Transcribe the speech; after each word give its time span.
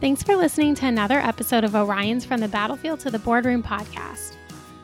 Thanks 0.00 0.22
for 0.22 0.36
listening 0.36 0.74
to 0.76 0.86
another 0.86 1.18
episode 1.18 1.64
of 1.64 1.74
Orion's 1.76 2.24
From 2.24 2.40
the 2.40 2.48
Battlefield 2.48 3.00
to 3.00 3.10
the 3.10 3.18
Boardroom 3.18 3.62
podcast. 3.62 4.34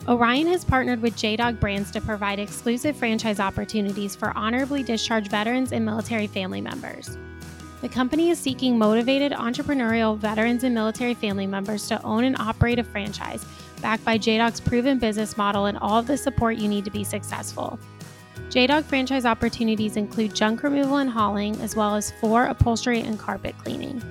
Orion 0.08 0.46
has 0.46 0.64
partnered 0.64 1.02
with 1.02 1.16
JDog 1.16 1.58
Brands 1.60 1.90
to 1.90 2.00
provide 2.00 2.38
exclusive 2.38 2.96
franchise 2.96 3.40
opportunities 3.40 4.14
for 4.14 4.32
honorably 4.36 4.82
discharged 4.82 5.28
veterans 5.30 5.72
and 5.72 5.84
military 5.84 6.26
family 6.26 6.60
members. 6.60 7.18
The 7.82 7.88
company 7.88 8.30
is 8.30 8.38
seeking 8.38 8.78
motivated 8.78 9.32
entrepreneurial 9.32 10.16
veterans 10.16 10.64
and 10.64 10.74
military 10.74 11.14
family 11.14 11.46
members 11.46 11.88
to 11.88 12.02
own 12.02 12.24
and 12.24 12.36
operate 12.38 12.78
a 12.78 12.84
franchise 12.84 13.44
backed 13.82 14.04
by 14.04 14.16
JDog's 14.16 14.60
proven 14.60 14.98
business 14.98 15.36
model 15.36 15.66
and 15.66 15.76
all 15.78 15.98
of 15.98 16.06
the 16.06 16.16
support 16.16 16.56
you 16.56 16.68
need 16.68 16.84
to 16.84 16.90
be 16.90 17.04
successful. 17.04 17.78
JDog 18.48 18.84
franchise 18.84 19.26
opportunities 19.26 19.96
include 19.96 20.34
junk 20.34 20.62
removal 20.62 20.96
and 20.98 21.10
hauling, 21.10 21.56
as 21.60 21.74
well 21.76 21.96
as 21.96 22.12
floor 22.12 22.46
upholstery 22.46 23.00
and 23.00 23.18
carpet 23.18 23.56
cleaning. 23.58 24.02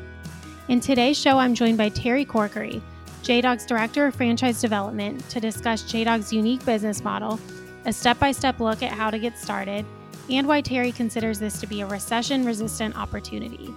In 0.70 0.80
today's 0.80 1.18
show, 1.18 1.38
I'm 1.40 1.56
joined 1.56 1.80
by 1.80 1.90
Terry 1.90 2.24
Corkery, 2.24 2.80
JDog's 3.24 3.66
Director 3.66 4.06
of 4.06 4.14
Franchise 4.14 4.62
Development, 4.62 5.28
to 5.32 5.40
discuss 5.40 5.82
JDog's 5.82 6.32
unique 6.32 6.64
business 6.64 7.04
model, 7.04 7.40
a 7.86 7.94
step 7.94 8.20
by 8.20 8.32
step 8.32 8.60
look 8.60 8.84
at 8.84 8.92
how 8.92 9.10
to 9.10 9.18
get 9.18 9.36
started, 9.36 9.84
and 10.30 10.48
why 10.48 10.62
Terry 10.62 10.92
considers 10.92 11.40
this 11.40 11.60
to 11.60 11.66
be 11.66 11.82
a 11.82 11.88
recession 11.88 12.46
resistant 12.46 12.96
opportunity. 12.96 13.74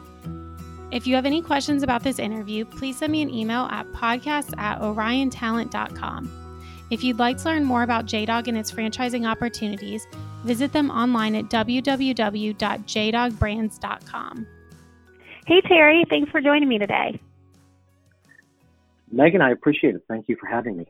If 0.91 1.07
you 1.07 1.15
have 1.15 1.25
any 1.25 1.41
questions 1.41 1.83
about 1.83 2.03
this 2.03 2.19
interview, 2.19 2.67
please 2.67 2.99
send 2.99 3.11
me 3.11 3.23
an 3.23 3.31
email 3.31 3.63
at 3.71 3.91
podcast 3.93 4.55
at 4.59 4.83
oriontalent.com. 4.83 6.31
If 6.91 7.03
you'd 7.03 7.19
like 7.19 7.39
to 7.39 7.47
learn 7.47 7.65
more 7.65 7.85
about 7.85 8.05
JDog 8.05 8.49
and 8.49 8.59
its 8.59 8.71
franchising 8.71 9.27
opportunities, 9.27 10.07
visit 10.45 10.75
them 10.75 10.91
online 10.91 11.37
at 11.37 11.47
www.jdogbrands.com. 11.47 14.47
Hey, 15.47 15.61
Terry, 15.63 16.05
thanks 16.09 16.31
for 16.31 16.41
joining 16.41 16.69
me 16.69 16.79
today. 16.79 17.21
Megan, 19.11 19.43
I 19.43 19.51
appreciate 19.51 19.95
it. 19.95 20.03
Thank 20.09 20.29
you 20.29 20.37
for 20.41 20.47
having 20.47 20.77
me. 20.77 20.87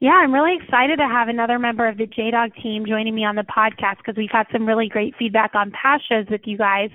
Yeah, 0.00 0.12
I'm 0.12 0.34
really 0.34 0.56
excited 0.60 0.96
to 0.96 1.06
have 1.06 1.28
another 1.28 1.58
member 1.58 1.86
of 1.88 1.96
the 1.96 2.06
JDog 2.06 2.60
team 2.60 2.84
joining 2.86 3.14
me 3.14 3.24
on 3.24 3.36
the 3.36 3.42
podcast 3.42 3.98
because 3.98 4.16
we've 4.16 4.30
had 4.30 4.46
some 4.52 4.66
really 4.66 4.88
great 4.88 5.14
feedback 5.16 5.54
on 5.54 5.70
past 5.70 6.08
shows 6.08 6.26
with 6.28 6.40
you 6.44 6.58
guys, 6.58 6.90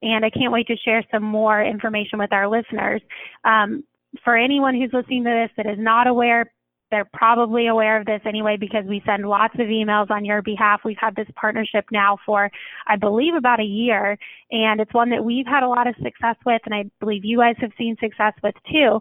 and 0.00 0.24
I 0.24 0.30
can't 0.30 0.52
wait 0.52 0.68
to 0.68 0.76
share 0.76 1.04
some 1.10 1.24
more 1.24 1.62
information 1.62 2.18
with 2.18 2.32
our 2.32 2.48
listeners. 2.48 3.02
Um, 3.44 3.84
for 4.22 4.36
anyone 4.36 4.74
who's 4.74 4.92
listening 4.92 5.24
to 5.24 5.30
this 5.30 5.50
that 5.56 5.70
is 5.70 5.78
not 5.78 6.06
aware, 6.06 6.52
they're 6.92 7.08
probably 7.12 7.66
aware 7.66 7.98
of 7.98 8.06
this 8.06 8.20
anyway 8.26 8.56
because 8.60 8.84
we 8.86 9.02
send 9.04 9.26
lots 9.26 9.54
of 9.54 9.66
emails 9.66 10.10
on 10.10 10.24
your 10.24 10.42
behalf. 10.42 10.82
We've 10.84 10.96
had 11.00 11.16
this 11.16 11.26
partnership 11.34 11.86
now 11.90 12.18
for, 12.24 12.50
I 12.86 12.96
believe, 12.96 13.34
about 13.34 13.60
a 13.60 13.64
year, 13.64 14.18
and 14.50 14.78
it's 14.78 14.92
one 14.92 15.10
that 15.10 15.24
we've 15.24 15.46
had 15.46 15.64
a 15.64 15.68
lot 15.68 15.88
of 15.88 15.94
success 15.96 16.36
with, 16.44 16.60
and 16.66 16.74
I 16.74 16.84
believe 17.00 17.24
you 17.24 17.38
guys 17.38 17.56
have 17.58 17.72
seen 17.78 17.96
success 17.98 18.34
with 18.42 18.54
too. 18.70 19.00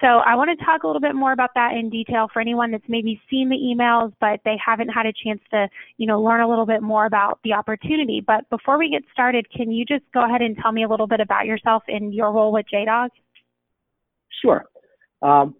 So 0.00 0.06
I 0.06 0.36
want 0.36 0.56
to 0.56 0.64
talk 0.64 0.84
a 0.84 0.86
little 0.86 1.00
bit 1.02 1.14
more 1.14 1.32
about 1.32 1.50
that 1.54 1.72
in 1.74 1.90
detail 1.90 2.28
for 2.32 2.40
anyone 2.40 2.70
that's 2.70 2.88
maybe 2.88 3.20
seen 3.28 3.48
the 3.48 3.56
emails, 3.56 4.12
but 4.20 4.40
they 4.44 4.56
haven't 4.64 4.88
had 4.88 5.06
a 5.06 5.12
chance 5.12 5.40
to, 5.50 5.68
you 5.96 6.06
know, 6.06 6.22
learn 6.22 6.40
a 6.40 6.48
little 6.48 6.66
bit 6.66 6.82
more 6.82 7.04
about 7.04 7.40
the 7.44 7.52
opportunity. 7.52 8.22
But 8.24 8.48
before 8.48 8.78
we 8.78 8.88
get 8.90 9.02
started, 9.12 9.46
can 9.54 9.70
you 9.70 9.84
just 9.84 10.04
go 10.14 10.24
ahead 10.24 10.40
and 10.40 10.56
tell 10.56 10.72
me 10.72 10.84
a 10.84 10.88
little 10.88 11.08
bit 11.08 11.20
about 11.20 11.46
yourself 11.46 11.82
and 11.88 12.14
your 12.14 12.32
role 12.32 12.52
with 12.52 12.66
JDog? 12.72 13.08
Sure. 14.40 14.64
Um, 15.20 15.56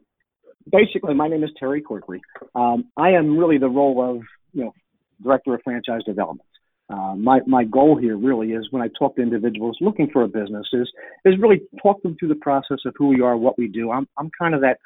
basically, 0.70 1.14
my 1.14 1.28
name 1.28 1.44
is 1.44 1.50
Terry 1.58 1.83
Corkery. 1.83 2.20
Um, 2.55 2.88
I 2.97 3.11
am 3.11 3.38
really 3.38 3.58
the 3.58 3.69
role 3.69 4.16
of, 4.16 4.22
you 4.52 4.64
know, 4.64 4.74
director 5.22 5.55
of 5.55 5.61
franchise 5.62 6.02
development. 6.05 6.48
Uh, 6.91 7.14
my 7.14 7.41
my 7.47 7.64
goal 7.64 7.98
here 7.98 8.16
really 8.16 8.52
is 8.52 8.69
when 8.70 8.83
I 8.83 8.89
talk 8.98 9.16
to 9.16 9.22
individuals 9.22 9.77
looking 9.80 10.08
for 10.11 10.22
a 10.22 10.28
business 10.28 10.66
is 10.72 10.91
is 11.27 11.34
really 11.39 11.61
talk 11.83 12.02
them 12.02 12.16
through 12.19 12.28
the 12.28 12.34
process 12.36 12.78
of 12.86 12.94
who 12.96 13.08
we 13.08 13.20
are, 13.20 13.36
what 13.36 13.58
we 13.58 13.69
do. 13.69 13.91
I'm 13.91 14.08
I'm 14.16 14.30
kind 14.41 14.55
of 14.55 14.62
that 14.62 14.78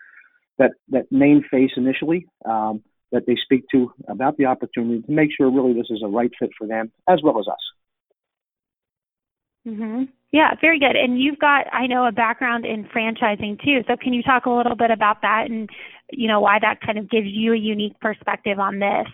that 0.58 0.72
that 0.88 1.12
main 1.12 1.44
face 1.48 1.70
initially 1.76 2.26
um, 2.44 2.82
that 3.12 3.26
they 3.26 3.36
speak 3.44 3.66
to 3.72 3.92
about 4.08 4.36
the 4.36 4.46
opportunity 4.46 5.02
to 5.02 5.12
make 5.12 5.30
sure 5.36 5.48
really 5.48 5.74
this 5.74 5.90
is 5.90 6.02
a 6.04 6.08
right 6.08 6.32
fit 6.40 6.50
for 6.58 6.66
them 6.66 6.90
as 7.08 7.20
well 7.22 7.38
as 7.38 7.46
us. 7.46 7.72
Mm-hmm. 9.68 10.04
Yeah, 10.32 10.54
very 10.62 10.78
good. 10.78 10.96
And 10.96 11.20
you've 11.20 11.38
got, 11.38 11.66
I 11.72 11.86
know, 11.86 12.06
a 12.06 12.12
background 12.12 12.64
in 12.64 12.84
franchising 12.84 13.62
too. 13.62 13.84
So 13.86 13.96
can 14.02 14.14
you 14.14 14.22
talk 14.22 14.46
a 14.46 14.50
little 14.50 14.74
bit 14.74 14.90
about 14.90 15.20
that 15.20 15.50
and, 15.50 15.68
you 16.10 16.26
know, 16.26 16.40
why 16.40 16.58
that 16.58 16.80
kind 16.80 16.98
of 16.98 17.10
gives 17.10 17.26
you 17.28 17.52
a 17.52 17.56
unique 17.56 18.00
perspective 18.00 18.58
on 18.58 18.78
this? 18.78 19.06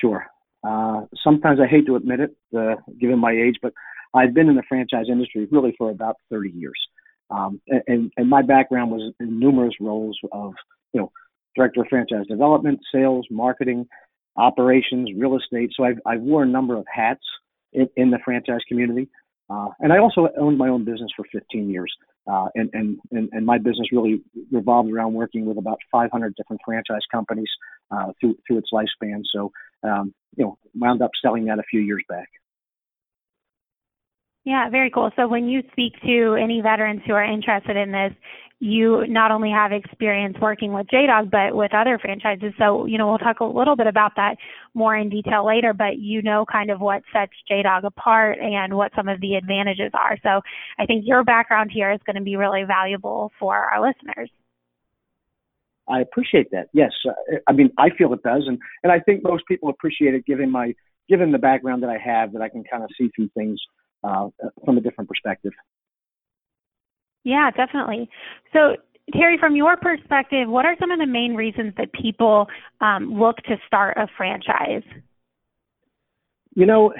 Sure. 0.00 0.26
Uh, 0.66 1.02
sometimes 1.22 1.60
I 1.60 1.66
hate 1.66 1.86
to 1.86 1.96
admit 1.96 2.20
it, 2.20 2.36
uh, 2.56 2.76
given 2.98 3.18
my 3.18 3.32
age, 3.32 3.56
but 3.60 3.74
I've 4.14 4.32
been 4.32 4.48
in 4.48 4.56
the 4.56 4.62
franchise 4.66 5.06
industry 5.10 5.46
really 5.50 5.74
for 5.76 5.90
about 5.90 6.16
30 6.30 6.50
years. 6.50 6.78
Um, 7.30 7.60
and, 7.86 8.10
and 8.16 8.30
my 8.30 8.40
background 8.40 8.90
was 8.90 9.12
in 9.20 9.38
numerous 9.38 9.74
roles 9.78 10.18
of, 10.32 10.54
you 10.94 11.00
know, 11.00 11.12
director 11.54 11.82
of 11.82 11.88
franchise 11.88 12.26
development, 12.28 12.80
sales, 12.94 13.26
marketing, 13.30 13.86
operations, 14.36 15.10
real 15.16 15.36
estate. 15.36 15.70
So 15.76 15.84
I've, 15.84 15.98
I've 16.06 16.20
worn 16.20 16.48
a 16.48 16.52
number 16.52 16.76
of 16.76 16.86
hats 16.92 17.24
in, 17.72 17.88
in 17.96 18.10
the 18.10 18.18
franchise 18.24 18.60
community. 18.68 19.08
Uh, 19.48 19.68
and 19.80 19.92
I 19.92 19.98
also 19.98 20.28
owned 20.38 20.58
my 20.58 20.68
own 20.68 20.84
business 20.84 21.10
for 21.16 21.24
15 21.32 21.70
years. 21.70 21.92
Uh, 22.30 22.46
and, 22.56 22.68
and, 22.72 22.98
and, 23.12 23.28
and, 23.30 23.46
my 23.46 23.56
business 23.56 23.92
really 23.92 24.20
revolved 24.50 24.90
around 24.90 25.14
working 25.14 25.46
with 25.46 25.58
about 25.58 25.78
500 25.92 26.34
different 26.34 26.60
franchise 26.64 27.02
companies 27.12 27.48
uh, 27.92 28.06
through, 28.20 28.36
through 28.44 28.58
its 28.58 28.70
lifespan. 28.72 29.22
So, 29.32 29.52
um, 29.84 30.12
you 30.36 30.44
know, 30.44 30.58
wound 30.74 31.02
up 31.02 31.12
selling 31.24 31.44
that 31.44 31.60
a 31.60 31.62
few 31.70 31.80
years 31.80 32.02
back. 32.08 32.28
Yeah, 34.46 34.70
very 34.70 34.90
cool. 34.90 35.10
So 35.16 35.26
when 35.26 35.48
you 35.48 35.62
speak 35.72 35.94
to 36.02 36.36
any 36.40 36.60
veterans 36.60 37.02
who 37.04 37.14
are 37.14 37.24
interested 37.24 37.76
in 37.76 37.90
this, 37.90 38.12
you 38.60 39.04
not 39.08 39.32
only 39.32 39.50
have 39.50 39.72
experience 39.72 40.36
working 40.40 40.72
with 40.72 40.86
JDog, 40.86 41.32
but 41.32 41.54
with 41.54 41.74
other 41.74 41.98
franchises. 41.98 42.54
So, 42.56 42.86
you 42.86 42.96
know, 42.96 43.08
we'll 43.08 43.18
talk 43.18 43.40
a 43.40 43.44
little 43.44 43.74
bit 43.74 43.88
about 43.88 44.12
that 44.16 44.36
more 44.72 44.96
in 44.96 45.10
detail 45.10 45.44
later, 45.44 45.74
but 45.74 45.98
you 45.98 46.22
know 46.22 46.46
kind 46.50 46.70
of 46.70 46.80
what 46.80 47.02
sets 47.12 47.32
JDog 47.50 47.84
apart 47.84 48.38
and 48.38 48.74
what 48.74 48.92
some 48.94 49.08
of 49.08 49.20
the 49.20 49.34
advantages 49.34 49.90
are. 49.92 50.16
So 50.22 50.40
I 50.78 50.86
think 50.86 51.04
your 51.06 51.24
background 51.24 51.70
here 51.74 51.92
is 51.92 52.00
going 52.06 52.16
to 52.16 52.22
be 52.22 52.36
really 52.36 52.62
valuable 52.62 53.32
for 53.40 53.56
our 53.56 53.84
listeners. 53.84 54.30
I 55.88 56.00
appreciate 56.00 56.52
that. 56.52 56.68
Yes, 56.72 56.92
I 57.46 57.52
mean 57.52 57.70
I 57.78 57.88
feel 57.96 58.12
it 58.12 58.22
does, 58.22 58.44
and 58.46 58.58
and 58.82 58.90
I 58.90 58.98
think 59.00 59.22
most 59.22 59.44
people 59.46 59.68
appreciate 59.68 60.14
it 60.14 60.26
given 60.26 60.50
my 60.50 60.74
given 61.08 61.30
the 61.30 61.38
background 61.38 61.82
that 61.84 61.90
I 61.90 61.98
have 61.98 62.32
that 62.32 62.42
I 62.42 62.48
can 62.48 62.64
kind 62.64 62.82
of 62.82 62.90
see 62.98 63.08
through 63.14 63.28
things 63.36 63.60
uh, 64.06 64.28
from 64.64 64.78
a 64.78 64.80
different 64.80 65.08
perspective. 65.08 65.52
Yeah, 67.24 67.50
definitely. 67.50 68.08
So, 68.52 68.76
Terry, 69.12 69.36
from 69.38 69.56
your 69.56 69.76
perspective, 69.76 70.48
what 70.48 70.64
are 70.64 70.76
some 70.78 70.90
of 70.90 70.98
the 70.98 71.06
main 71.06 71.34
reasons 71.34 71.74
that 71.76 71.92
people 71.92 72.46
um, 72.80 73.18
look 73.18 73.36
to 73.48 73.56
start 73.66 73.96
a 73.96 74.06
franchise? 74.16 74.82
You 76.54 76.66
know, 76.66 76.92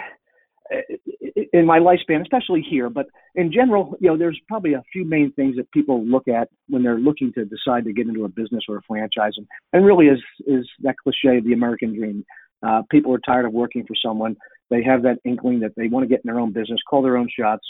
in 1.53 1.65
my 1.65 1.79
lifespan, 1.79 2.23
especially 2.23 2.65
here, 2.69 2.91
but 2.91 3.07
in 3.35 3.53
general, 3.53 3.97
you 4.01 4.09
know, 4.09 4.17
there's 4.17 4.39
probably 4.49 4.75
a 4.75 4.83
few 4.93 5.05
main 5.05 5.33
things 5.33 5.57
that 5.57 5.71
people 5.71 6.05
look 6.05 6.29
at 6.29 6.49
when 6.69 6.83
they're 6.83 6.99
looking 6.99 7.33
to 7.35 7.45
decide 7.45 7.85
to 7.85 7.93
get 7.93 8.07
into 8.09 8.25
a 8.25 8.29
business 8.29 8.65
or 8.69 8.79
a 8.79 8.83
franchise, 8.83 9.33
and, 9.37 9.47
and 9.73 9.85
really 9.85 10.07
is 10.07 10.21
is 10.47 10.67
that 10.83 10.97
cliche, 11.03 11.39
of 11.39 11.45
the 11.45 11.53
American 11.53 11.95
dream. 11.95 12.25
Uh, 12.63 12.83
people 12.91 13.15
are 13.15 13.21
tired 13.21 13.47
of 13.47 13.53
working 13.53 13.85
for 13.87 13.95
someone. 14.05 14.37
They 14.71 14.83
have 14.83 15.03
that 15.03 15.19
inkling 15.25 15.61
that 15.61 15.73
they 15.77 15.89
want 15.89 16.05
to 16.05 16.09
get 16.09 16.21
in 16.25 16.29
their 16.31 16.41
own 16.41 16.53
business, 16.53 16.81
call 16.89 17.03
their 17.03 17.17
own 17.17 17.29
shots, 17.39 17.65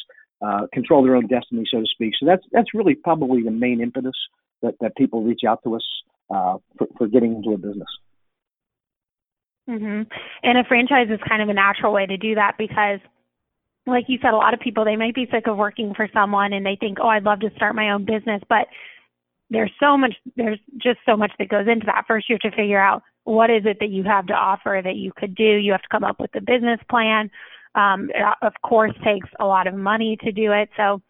uh, 0.45 0.67
control 0.73 1.03
their 1.03 1.17
own 1.17 1.27
destiny, 1.27 1.65
so 1.71 1.81
to 1.81 1.87
speak. 1.87 2.15
So 2.19 2.27
that's 2.27 2.43
that's 2.53 2.75
really 2.75 2.95
probably 2.95 3.43
the 3.43 3.51
main 3.51 3.81
impetus 3.81 4.17
that, 4.63 4.75
that 4.81 4.97
people 4.97 5.23
reach 5.23 5.43
out 5.47 5.61
to 5.65 5.77
us 5.77 5.85
uh, 6.31 6.57
for, 6.79 6.87
for 6.97 7.07
getting 7.09 7.35
into 7.35 7.53
a 7.53 7.59
business. 7.59 7.89
Mm-hmm. 9.69 10.03
And 10.43 10.59
a 10.59 10.65
franchise 10.65 11.09
is 11.11 11.19
kind 11.29 11.43
of 11.43 11.49
a 11.49 11.55
natural 11.55 11.93
way 11.93 12.07
to 12.07 12.17
do 12.17 12.37
that 12.37 12.55
because, 12.57 13.01
like 13.87 14.05
you 14.09 14.19
said, 14.23 14.33
a 14.33 14.37
lot 14.37 14.55
of 14.55 14.61
people 14.61 14.85
they 14.85 14.97
might 14.97 15.15
be 15.15 15.27
sick 15.31 15.47
of 15.49 15.57
working 15.57 15.93
for 15.95 16.09
someone 16.13 16.53
and 16.53 16.65
they 16.65 16.77
think, 16.79 16.99
oh, 17.01 17.09
I'd 17.09 17.25
love 17.25 17.41
to 17.41 17.51
start 17.57 17.75
my 17.75 17.91
own 17.91 18.05
business, 18.05 18.43
but 18.49 18.69
there's 19.51 19.73
so 19.81 19.97
much, 19.97 20.15
there's 20.37 20.59
just 20.79 20.99
so 21.05 21.17
much 21.17 21.33
that 21.39 21.49
goes 21.49 21.67
into 21.69 21.87
that. 21.87 22.05
First, 22.07 22.29
you 22.29 22.35
have 22.41 22.51
to 22.51 22.57
figure 22.57 22.81
out 22.81 23.03
what 23.27 23.51
is 23.51 23.63
it 23.65 23.79
that 23.81 23.91
you 23.91 24.05
have 24.05 24.27
to 24.29 24.35
offer 24.35 24.81
that 24.83 24.95
you 24.95 25.13
could 25.15 25.35
do. 25.35 25.43
You 25.43 25.73
have 25.73 25.83
to 25.83 25.89
come 25.91 26.05
up 26.05 26.21
with 26.21 26.31
a 26.37 26.41
business 26.41 26.79
plan. 26.89 27.29
Um, 27.75 28.09
it, 28.15 28.23
of 28.41 28.53
course, 28.63 28.93
takes 29.05 29.29
a 29.41 29.45
lot 29.45 29.67
of 29.67 29.75
money 29.75 30.17
to 30.23 30.31
do 30.31 30.53
it. 30.53 30.71
So 30.77 31.03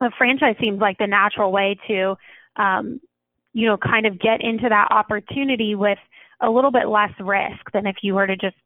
a 0.00 0.10
franchise 0.16 0.54
seems 0.60 0.80
like 0.80 0.98
the 0.98 1.08
natural 1.08 1.50
way 1.50 1.76
to, 1.88 2.14
um, 2.56 3.00
you 3.52 3.66
know, 3.66 3.76
kind 3.76 4.06
of 4.06 4.20
get 4.20 4.40
into 4.40 4.68
that 4.68 4.88
opportunity 4.92 5.74
with 5.74 5.98
a 6.40 6.48
little 6.48 6.70
bit 6.70 6.86
less 6.86 7.10
risk 7.18 7.70
than 7.72 7.84
if 7.84 7.96
you 8.02 8.14
were 8.14 8.28
to 8.28 8.36
just 8.36 8.56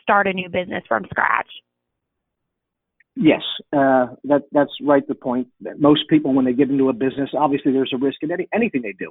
start 0.00 0.28
a 0.28 0.32
new 0.32 0.48
business 0.48 0.84
from 0.86 1.04
scratch. 1.10 1.48
Yes, 3.16 3.42
uh, 3.72 4.06
that 4.24 4.44
that's 4.52 4.72
right. 4.80 5.06
The 5.06 5.16
point 5.16 5.48
that 5.62 5.80
most 5.80 6.08
people, 6.08 6.32
when 6.32 6.44
they 6.44 6.54
get 6.54 6.70
into 6.70 6.88
a 6.88 6.92
business, 6.92 7.30
obviously 7.36 7.72
there's 7.72 7.92
a 7.92 7.98
risk 7.98 8.18
in 8.22 8.30
any 8.30 8.48
anything 8.54 8.80
they 8.80 8.92
do. 8.92 9.10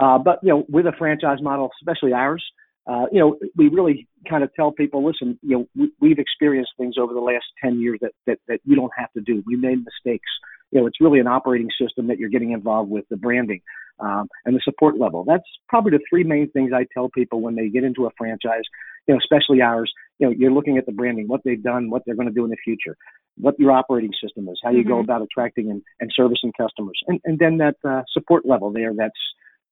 Uh, 0.00 0.18
but 0.18 0.38
you 0.42 0.50
know, 0.50 0.64
with 0.68 0.86
a 0.86 0.92
franchise 0.98 1.38
model, 1.40 1.70
especially 1.80 2.12
ours, 2.12 2.44
uh, 2.88 3.04
you 3.12 3.20
know, 3.20 3.38
we 3.54 3.68
really 3.68 4.08
kind 4.28 4.42
of 4.42 4.52
tell 4.54 4.72
people, 4.72 5.04
listen, 5.04 5.38
you 5.42 5.58
know, 5.58 5.68
we, 5.76 5.92
we've 6.00 6.18
experienced 6.18 6.72
things 6.78 6.94
over 6.98 7.12
the 7.12 7.20
last 7.20 7.44
10 7.62 7.78
years 7.80 7.98
that, 8.00 8.12
that, 8.26 8.38
that 8.48 8.60
you 8.64 8.74
don't 8.74 8.92
have 8.96 9.12
to 9.12 9.20
do. 9.20 9.42
We 9.46 9.56
made 9.56 9.84
mistakes. 9.84 10.28
you 10.70 10.80
know, 10.80 10.86
it's 10.86 11.00
really 11.00 11.20
an 11.20 11.26
operating 11.26 11.68
system 11.80 12.06
that 12.06 12.18
you're 12.18 12.30
getting 12.30 12.52
involved 12.52 12.90
with, 12.90 13.04
the 13.10 13.18
branding, 13.18 13.60
um, 14.00 14.28
and 14.46 14.56
the 14.56 14.60
support 14.64 14.98
level. 14.98 15.22
That's 15.24 15.44
probably 15.68 15.90
the 15.90 16.00
three 16.08 16.24
main 16.24 16.50
things 16.50 16.72
I 16.74 16.86
tell 16.94 17.10
people 17.10 17.42
when 17.42 17.56
they 17.56 17.68
get 17.68 17.84
into 17.84 18.06
a 18.06 18.10
franchise, 18.16 18.62
you 19.06 19.14
know, 19.14 19.18
especially 19.18 19.60
ours. 19.60 19.92
You 20.18 20.28
know, 20.28 20.34
you're 20.36 20.52
looking 20.52 20.78
at 20.78 20.86
the 20.86 20.92
branding, 20.92 21.28
what 21.28 21.42
they've 21.44 21.62
done, 21.62 21.90
what 21.90 22.02
they're 22.06 22.16
going 22.16 22.28
to 22.28 22.34
do 22.34 22.44
in 22.44 22.50
the 22.50 22.56
future, 22.64 22.96
what 23.36 23.58
your 23.58 23.72
operating 23.72 24.12
system 24.22 24.48
is, 24.48 24.58
how 24.64 24.70
you 24.70 24.80
mm-hmm. 24.80 24.88
go 24.88 25.00
about 25.00 25.20
attracting 25.20 25.70
and, 25.70 25.82
and 26.00 26.10
servicing 26.14 26.52
customers, 26.58 26.98
and, 27.06 27.20
and 27.24 27.38
then 27.38 27.58
that 27.58 27.76
uh, 27.86 28.02
support 28.14 28.46
level 28.46 28.72
there 28.72 28.94
that's 28.96 29.12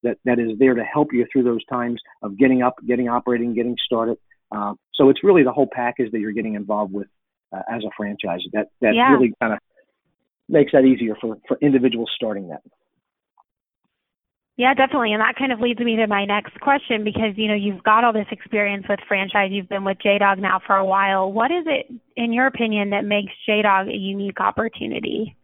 that, 0.07 0.19
that 0.25 0.39
is 0.39 0.59
there 0.59 0.75
to 0.75 0.85
help 0.85 1.13
you 1.13 1.27
through 1.31 1.45
those 1.45 1.65
times 1.67 2.01
of 2.23 2.39
getting 2.39 2.63
up, 2.63 2.75
getting 2.87 3.09
operating, 3.09 3.55
getting 3.55 3.77
started. 3.85 4.17
Uh, 4.55 4.75
so 4.95 5.11
it's 5.11 5.23
really 5.23 5.43
the 5.43 5.53
whole 5.53 5.69
package 5.71 6.11
that 6.13 6.21
you're 6.21 6.33
getting 6.33 6.55
involved 6.55 6.93
with 6.93 7.09
uh, 7.53 7.63
as 7.71 7.83
a 7.85 7.91
franchise 7.97 8.41
that 8.53 8.69
that 8.81 8.95
yeah. 8.95 9.13
really 9.13 9.33
kind 9.41 9.53
of 9.53 9.59
makes 10.49 10.73
that 10.73 10.85
easier 10.85 11.17
for 11.21 11.37
for 11.49 11.59
individuals 11.61 12.11
starting 12.15 12.49
that. 12.49 12.63
Yeah, 14.57 14.73
definitely. 14.73 15.13
And 15.13 15.21
that 15.21 15.35
kind 15.37 15.53
of 15.53 15.61
leads 15.61 15.81
me 15.81 15.97
to 15.97 16.07
my 16.07 16.25
next 16.25 16.59
question 16.61 17.05
because, 17.05 17.37
you 17.37 17.47
know, 17.47 17.55
you've 17.55 17.83
got 17.83 18.05
all 18.05 18.15
this 18.15 18.27
experience 18.31 18.87
with 18.89 19.01
franchise. 19.07 19.51
You've 19.53 19.69
been 19.69 19.85
with 19.85 19.99
JDog 19.99 20.39
now 20.39 20.61
for 20.67 20.77
a 20.77 20.85
while. 20.85 21.31
What 21.31 21.51
is 21.51 21.65
it, 21.67 21.93
in 22.17 22.33
your 22.33 22.47
opinion, 22.47 22.91
that 22.91 23.05
makes 23.05 23.33
JDog 23.47 23.91
a 23.93 23.97
unique 23.97 24.41
opportunity? 24.41 25.37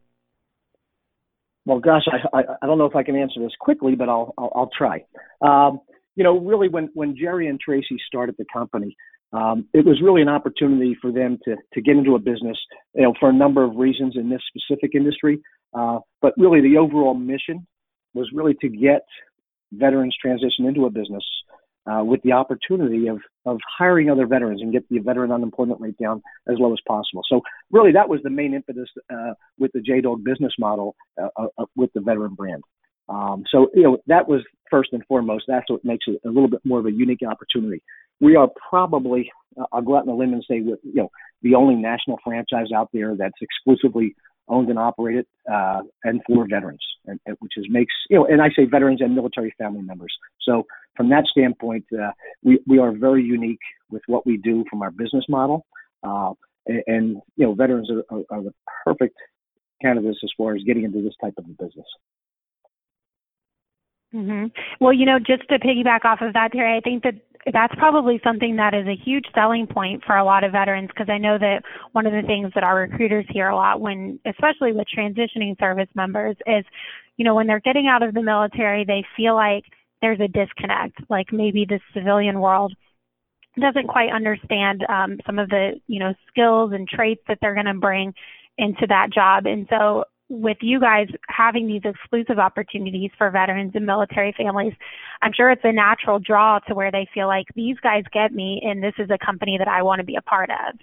Well, 1.64 1.78
gosh, 1.78 2.02
I, 2.10 2.38
I, 2.38 2.42
I 2.62 2.66
don't 2.66 2.78
know 2.78 2.86
if 2.86 2.96
I 2.96 3.02
can 3.02 3.16
answer 3.16 3.40
this 3.40 3.52
quickly, 3.60 3.94
but 3.94 4.08
I'll, 4.08 4.34
I'll, 4.36 4.52
I'll 4.54 4.70
try. 4.76 5.04
Um, 5.40 5.80
you 6.16 6.24
know, 6.24 6.38
really, 6.38 6.68
when, 6.68 6.90
when 6.94 7.16
Jerry 7.16 7.48
and 7.48 7.58
Tracy 7.60 7.96
started 8.06 8.34
the 8.38 8.44
company, 8.52 8.96
um, 9.32 9.66
it 9.72 9.86
was 9.86 10.00
really 10.02 10.20
an 10.20 10.28
opportunity 10.28 10.96
for 11.00 11.10
them 11.10 11.38
to, 11.44 11.56
to 11.72 11.80
get 11.80 11.96
into 11.96 12.16
a 12.16 12.18
business, 12.18 12.58
you 12.94 13.02
know, 13.02 13.14
for 13.18 13.30
a 13.30 13.32
number 13.32 13.64
of 13.64 13.76
reasons 13.76 14.14
in 14.16 14.28
this 14.28 14.42
specific 14.46 14.94
industry. 14.94 15.40
Uh, 15.72 16.00
but 16.20 16.34
really, 16.36 16.60
the 16.60 16.76
overall 16.76 17.14
mission 17.14 17.66
was 18.12 18.28
really 18.34 18.54
to 18.60 18.68
get 18.68 19.02
veterans 19.72 20.14
transition 20.20 20.66
into 20.66 20.84
a 20.84 20.90
business 20.90 21.24
uh, 21.90 22.02
with 22.04 22.22
the 22.22 22.32
opportunity 22.32 23.08
of, 23.08 23.18
of 23.44 23.58
hiring 23.78 24.10
other 24.10 24.26
veterans 24.26 24.62
and 24.62 24.72
get 24.72 24.88
the 24.88 24.98
veteran 24.98 25.32
unemployment 25.32 25.80
rate 25.80 25.98
down 25.98 26.22
as 26.48 26.56
low 26.58 26.72
as 26.72 26.80
possible. 26.86 27.22
So 27.28 27.40
really, 27.70 27.92
that 27.92 28.08
was 28.08 28.20
the 28.22 28.30
main 28.30 28.54
impetus 28.54 28.88
uh, 29.12 29.34
with 29.58 29.72
the 29.72 29.80
J 29.80 30.00
Dog 30.00 30.24
business 30.24 30.52
model 30.58 30.94
uh, 31.20 31.28
uh, 31.36 31.46
uh, 31.58 31.64
with 31.76 31.90
the 31.94 32.00
veteran 32.00 32.34
brand. 32.34 32.62
Um, 33.08 33.44
so 33.50 33.68
you 33.74 33.82
know 33.82 33.98
that 34.06 34.28
was 34.28 34.42
first 34.70 34.90
and 34.92 35.04
foremost. 35.06 35.44
That's 35.48 35.68
what 35.68 35.84
makes 35.84 36.04
it 36.06 36.20
a 36.24 36.28
little 36.28 36.48
bit 36.48 36.60
more 36.64 36.78
of 36.78 36.86
a 36.86 36.92
unique 36.92 37.20
opportunity. 37.28 37.82
We 38.20 38.36
are 38.36 38.48
probably, 38.70 39.30
uh, 39.60 39.64
I'll 39.72 39.82
go 39.82 39.96
out 39.96 40.08
on 40.08 40.08
a 40.08 40.16
limb 40.16 40.32
and 40.32 40.44
say, 40.48 40.56
you 40.56 40.78
know, 40.94 41.10
the 41.42 41.54
only 41.56 41.74
national 41.74 42.18
franchise 42.24 42.68
out 42.74 42.88
there 42.92 43.14
that's 43.16 43.34
exclusively 43.40 44.14
owned 44.54 44.68
and 44.72 44.78
operated 44.88 45.26
uh, 45.56 45.80
and 46.04 46.16
for 46.26 46.46
veterans, 46.54 46.84
and, 47.08 47.18
and, 47.26 47.36
which 47.42 47.54
is 47.56 47.66
makes 47.78 47.94
you 48.10 48.16
know, 48.16 48.24
and 48.32 48.40
I 48.46 48.48
say 48.56 48.64
veterans 48.76 49.00
and 49.04 49.14
military 49.20 49.52
family 49.60 49.82
members. 49.90 50.14
So 50.46 50.52
from 50.96 51.06
that 51.10 51.24
standpoint, 51.32 51.86
uh, 51.92 52.12
we 52.46 52.52
we 52.66 52.76
are 52.84 52.92
very 53.06 53.24
unique 53.38 53.64
with 53.90 54.02
what 54.12 54.22
we 54.28 54.34
do 54.50 54.64
from 54.70 54.82
our 54.84 54.92
business 55.02 55.26
model, 55.36 55.58
uh, 56.08 56.32
and, 56.66 56.82
and, 56.86 57.06
you 57.36 57.46
know, 57.46 57.54
veterans 57.54 57.90
are, 57.90 58.04
are, 58.14 58.22
are 58.30 58.42
the 58.42 58.54
perfect 58.84 59.16
candidates 59.80 60.18
as 60.22 60.30
far 60.36 60.54
as 60.54 60.62
getting 60.64 60.84
into 60.84 61.02
this 61.02 61.14
type 61.22 61.34
of 61.38 61.44
a 61.44 61.64
business. 61.64 61.86
Mm-hmm. 64.14 64.46
Well, 64.80 64.92
you 64.92 65.06
know, 65.06 65.18
just 65.18 65.48
to 65.48 65.58
piggyback 65.58 66.04
off 66.04 66.20
of 66.20 66.34
that, 66.34 66.52
Terry, 66.52 66.76
I 66.76 66.80
think 66.80 67.02
that 67.02 67.14
that's 67.52 67.74
probably 67.76 68.20
something 68.22 68.56
that 68.56 68.74
is 68.74 68.86
a 68.86 68.94
huge 68.94 69.24
selling 69.34 69.66
point 69.66 70.04
for 70.04 70.16
a 70.16 70.24
lot 70.24 70.44
of 70.44 70.52
veterans 70.52 70.88
because 70.88 71.08
I 71.08 71.18
know 71.18 71.38
that 71.38 71.62
one 71.92 72.06
of 72.06 72.12
the 72.12 72.22
things 72.26 72.52
that 72.54 72.62
our 72.62 72.76
recruiters 72.76 73.26
hear 73.30 73.48
a 73.48 73.56
lot 73.56 73.80
when, 73.80 74.20
especially 74.26 74.72
with 74.72 74.86
transitioning 74.96 75.58
service 75.58 75.88
members, 75.94 76.36
is, 76.46 76.64
you 77.16 77.24
know, 77.24 77.34
when 77.34 77.46
they're 77.46 77.60
getting 77.60 77.88
out 77.88 78.02
of 78.02 78.14
the 78.14 78.22
military, 78.22 78.84
they 78.84 79.04
feel 79.16 79.34
like 79.34 79.64
there's 80.02 80.20
a 80.20 80.28
disconnect, 80.28 80.98
like 81.08 81.32
maybe 81.32 81.64
the 81.64 81.80
civilian 81.94 82.40
world 82.40 82.74
doesn't 83.60 83.86
quite 83.86 84.10
understand 84.12 84.82
um, 84.88 85.18
some 85.26 85.38
of 85.38 85.48
the, 85.48 85.72
you 85.86 85.98
know, 85.98 86.14
skills 86.28 86.72
and 86.72 86.88
traits 86.88 87.22
that 87.28 87.38
they're 87.40 87.54
going 87.54 87.66
to 87.66 87.74
bring 87.74 88.14
into 88.56 88.86
that 88.88 89.08
job. 89.12 89.46
And 89.46 89.66
so 89.68 90.04
with 90.32 90.56
you 90.62 90.80
guys 90.80 91.08
having 91.28 91.66
these 91.66 91.82
exclusive 91.84 92.38
opportunities 92.38 93.10
for 93.18 93.30
veterans 93.30 93.72
and 93.74 93.84
military 93.84 94.34
families, 94.36 94.72
I'm 95.20 95.32
sure 95.34 95.50
it's 95.50 95.60
a 95.62 95.72
natural 95.72 96.18
draw 96.18 96.58
to 96.60 96.74
where 96.74 96.90
they 96.90 97.06
feel 97.12 97.26
like 97.26 97.46
these 97.54 97.76
guys 97.82 98.04
get 98.12 98.32
me 98.32 98.62
and 98.64 98.82
this 98.82 98.94
is 98.98 99.10
a 99.10 99.24
company 99.24 99.56
that 99.58 99.68
I 99.68 99.82
want 99.82 100.00
to 100.00 100.06
be 100.06 100.16
a 100.16 100.22
part 100.22 100.48
of. 100.50 100.78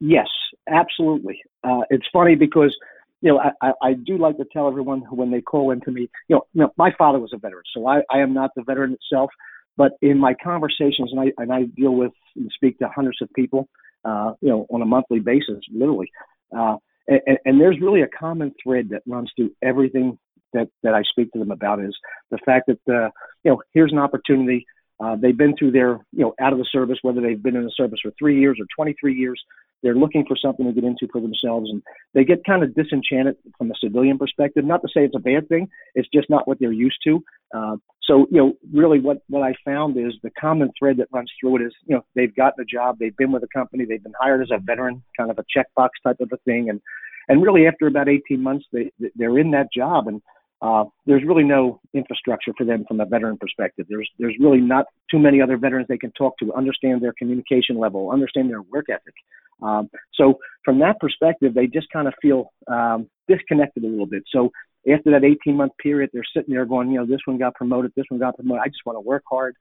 Yes, 0.00 0.26
absolutely. 0.68 1.40
Uh, 1.62 1.82
it's 1.88 2.06
funny 2.12 2.34
because, 2.34 2.76
you 3.20 3.32
know, 3.32 3.40
I, 3.62 3.70
I 3.80 3.92
do 3.92 4.18
like 4.18 4.38
to 4.38 4.44
tell 4.52 4.66
everyone 4.66 5.02
when 5.12 5.30
they 5.30 5.40
call 5.40 5.70
into 5.70 5.92
me, 5.92 6.10
you 6.26 6.36
know, 6.36 6.42
you 6.54 6.62
know 6.62 6.72
my 6.76 6.90
father 6.98 7.20
was 7.20 7.30
a 7.32 7.38
veteran, 7.38 7.62
so 7.72 7.86
I, 7.86 8.02
I 8.10 8.18
am 8.18 8.34
not 8.34 8.50
the 8.56 8.64
veteran 8.64 8.94
itself, 8.94 9.30
but 9.76 9.92
in 10.02 10.18
my 10.18 10.34
conversations, 10.42 11.12
and 11.12 11.20
I, 11.20 11.32
and 11.38 11.52
I 11.52 11.62
deal 11.76 11.94
with 11.94 12.10
and 12.34 12.50
speak 12.52 12.80
to 12.80 12.88
hundreds 12.88 13.22
of 13.22 13.28
people, 13.34 13.68
uh, 14.04 14.32
you 14.40 14.48
know, 14.48 14.66
on 14.68 14.82
a 14.82 14.86
monthly 14.86 15.20
basis, 15.20 15.60
literally. 15.72 16.10
Uh, 16.56 16.78
and, 17.08 17.38
and 17.44 17.60
there's 17.60 17.80
really 17.80 18.02
a 18.02 18.08
common 18.08 18.52
thread 18.62 18.88
that 18.90 19.02
runs 19.06 19.30
through 19.36 19.52
everything 19.62 20.18
that, 20.52 20.68
that 20.82 20.94
I 20.94 21.02
speak 21.02 21.32
to 21.32 21.38
them 21.38 21.50
about 21.50 21.80
is 21.80 21.96
the 22.30 22.38
fact 22.38 22.68
that, 22.68 22.92
uh, 22.92 23.10
you 23.44 23.50
know, 23.50 23.62
here's 23.72 23.92
an 23.92 23.98
opportunity. 23.98 24.66
Uh, 25.00 25.16
they've 25.16 25.36
been 25.36 25.56
through 25.56 25.72
their, 25.72 25.98
you 26.12 26.22
know, 26.22 26.34
out 26.40 26.52
of 26.52 26.58
the 26.58 26.68
service, 26.70 26.98
whether 27.02 27.20
they've 27.20 27.42
been 27.42 27.56
in 27.56 27.64
the 27.64 27.72
service 27.76 28.00
for 28.02 28.12
three 28.18 28.38
years 28.38 28.58
or 28.60 28.66
23 28.76 29.14
years. 29.14 29.42
They're 29.82 29.96
looking 29.96 30.24
for 30.26 30.36
something 30.36 30.64
to 30.64 30.72
get 30.72 30.84
into 30.84 31.08
for 31.10 31.20
themselves, 31.20 31.68
and 31.68 31.82
they 32.14 32.24
get 32.24 32.44
kind 32.44 32.62
of 32.62 32.72
disenchanted 32.74 33.36
from 33.58 33.70
a 33.72 33.74
civilian 33.82 34.16
perspective. 34.16 34.64
Not 34.64 34.80
to 34.82 34.88
say 34.88 35.04
it's 35.04 35.16
a 35.16 35.18
bad 35.18 35.48
thing; 35.48 35.68
it's 35.96 36.08
just 36.14 36.30
not 36.30 36.46
what 36.46 36.60
they're 36.60 36.70
used 36.70 36.98
to. 37.04 37.24
Uh, 37.52 37.76
so, 38.04 38.26
you 38.30 38.38
know, 38.38 38.54
really, 38.72 38.98
what 38.98 39.18
what 39.28 39.42
I 39.42 39.54
found 39.64 39.96
is 39.96 40.14
the 40.22 40.30
common 40.30 40.70
thread 40.78 40.96
that 40.96 41.08
runs 41.12 41.30
through 41.40 41.56
it 41.56 41.66
is, 41.66 41.72
you 41.86 41.94
know, 41.94 42.04
they've 42.16 42.34
gotten 42.34 42.60
a 42.62 42.64
job, 42.64 42.96
they've 42.98 43.16
been 43.16 43.30
with 43.30 43.44
a 43.44 43.48
company, 43.54 43.84
they've 43.84 44.02
been 44.02 44.14
hired 44.20 44.42
as 44.42 44.50
a 44.50 44.58
veteran, 44.58 45.02
kind 45.16 45.30
of 45.30 45.38
a 45.38 45.44
checkbox 45.56 45.90
type 46.04 46.16
of 46.20 46.30
a 46.32 46.36
thing, 46.38 46.68
and 46.68 46.80
and 47.28 47.42
really 47.42 47.66
after 47.66 47.86
about 47.86 48.08
18 48.08 48.42
months, 48.42 48.66
they 48.72 48.90
they're 49.14 49.38
in 49.38 49.52
that 49.52 49.68
job, 49.72 50.08
and 50.08 50.20
uh, 50.62 50.84
there's 51.06 51.22
really 51.24 51.44
no 51.44 51.80
infrastructure 51.94 52.52
for 52.58 52.64
them 52.64 52.84
from 52.88 53.00
a 53.00 53.06
veteran 53.06 53.38
perspective. 53.38 53.86
There's 53.88 54.08
there's 54.18 54.36
really 54.40 54.60
not 54.60 54.86
too 55.08 55.20
many 55.20 55.40
other 55.40 55.56
veterans 55.56 55.86
they 55.88 55.98
can 55.98 56.12
talk 56.12 56.36
to, 56.38 56.52
understand 56.54 57.02
their 57.02 57.14
communication 57.16 57.78
level, 57.78 58.10
understand 58.10 58.50
their 58.50 58.62
work 58.62 58.86
ethic. 58.90 59.14
Um, 59.62 59.90
so 60.14 60.40
from 60.64 60.80
that 60.80 60.98
perspective, 60.98 61.54
they 61.54 61.68
just 61.68 61.86
kind 61.92 62.08
of 62.08 62.14
feel 62.20 62.52
um, 62.66 63.08
disconnected 63.28 63.84
a 63.84 63.86
little 63.86 64.06
bit. 64.06 64.24
So 64.32 64.50
after 64.90 65.10
that 65.12 65.24
18 65.24 65.56
month 65.56 65.72
period, 65.80 66.10
they're 66.12 66.22
sitting 66.34 66.54
there 66.54 66.66
going, 66.66 66.90
you 66.90 66.98
know, 66.98 67.06
this 67.06 67.20
one 67.24 67.38
got 67.38 67.54
promoted, 67.54 67.92
this 67.96 68.06
one 68.08 68.20
got 68.20 68.36
promoted. 68.36 68.62
I 68.64 68.68
just 68.68 68.84
want 68.84 68.96
to 68.96 69.00
work 69.00 69.22
hard. 69.30 69.54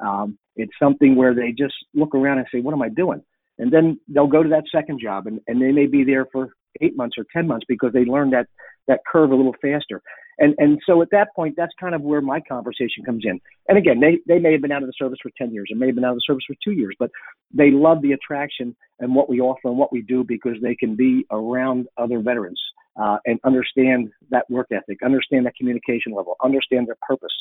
Um, 0.00 0.38
it's 0.56 0.72
something 0.82 1.14
where 1.16 1.34
they 1.34 1.52
just 1.52 1.74
look 1.94 2.14
around 2.14 2.38
and 2.38 2.46
say, 2.52 2.60
what 2.60 2.74
am 2.74 2.82
I 2.82 2.88
doing? 2.88 3.22
And 3.58 3.72
then 3.72 4.00
they'll 4.08 4.26
go 4.26 4.42
to 4.42 4.48
that 4.48 4.64
second 4.72 5.00
job 5.00 5.26
and, 5.26 5.40
and 5.46 5.62
they 5.62 5.70
may 5.70 5.86
be 5.86 6.02
there 6.02 6.26
for 6.32 6.50
eight 6.80 6.96
months 6.96 7.16
or 7.16 7.24
10 7.32 7.46
months 7.46 7.64
because 7.68 7.92
they 7.92 8.04
learned 8.04 8.32
that, 8.32 8.46
that 8.88 9.00
curve 9.06 9.30
a 9.30 9.34
little 9.36 9.54
faster. 9.62 10.02
And, 10.38 10.54
and 10.58 10.78
so 10.86 11.02
at 11.02 11.10
that 11.12 11.28
point, 11.34 11.54
that's 11.56 11.72
kind 11.78 11.94
of 11.94 12.02
where 12.02 12.20
my 12.20 12.40
conversation 12.40 13.04
comes 13.04 13.24
in. 13.24 13.40
And 13.68 13.78
again, 13.78 14.00
they, 14.00 14.18
they 14.26 14.38
may 14.38 14.52
have 14.52 14.62
been 14.62 14.72
out 14.72 14.82
of 14.82 14.88
the 14.88 14.94
service 14.98 15.18
for 15.22 15.30
10 15.38 15.52
years 15.52 15.68
or 15.72 15.76
may 15.76 15.86
have 15.86 15.94
been 15.94 16.04
out 16.04 16.12
of 16.12 16.16
the 16.16 16.24
service 16.26 16.44
for 16.46 16.56
two 16.62 16.72
years, 16.72 16.94
but 16.98 17.10
they 17.52 17.70
love 17.70 18.02
the 18.02 18.12
attraction 18.12 18.74
and 19.00 19.14
what 19.14 19.28
we 19.28 19.40
offer 19.40 19.68
and 19.68 19.78
what 19.78 19.92
we 19.92 20.02
do 20.02 20.24
because 20.24 20.56
they 20.62 20.74
can 20.74 20.96
be 20.96 21.24
around 21.30 21.86
other 21.96 22.20
veterans 22.20 22.60
uh, 23.00 23.18
and 23.26 23.38
understand 23.44 24.10
that 24.30 24.48
work 24.50 24.68
ethic, 24.72 24.98
understand 25.04 25.46
that 25.46 25.56
communication 25.56 26.12
level, 26.12 26.36
understand 26.42 26.86
their 26.86 26.98
purpose. 27.06 27.32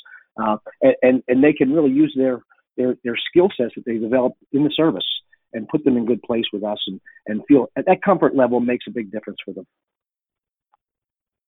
Uh, 0.41 0.57
and, 0.81 0.95
and, 1.01 1.23
and 1.27 1.43
they 1.43 1.53
can 1.53 1.71
really 1.71 1.91
use 1.91 2.13
their, 2.17 2.41
their, 2.77 2.95
their 3.03 3.17
skill 3.29 3.49
sets 3.55 3.73
that 3.75 3.85
they 3.85 3.97
developed 3.97 4.37
in 4.51 4.63
the 4.63 4.71
service 4.75 5.05
and 5.53 5.67
put 5.67 5.83
them 5.83 5.97
in 5.97 6.05
good 6.05 6.21
place 6.23 6.45
with 6.51 6.63
us 6.63 6.79
and, 6.87 6.99
and 7.27 7.41
feel 7.47 7.67
at 7.77 7.85
that 7.85 8.01
comfort 8.03 8.35
level 8.35 8.59
makes 8.59 8.85
a 8.87 8.91
big 8.91 9.11
difference 9.11 9.37
for 9.45 9.53
them. 9.53 9.65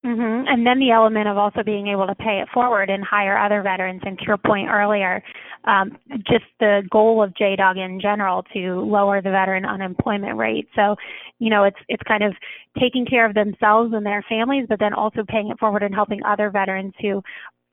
Mm-hmm. 0.05 0.47
And 0.47 0.67
then 0.67 0.77
the 0.77 0.91
element 0.91 1.27
of 1.27 1.37
also 1.37 1.63
being 1.63 1.87
able 1.87 2.05
to 2.05 2.13
pay 2.13 2.39
it 2.39 2.47
forward 2.53 2.91
and 2.91 3.03
hire 3.03 3.37
other 3.37 3.63
veterans. 3.63 4.01
And 4.05 4.19
to 4.19 4.25
your 4.25 4.37
point 4.37 4.69
earlier, 4.69 5.23
um, 5.63 5.97
just 6.27 6.45
the 6.59 6.83
goal 6.91 7.23
of 7.23 7.33
JDog 7.33 7.83
in 7.83 7.99
general 7.99 8.43
to 8.53 8.81
lower 8.81 9.19
the 9.19 9.31
veteran 9.31 9.65
unemployment 9.65 10.37
rate. 10.37 10.67
So, 10.75 10.95
you 11.39 11.49
know, 11.49 11.63
it's 11.63 11.79
it's 11.87 12.03
kind 12.03 12.23
of 12.23 12.33
taking 12.79 13.07
care 13.07 13.25
of 13.25 13.33
themselves 13.33 13.93
and 13.95 14.05
their 14.05 14.23
families, 14.29 14.67
but 14.69 14.79
then 14.79 14.93
also 14.93 15.23
paying 15.27 15.49
it 15.49 15.57
forward 15.57 15.81
and 15.81 15.95
helping 15.95 16.21
other 16.23 16.51
veterans 16.51 16.93
who 17.01 17.23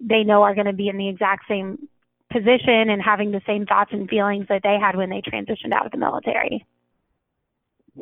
they 0.01 0.23
know 0.25 0.43
are 0.43 0.55
going 0.55 0.67
to 0.67 0.73
be 0.73 0.89
in 0.89 0.97
the 0.97 1.09
exact 1.09 1.45
same 1.47 1.87
position 2.33 2.89
and 2.89 3.03
having 3.03 3.31
the 3.31 3.43
same 3.47 3.67
thoughts 3.67 3.91
and 3.93 4.09
feelings 4.09 4.47
that 4.49 4.63
they 4.63 4.79
had 4.81 4.97
when 4.97 5.11
they 5.11 5.21
transitioned 5.21 5.75
out 5.75 5.85
of 5.85 5.93
the 5.93 5.99
military. 5.99 6.65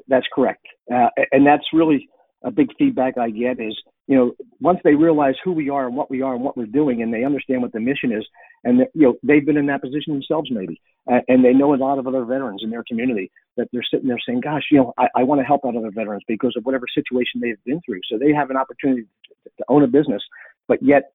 That's 0.07 0.27
correct, 0.33 0.65
uh, 0.95 1.09
and 1.33 1.45
that's 1.45 1.65
really 1.73 2.09
a 2.43 2.51
big 2.51 2.69
feedback 2.79 3.19
I 3.19 3.31
get 3.31 3.61
is, 3.61 3.77
you 4.07 4.17
know, 4.17 4.33
once 4.61 4.79
they 4.83 4.95
realize 4.95 5.35
who 5.45 5.53
we 5.53 5.69
are 5.69 5.87
and 5.87 5.97
what 5.97 6.11
we 6.11 6.23
are 6.23 6.35
and 6.35 6.43
what 6.43 6.57
we're 6.57 6.67
doing, 6.67 7.03
and 7.03 7.13
they 7.13 7.25
understand 7.25 7.63
what 7.63 7.73
the 7.73 7.81
mission 7.81 8.13
is, 8.13 8.27
and 8.65 8.81
you 8.95 9.03
know, 9.03 9.15
they've 9.23 9.45
been 9.45 9.57
in 9.57 9.67
that 9.67 9.83
position 9.83 10.15
themselves 10.15 10.51
maybe, 10.51 10.81
and 11.07 11.45
they 11.45 11.53
know 11.53 11.75
a 11.75 11.77
lot 11.77 11.99
of 11.99 12.07
other 12.07 12.25
veterans 12.25 12.63
in 12.65 12.71
their 12.71 12.85
community 12.89 13.31
that 13.57 13.69
they're 13.73 13.85
sitting 13.91 14.09
there 14.09 14.19
saying, 14.27 14.41
"Gosh, 14.41 14.63
you 14.71 14.79
know, 14.79 14.95
I, 14.99 15.09
I 15.17 15.23
want 15.23 15.41
to 15.41 15.45
help 15.45 15.65
out 15.65 15.77
other 15.77 15.91
veterans 15.91 16.23
because 16.27 16.55
of 16.57 16.65
whatever 16.65 16.87
situation 16.93 17.41
they've 17.41 17.63
been 17.65 17.81
through." 17.85 18.01
So 18.11 18.19
they 18.19 18.33
have 18.33 18.51
an 18.51 18.57
opportunity 18.57 19.03
to, 19.03 19.51
to 19.59 19.65
own 19.69 19.83
a 19.83 19.89
business, 19.89 20.23
but 20.67 20.83
yet 20.83 21.13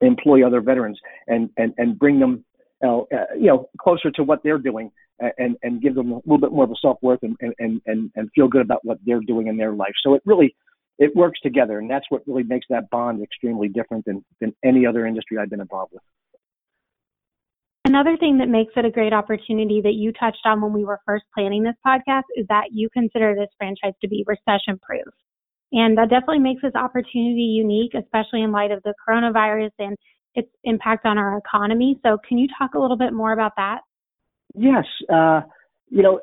employ 0.00 0.46
other 0.46 0.60
veterans 0.60 0.98
and 1.26 1.50
and 1.56 1.74
and 1.78 1.98
bring 1.98 2.20
them, 2.20 2.44
uh, 2.84 3.00
you 3.34 3.46
know, 3.46 3.68
closer 3.78 4.10
to 4.12 4.22
what 4.22 4.42
they're 4.42 4.58
doing 4.58 4.90
and 5.38 5.56
and 5.62 5.80
give 5.80 5.94
them 5.94 6.12
a 6.12 6.16
little 6.24 6.38
bit 6.38 6.52
more 6.52 6.64
of 6.64 6.70
a 6.70 6.76
self 6.80 6.98
worth 7.02 7.20
and, 7.22 7.36
and 7.40 7.80
and 7.86 8.10
and 8.14 8.30
feel 8.34 8.48
good 8.48 8.62
about 8.62 8.84
what 8.84 8.98
they're 9.04 9.20
doing 9.20 9.46
in 9.46 9.56
their 9.56 9.72
life. 9.72 9.94
So 10.02 10.14
it 10.14 10.22
really 10.24 10.54
it 10.98 11.14
works 11.14 11.40
together, 11.42 11.78
and 11.78 11.90
that's 11.90 12.06
what 12.08 12.22
really 12.26 12.42
makes 12.42 12.66
that 12.70 12.88
bond 12.90 13.22
extremely 13.22 13.68
different 13.68 14.04
than 14.04 14.24
than 14.40 14.54
any 14.64 14.86
other 14.86 15.06
industry 15.06 15.38
I've 15.38 15.50
been 15.50 15.60
involved 15.60 15.92
with. 15.92 16.02
Another 17.86 18.16
thing 18.16 18.38
that 18.38 18.48
makes 18.48 18.72
it 18.76 18.84
a 18.84 18.90
great 18.90 19.12
opportunity 19.12 19.80
that 19.80 19.94
you 19.94 20.12
touched 20.12 20.44
on 20.44 20.60
when 20.60 20.72
we 20.72 20.84
were 20.84 20.98
first 21.06 21.24
planning 21.32 21.62
this 21.62 21.76
podcast 21.86 22.24
is 22.34 22.44
that 22.48 22.64
you 22.72 22.90
consider 22.90 23.34
this 23.36 23.48
franchise 23.58 23.94
to 24.00 24.08
be 24.08 24.24
recession 24.26 24.78
proof. 24.82 25.06
And 25.72 25.96
that 25.96 26.10
definitely 26.10 26.40
makes 26.40 26.62
this 26.62 26.74
opportunity 26.74 27.42
unique, 27.42 27.94
especially 27.94 28.42
in 28.42 28.50
light 28.50 28.72
of 28.72 28.82
the 28.82 28.92
coronavirus 29.08 29.70
and 29.78 29.96
its 30.34 30.48
impact 30.64 31.06
on 31.06 31.16
our 31.16 31.38
economy. 31.38 31.98
So, 32.04 32.18
can 32.26 32.38
you 32.38 32.48
talk 32.58 32.74
a 32.74 32.78
little 32.78 32.96
bit 32.96 33.12
more 33.12 33.32
about 33.32 33.52
that? 33.56 33.80
Yes. 34.56 34.84
Uh, 35.12 35.42
you 35.88 36.02
know, 36.02 36.20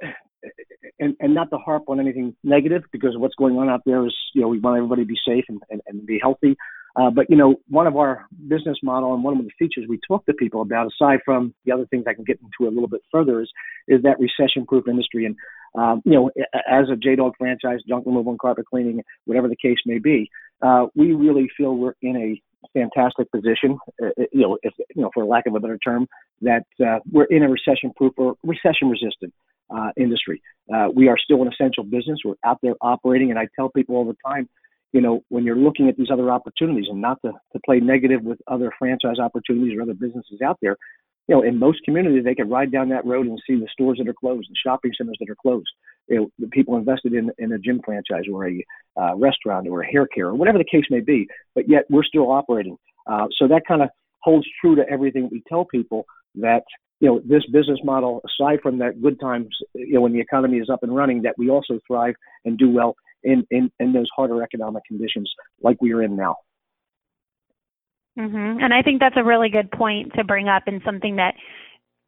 and, 1.00 1.16
and 1.20 1.34
not 1.34 1.50
to 1.52 1.58
harp 1.58 1.84
on 1.88 2.00
anything 2.00 2.36
negative 2.44 2.84
because 2.92 3.12
what's 3.16 3.36
going 3.36 3.56
on 3.56 3.70
out 3.70 3.82
there 3.86 4.06
is, 4.06 4.14
you 4.34 4.42
know, 4.42 4.48
we 4.48 4.60
want 4.60 4.78
everybody 4.78 5.04
to 5.04 5.08
be 5.08 5.18
safe 5.26 5.46
and, 5.48 5.62
and, 5.70 5.82
and 5.88 6.06
be 6.06 6.20
healthy. 6.22 6.58
Uh, 6.96 7.10
but, 7.10 7.28
you 7.30 7.36
know, 7.36 7.56
one 7.70 7.88
of 7.88 7.96
our 7.96 8.26
business 8.48 8.78
model 8.84 9.16
and 9.16 9.24
one 9.24 9.36
of 9.38 9.44
the 9.44 9.50
features 9.58 9.86
we 9.90 10.00
talk 10.08 10.24
to 10.26 10.34
people 10.34 10.62
about, 10.62 10.88
aside 10.88 11.20
from 11.26 11.54
the 11.66 11.72
other 11.72 11.88
things 11.88 12.04
I 12.08 12.14
can 12.14 12.24
get 12.24 12.40
into 12.40 12.70
a 12.70 12.74
little 12.74 12.90
bit 12.90 13.02
further, 13.12 13.42
is, 13.42 13.50
is 13.88 14.04
that 14.04 14.20
recession 14.20 14.66
proof 14.68 14.88
industry. 14.88 15.26
And, 15.26 15.36
um, 15.76 16.02
you 16.06 16.14
know, 16.14 16.30
as 16.70 16.90
a 16.92 16.96
J 16.96 17.16
Dog 17.16 17.34
franchise, 17.38 17.80
junk 17.88 18.06
removal 18.06 18.32
and 18.34 18.40
carpet 18.40 18.66
cleaning, 18.68 19.02
whatever 19.26 19.48
the 19.48 19.56
case 19.56 19.80
may 19.88 19.98
be, 19.98 20.30
uh, 20.62 20.86
we 20.94 21.14
really 21.14 21.48
feel 21.58 21.76
we're 21.76 21.96
in 22.02 22.16
a 22.16 22.42
fantastic 22.72 23.32
position, 23.32 23.78
uh, 24.02 24.10
you 24.32 24.42
know, 24.42 24.58
if, 24.64 24.74
you 24.96 25.02
know, 25.02 25.12
for 25.14 25.26
lack 25.26 25.46
of 25.46 25.56
a 25.56 25.60
better 25.60 25.78
term, 25.78 26.08
that 26.42 26.66
uh, 26.86 27.00
we're 27.12 27.26
in 27.26 27.44
a 27.44 27.50
recession-proof 27.50 28.14
or 28.18 28.36
recession-resistant 28.44 29.34
uh, 29.76 29.90
industry. 29.98 30.42
Uh, 30.74 30.88
we 30.94 31.08
are 31.08 31.18
still 31.18 31.42
an 31.42 31.48
essential 31.48 31.84
business. 31.84 32.20
We're 32.24 32.36
out 32.46 32.60
there 32.62 32.76
operating, 32.82 33.30
and 33.32 33.40
I 33.40 33.48
tell 33.56 33.70
people 33.70 33.96
all 33.96 34.06
the 34.06 34.18
time, 34.26 34.48
you 34.92 35.02
know, 35.02 35.24
when 35.30 35.44
you're 35.44 35.58
looking 35.58 35.90
at 35.90 35.98
these 35.98 36.10
other 36.12 36.32
opportunities, 36.32 36.86
and 36.90 37.02
not 37.02 37.18
to, 37.24 37.32
to 37.32 37.60
play 37.66 37.80
negative 37.80 38.22
with 38.22 38.40
other 38.48 38.72
franchise 38.78 39.20
opportunities 39.20 39.78
or 39.78 39.82
other 39.82 39.96
businesses 39.96 40.42
out 40.46 40.58
there, 40.62 40.78
you 41.28 41.36
know, 41.36 41.42
in 41.42 41.58
most 41.58 41.80
communities, 41.86 42.24
they 42.24 42.36
can 42.36 42.50
ride 42.50 42.72
down 42.72 42.90
that 42.90 43.06
road 43.06 43.26
and 43.26 43.42
see 43.48 43.56
the 43.56 43.68
stores 43.72 43.98
that 43.98 44.10
are 44.10 44.14
closed, 44.14 44.50
the 44.50 44.56
shopping 44.64 44.92
centers 44.98 45.18
that 45.20 45.30
are 45.30 45.38
closed. 45.42 45.70
Know, 46.10 46.30
the 46.38 46.48
people 46.48 46.78
invested 46.78 47.14
in 47.14 47.32
in 47.38 47.54
a 47.54 47.60
gym 47.60 47.82
franchise 47.84 48.24
or 48.32 48.48
a 48.48 48.66
uh, 49.00 49.16
restaurant 49.16 49.68
or 49.68 49.82
a 49.82 49.88
hair 49.88 50.06
care 50.08 50.28
or 50.28 50.36
whatever 50.36 50.58
the 50.58 50.66
case 50.70 50.86
may 50.90 51.00
be, 51.00 51.28
but 51.56 51.70
yet 51.70 51.86
we're 51.90 52.04
still 52.04 52.32
operating. 52.32 52.78
Uh, 53.10 53.28
so 53.38 53.48
that 53.48 53.64
kind 53.68 53.82
of 53.82 53.90
holds 54.22 54.48
true 54.62 54.76
to 54.76 54.84
everything 54.90 55.30
we 55.32 55.44
tell 55.48 55.66
people 55.66 56.06
that 56.36 56.64
you 57.00 57.08
know 57.08 57.22
this 57.26 57.46
business 57.52 57.80
model, 57.84 58.22
aside 58.26 58.60
from 58.62 58.80
that 58.80 59.02
good 59.02 59.20
times, 59.20 59.48
you 59.74 59.94
know, 59.94 60.02
when 60.02 60.14
the 60.14 60.20
economy 60.20 60.58
is 60.58 60.70
up 60.70 60.84
and 60.84 60.96
running, 60.96 61.22
that 61.24 61.36
we 61.38 61.50
also 61.50 61.80
thrive 61.88 62.16
and 62.46 62.58
do 62.58 62.70
well 62.70 62.96
in 63.24 63.46
in, 63.52 63.72
in 63.80 63.94
those 63.94 64.08
harder 64.16 64.42
economic 64.44 64.84
conditions 64.86 65.32
like 65.62 65.82
we 65.82 65.94
are 65.94 66.04
in 66.04 66.16
now. 66.16 66.36
Mm-hmm. 68.18 68.64
And 68.64 68.74
I 68.74 68.84
think 68.84 69.00
that's 69.00 69.18
a 69.18 69.24
really 69.24 69.50
good 69.50 69.72
point 69.72 70.14
to 70.16 70.24
bring 70.24 70.48
up 70.48 70.64
and 70.68 70.82
something 70.86 71.16
that 71.16 71.34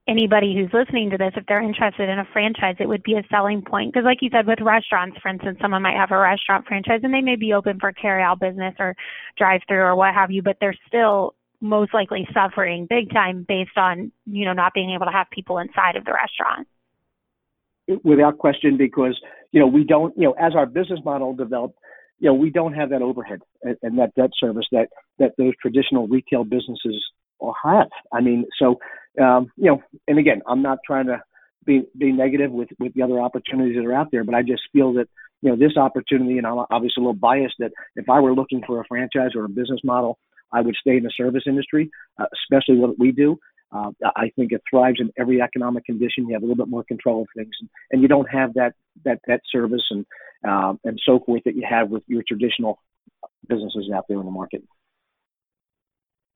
anybody 0.08 0.56
who's 0.56 0.72
listening 0.74 1.10
to 1.10 1.18
this, 1.18 1.34
if 1.36 1.46
they're 1.48 1.64
interested 1.64 2.10
in 2.10 2.20
a 2.20 2.28
franchise, 2.32 2.76
it 2.80 2.88
would 2.88 3.04
be 3.04 3.16
a 3.16 3.24
selling 3.30 3.62
point. 3.62 3.92
Because, 3.92 4.06
like 4.06 4.20
you 4.22 4.30
said, 4.32 4.48
with 4.48 4.60
restaurants, 4.62 5.18
for 5.22 5.30
instance, 5.30 5.58
someone 5.62 5.82
might 5.82 5.96
have 5.96 6.12
a 6.12 6.18
restaurant 6.18 6.66
franchise 6.68 7.02
and 7.04 7.14
they 7.14 7.22
may 7.22 7.36
be 7.36 7.54
open 7.54 7.80
for 7.80 7.92
carry 7.92 8.22
out 8.22 8.40
business 8.40 8.76
or 8.80 8.96
drive 9.38 9.62
through 9.68 9.82
or 9.82 9.96
what 9.96 10.14
have 10.14 10.32
you, 10.32 10.42
but 10.42 10.58
they're 10.60 10.78
still 10.88 11.34
most 11.62 11.94
likely 11.94 12.28
suffering 12.34 12.86
big 12.90 13.12
time 13.12 13.46
based 13.48 13.78
on, 13.78 14.12
you 14.26 14.46
know, 14.46 14.54
not 14.54 14.74
being 14.74 14.92
able 14.92 15.06
to 15.06 15.12
have 15.12 15.28
people 15.32 15.58
inside 15.58 15.96
of 15.96 16.06
the 16.06 16.14
restaurant. 16.14 16.68
Without 18.04 18.38
question, 18.38 18.78
because, 18.78 19.20
you 19.52 19.60
know, 19.60 19.68
we 19.68 19.84
don't, 19.84 20.16
you 20.18 20.24
know, 20.24 20.34
as 20.34 20.54
our 20.56 20.66
business 20.66 21.00
model 21.06 21.34
developed, 21.34 21.78
you 22.20 22.28
know, 22.28 22.34
we 22.34 22.50
don't 22.50 22.74
have 22.74 22.90
that 22.90 23.02
overhead 23.02 23.42
and, 23.64 23.78
and 23.84 24.00
that 24.00 24.14
debt 24.16 24.32
service 24.40 24.66
that 24.72 24.88
that 25.20 25.32
those 25.38 25.54
traditional 25.62 26.08
retail 26.08 26.44
businesses 26.44 27.04
have. 27.64 27.88
I 28.14 28.22
mean, 28.22 28.46
so 28.60 28.80
um, 29.22 29.52
you 29.58 29.66
know, 29.66 29.84
and 30.08 30.20
again, 30.20 30.42
I'm 30.48 30.62
not 30.62 30.80
trying 30.86 31.08
to 31.08 31.22
be 31.66 31.84
be 31.98 32.12
negative 32.12 32.52
with 32.52 32.70
with 32.80 32.94
the 32.94 33.02
other 33.02 33.20
opportunities 33.20 33.76
that 33.76 33.86
are 33.86 33.94
out 33.94 34.08
there, 34.12 34.24
but 34.24 34.36
I 34.36 34.42
just 34.42 34.64
feel 34.72 34.94
that 34.94 35.08
you 35.42 35.50
know 35.50 35.56
this 35.56 35.78
opportunity, 35.78 36.38
and 36.38 36.48
I'm 36.48 36.66
obviously 36.70 37.02
a 37.02 37.06
little 37.06 37.14
biased 37.14 37.56
that 37.60 37.72
if 37.96 38.10
I 38.10 38.20
were 38.20 38.34
looking 38.34 38.62
for 38.66 38.80
a 38.80 38.86
franchise 38.88 39.32
or 39.36 39.46
a 39.46 39.50
business 39.50 39.82
model, 39.84 40.18
I 40.52 40.62
would 40.62 40.76
stay 40.76 40.98
in 40.98 41.04
the 41.04 41.12
service 41.16 41.44
industry, 41.46 41.90
uh, 42.20 42.26
especially 42.34 42.78
what 42.78 42.98
we 43.00 43.12
do. 43.12 43.38
Uh, 43.72 43.92
I 44.16 44.32
think 44.36 44.52
it 44.52 44.62
thrives 44.70 45.00
in 45.02 45.12
every 45.18 45.42
economic 45.42 45.86
condition. 45.86 46.28
You 46.28 46.34
have 46.34 46.44
a 46.44 46.46
little 46.46 46.64
bit 46.64 46.70
more 46.70 46.84
control 46.84 47.24
of 47.24 47.28
things, 47.36 47.54
and, 47.60 47.70
and 47.92 48.02
you 48.02 48.08
don't 48.08 48.30
have 48.30 48.54
that 48.54 48.74
that 49.04 49.20
that 49.28 49.42
service 49.52 49.84
and 49.90 50.06
uh, 50.48 50.74
and 50.84 51.00
so 51.04 51.20
forth 51.26 51.44
that 51.46 51.56
you 51.56 51.66
have 51.68 51.90
with 51.90 52.04
your 52.08 52.24
traditional 52.28 52.80
businesses 53.48 53.90
out 53.94 54.06
there 54.08 54.20
in 54.20 54.26
the 54.26 54.32
market. 54.32 54.64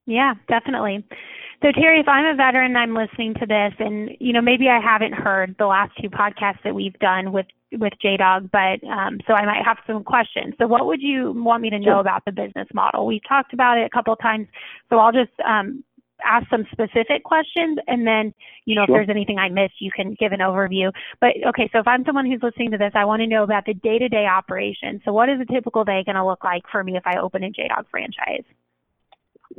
Yeah, 0.06 0.34
definitely. 0.48 1.06
So 1.62 1.72
Terry, 1.74 2.00
if 2.00 2.08
I'm 2.08 2.26
a 2.26 2.36
veteran, 2.36 2.78
I'm 2.78 2.96
listening 2.96 3.34
to 3.36 3.46
this, 3.46 3.74
and 3.80 4.12
you 4.20 4.32
know 4.32 4.42
maybe 4.42 4.70
I 4.70 4.80
haven't 4.80 5.14
heard 5.14 5.56
the 5.60 5.66
last 5.66 5.92
two 6.02 6.10
podcasts 6.10 6.64
that 6.64 6.74
we've 6.74 6.98
done 7.00 7.34
with 7.34 7.48
with 7.74 7.94
JDog, 8.04 8.50
but 8.52 8.88
um, 8.88 9.20
so 9.28 9.34
I 9.34 9.46
might 9.46 9.66
have 9.66 9.78
some 9.86 10.04
questions. 10.04 10.56
So 10.58 10.68
what 10.68 10.86
would 10.86 11.02
you 11.02 11.34
want 11.34 11.62
me 11.62 11.70
to 11.70 11.78
know 11.78 11.86
sure. 11.86 12.00
about 12.00 12.24
the 12.26 12.32
business 12.32 12.68
model? 12.74 13.06
We've 13.06 13.28
talked 13.28 13.54
about 13.54 13.78
it 13.78 13.86
a 13.86 13.90
couple 13.90 14.14
of 14.14 14.20
times, 14.20 14.48
so 14.90 15.00
I'll 15.00 15.12
just 15.12 15.38
um, 15.46 15.84
ask 16.26 16.50
some 16.50 16.66
specific 16.72 17.26
questions, 17.26 17.78
and 17.88 18.08
then 18.08 18.34
you 18.64 18.76
know 18.76 18.86
sure. 18.86 19.02
if 19.02 19.08
there's 19.08 19.16
anything 19.16 19.38
I 19.38 19.50
missed, 19.50 19.82
you 19.82 19.92
can 19.94 20.16
give 20.18 20.32
an 20.32 20.40
overview. 20.40 20.94
But 21.20 21.32
okay, 21.50 21.70
so 21.74 21.80
if 21.80 21.88
I'm 21.88 22.06
someone 22.06 22.26
who's 22.26 22.42
listening 22.42 22.72
to 22.72 22.78
this, 22.78 22.94
I 22.96 23.04
want 23.04 23.20
to 23.20 23.28
know 23.28 23.44
about 23.44 23.66
the 23.66 23.74
day-to-day 23.74 24.26
operation. 24.26 25.02
So 25.04 25.12
what 25.12 25.28
is 25.28 25.42
a 25.42 25.54
typical 25.54 25.84
day 25.84 26.04
going 26.06 26.16
to 26.16 26.26
look 26.26 26.46
like 26.46 26.64
for 26.72 26.86
me 26.86 26.96
if 26.96 27.04
I 27.06 27.20
open 27.20 27.44
a 27.44 27.50
JDog 27.50 27.86
franchise? 27.92 28.46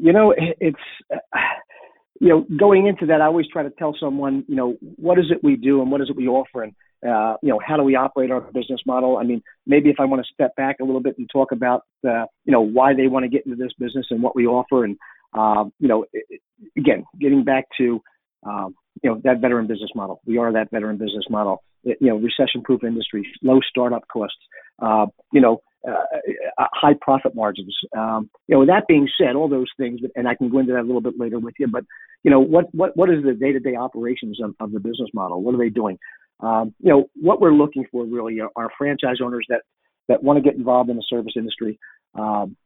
You 0.02 0.12
know, 0.12 0.34
it's 0.36 0.78
you 2.20 2.28
know 2.28 2.46
going 2.58 2.86
into 2.86 3.06
that, 3.06 3.20
I 3.20 3.26
always 3.26 3.46
try 3.52 3.62
to 3.62 3.70
tell 3.70 3.94
someone, 3.98 4.44
you 4.48 4.56
know, 4.56 4.76
what 4.96 5.18
is 5.18 5.26
it 5.30 5.44
we 5.44 5.56
do 5.56 5.82
and 5.82 5.90
what 5.90 6.00
is 6.00 6.08
it 6.08 6.16
we 6.16 6.26
offer, 6.26 6.62
and 6.62 6.74
uh, 7.06 7.36
you 7.42 7.50
know, 7.50 7.60
how 7.66 7.76
do 7.76 7.82
we 7.82 7.96
operate 7.96 8.30
our 8.30 8.40
business 8.40 8.80
model? 8.86 9.16
I 9.16 9.24
mean, 9.24 9.42
maybe 9.66 9.90
if 9.90 9.96
I 9.98 10.04
want 10.04 10.24
to 10.24 10.32
step 10.32 10.54
back 10.56 10.76
a 10.80 10.84
little 10.84 11.00
bit 11.00 11.16
and 11.18 11.28
talk 11.30 11.52
about, 11.52 11.82
uh, 12.06 12.26
you 12.44 12.52
know, 12.52 12.60
why 12.60 12.94
they 12.94 13.08
want 13.08 13.24
to 13.24 13.28
get 13.28 13.44
into 13.46 13.56
this 13.56 13.72
business 13.78 14.06
and 14.10 14.22
what 14.22 14.36
we 14.36 14.46
offer, 14.46 14.84
and 14.84 14.96
um, 15.32 15.72
you 15.78 15.88
know, 15.88 16.06
again, 16.76 17.04
getting 17.20 17.44
back 17.44 17.64
to, 17.78 18.02
um, 18.46 18.74
you 19.02 19.10
know, 19.10 19.20
that 19.24 19.40
veteran 19.40 19.66
business 19.66 19.90
model. 19.94 20.20
We 20.26 20.38
are 20.38 20.52
that 20.52 20.70
veteran 20.70 20.96
business 20.96 21.24
model. 21.30 21.62
It, 21.84 21.98
you 22.00 22.08
know, 22.08 22.16
recession-proof 22.16 22.84
industry, 22.84 23.26
low 23.42 23.60
startup 23.68 24.02
costs. 24.12 24.36
Uh, 24.80 25.06
you 25.32 25.40
know, 25.40 25.62
uh, 25.86 25.92
uh, 26.58 26.66
high 26.72 26.94
profit 27.00 27.34
margins. 27.34 27.74
Um, 27.96 28.30
you 28.46 28.54
know, 28.54 28.60
with 28.60 28.68
that 28.68 28.86
being 28.86 29.08
said, 29.18 29.36
all 29.36 29.48
those 29.48 29.70
things, 29.76 30.00
and 30.14 30.28
I 30.28 30.34
can 30.34 30.50
go 30.50 30.58
into 30.58 30.72
that 30.72 30.80
a 30.80 30.88
little 30.88 31.00
bit 31.00 31.18
later 31.18 31.38
with 31.38 31.54
you. 31.58 31.68
But 31.68 31.84
you 32.22 32.30
know, 32.30 32.40
what 32.40 32.66
what 32.74 32.96
what 32.96 33.10
is 33.10 33.22
the 33.24 33.34
day-to-day 33.34 33.76
operations 33.76 34.40
of, 34.42 34.54
of 34.60 34.72
the 34.72 34.80
business 34.80 35.10
model? 35.14 35.42
What 35.42 35.54
are 35.54 35.58
they 35.58 35.70
doing? 35.70 35.98
Um, 36.40 36.74
you 36.80 36.90
know, 36.90 37.10
what 37.14 37.40
we're 37.40 37.54
looking 37.54 37.86
for 37.90 38.04
really 38.04 38.40
are, 38.40 38.50
are 38.56 38.70
franchise 38.76 39.16
owners 39.22 39.46
that 39.48 39.62
that 40.08 40.22
want 40.22 40.36
to 40.36 40.42
get 40.42 40.56
involved 40.56 40.90
in 40.90 40.96
the 40.96 41.04
service 41.08 41.34
industry. 41.36 41.78
Um, 42.14 42.56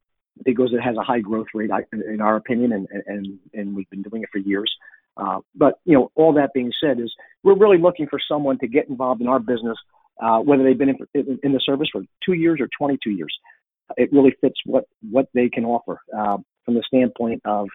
because 0.44 0.72
it 0.72 0.80
has 0.80 0.96
a 0.96 1.02
high 1.02 1.20
growth 1.20 1.46
rate, 1.54 1.70
in 1.92 2.20
our 2.20 2.36
opinion, 2.36 2.72
and 2.72 2.88
and 3.06 3.38
and 3.52 3.76
we've 3.76 3.88
been 3.90 4.02
doing 4.02 4.22
it 4.22 4.28
for 4.32 4.38
years. 4.38 4.72
Uh, 5.16 5.38
but 5.54 5.74
you 5.84 5.96
know, 5.96 6.10
all 6.16 6.32
that 6.32 6.52
being 6.52 6.72
said, 6.80 6.98
is 6.98 7.14
we're 7.42 7.56
really 7.56 7.78
looking 7.78 8.08
for 8.08 8.18
someone 8.18 8.58
to 8.58 8.66
get 8.66 8.88
involved 8.88 9.20
in 9.20 9.28
our 9.28 9.38
business, 9.38 9.78
uh, 10.22 10.38
whether 10.38 10.62
they've 10.62 10.78
been 10.78 10.96
in, 11.14 11.38
in, 11.42 11.52
the 11.52 11.60
service 11.64 11.88
for 11.92 12.02
two 12.24 12.34
years 12.34 12.60
or 12.60 12.68
22 12.78 13.10
years. 13.10 13.34
It 13.96 14.12
really 14.12 14.34
fits 14.40 14.56
what 14.64 14.84
what 15.10 15.28
they 15.34 15.48
can 15.48 15.64
offer 15.64 16.00
uh, 16.16 16.38
from 16.64 16.74
the 16.74 16.82
standpoint 16.86 17.42
of 17.44 17.68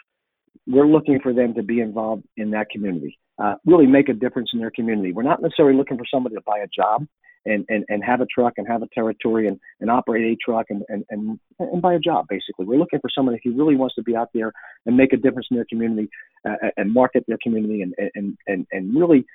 we're 0.68 0.88
looking 0.88 1.20
for 1.22 1.34
them 1.34 1.54
to 1.56 1.64
be 1.64 1.80
involved 1.80 2.24
in 2.38 2.52
that 2.52 2.70
community, 2.70 3.18
uh, 3.42 3.56
really 3.66 3.88
make 3.88 4.10
a 4.10 4.14
difference 4.14 4.52
in 4.54 4.60
their 4.60 4.72
community. 4.72 5.12
We're 5.12 5.24
not 5.24 5.42
necessarily 5.42 5.76
looking 5.76 5.98
for 5.98 6.06
somebody 6.12 6.36
to 6.36 6.42
buy 6.42 6.60
a 6.60 6.68
job 6.68 7.08
and, 7.46 7.66
and, 7.70 7.86
and 7.88 8.04
have 8.04 8.22
a 8.22 8.26
truck 8.26 8.54
and 8.58 8.68
have 8.68 8.84
a 8.84 8.88
territory 8.94 9.48
and, 9.48 9.60
and 9.80 9.90
operate 9.90 10.24
a 10.24 10.38
truck 10.44 10.68
and, 10.70 10.84
and, 10.90 11.06
and, 11.10 11.40
and 11.60 11.82
buy 11.82 11.94
a 11.94 12.00
job, 12.00 12.26
basically. 12.30 12.66
We're 12.66 12.78
looking 12.78 13.00
for 13.00 13.10
somebody 13.14 13.40
who 13.44 13.54
really 13.54 13.76
wants 13.76 13.96
to 13.96 14.04
be 14.04 14.16
out 14.16 14.30
there 14.34 14.52
and 14.86 14.98
make 14.98 15.14
a 15.14 15.18
difference 15.18 15.48
in 15.50 15.56
their 15.58 15.66
community 15.70 16.10
uh, 16.48 16.56
and 16.78 16.94
market 16.94 17.24
their 17.28 17.40
community 17.42 17.82
and, 17.82 17.94
and, 18.16 18.38
and, 18.48 18.68
and 18.72 18.96
really 18.96 19.26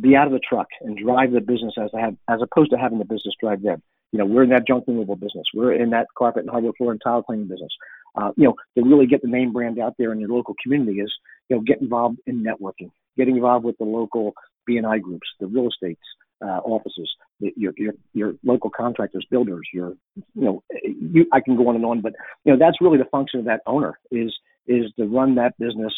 be 0.00 0.16
out 0.16 0.26
of 0.26 0.32
the 0.32 0.40
truck 0.40 0.68
and 0.80 0.96
drive 0.96 1.32
the 1.32 1.40
business 1.40 1.74
as 1.82 1.90
have, 1.98 2.16
as 2.28 2.40
opposed 2.42 2.70
to 2.70 2.78
having 2.78 2.98
the 2.98 3.04
business 3.04 3.34
drive 3.40 3.62
them. 3.62 3.82
You 4.12 4.20
know, 4.20 4.26
we're 4.26 4.44
in 4.44 4.50
that 4.50 4.66
junk 4.66 4.84
removal 4.86 5.16
business. 5.16 5.44
We're 5.52 5.72
in 5.72 5.90
that 5.90 6.06
carpet 6.16 6.42
and 6.42 6.50
hardwood 6.50 6.76
floor 6.76 6.92
and 6.92 7.00
tile 7.02 7.22
cleaning 7.22 7.48
business. 7.48 7.72
Uh, 8.14 8.30
you 8.36 8.44
know, 8.44 8.54
to 8.76 8.88
really 8.88 9.06
get 9.06 9.20
the 9.22 9.28
name 9.28 9.52
brand 9.52 9.78
out 9.78 9.94
there 9.98 10.12
in 10.12 10.20
your 10.20 10.30
local 10.30 10.54
community 10.62 11.00
is, 11.00 11.12
you 11.48 11.56
know, 11.56 11.62
get 11.62 11.80
involved 11.80 12.18
in 12.26 12.42
networking, 12.42 12.90
getting 13.16 13.36
involved 13.36 13.64
with 13.64 13.76
the 13.78 13.84
local 13.84 14.32
BNI 14.68 15.02
groups, 15.02 15.26
the 15.38 15.46
real 15.46 15.68
estates, 15.68 16.00
uh, 16.42 16.60
offices, 16.64 17.10
your, 17.40 17.72
your 17.76 17.94
your 18.12 18.34
local 18.44 18.70
contractors, 18.70 19.26
builders, 19.30 19.66
your 19.72 19.94
you 20.34 20.44
know, 20.44 20.62
you, 20.82 21.26
I 21.32 21.40
can 21.40 21.56
go 21.56 21.68
on 21.68 21.76
and 21.76 21.84
on, 21.84 22.00
but 22.02 22.12
you 22.44 22.52
know 22.52 22.58
that's 22.58 22.80
really 22.80 22.98
the 22.98 23.06
function 23.06 23.40
of 23.40 23.46
that 23.46 23.62
owner 23.66 23.98
is 24.10 24.34
is 24.66 24.92
to 24.98 25.06
run 25.06 25.36
that 25.36 25.58
business 25.58 25.94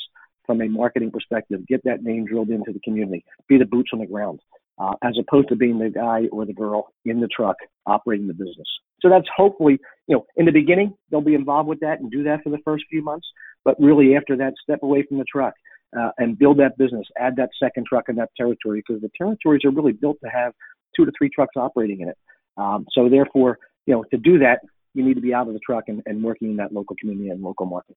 from 0.48 0.62
a 0.62 0.68
marketing 0.68 1.10
perspective, 1.10 1.60
get 1.68 1.84
that 1.84 2.02
name 2.02 2.24
drilled 2.24 2.48
into 2.48 2.72
the 2.72 2.80
community, 2.80 3.22
be 3.48 3.58
the 3.58 3.66
boots 3.66 3.90
on 3.92 3.98
the 3.98 4.06
ground, 4.06 4.40
uh, 4.78 4.94
as 5.04 5.14
opposed 5.20 5.48
to 5.50 5.56
being 5.56 5.78
the 5.78 5.90
guy 5.90 6.22
or 6.32 6.46
the 6.46 6.54
girl 6.54 6.88
in 7.04 7.20
the 7.20 7.28
truck 7.28 7.56
operating 7.84 8.26
the 8.26 8.32
business. 8.32 8.66
So 9.00 9.10
that's 9.10 9.26
hopefully, 9.36 9.78
you 10.06 10.16
know, 10.16 10.24
in 10.36 10.46
the 10.46 10.52
beginning, 10.52 10.94
they'll 11.10 11.20
be 11.20 11.34
involved 11.34 11.68
with 11.68 11.80
that 11.80 12.00
and 12.00 12.10
do 12.10 12.22
that 12.24 12.42
for 12.42 12.48
the 12.48 12.58
first 12.64 12.84
few 12.90 13.04
months. 13.04 13.26
But 13.62 13.76
really, 13.78 14.16
after 14.16 14.36
that, 14.38 14.54
step 14.62 14.80
away 14.82 15.04
from 15.06 15.18
the 15.18 15.24
truck 15.30 15.52
uh, 15.98 16.10
and 16.16 16.38
build 16.38 16.58
that 16.60 16.78
business, 16.78 17.06
add 17.18 17.36
that 17.36 17.50
second 17.62 17.86
truck 17.86 18.04
in 18.08 18.16
that 18.16 18.30
territory 18.34 18.82
because 18.86 19.02
the 19.02 19.10
territories 19.16 19.60
are 19.66 19.70
really 19.70 19.92
built 19.92 20.16
to 20.24 20.30
have 20.30 20.54
two 20.96 21.04
to 21.04 21.12
three 21.18 21.28
trucks 21.28 21.56
operating 21.56 22.00
in 22.00 22.08
it. 22.08 22.16
Um, 22.56 22.86
so 22.92 23.08
therefore, 23.10 23.58
you 23.86 23.94
know, 23.94 24.04
to 24.10 24.16
do 24.16 24.38
that, 24.38 24.60
you 24.94 25.04
need 25.04 25.14
to 25.14 25.20
be 25.20 25.34
out 25.34 25.46
of 25.46 25.52
the 25.52 25.60
truck 25.60 25.84
and, 25.88 26.02
and 26.06 26.22
working 26.22 26.50
in 26.50 26.56
that 26.56 26.72
local 26.72 26.96
community 26.98 27.28
and 27.28 27.42
local 27.42 27.66
market. 27.66 27.96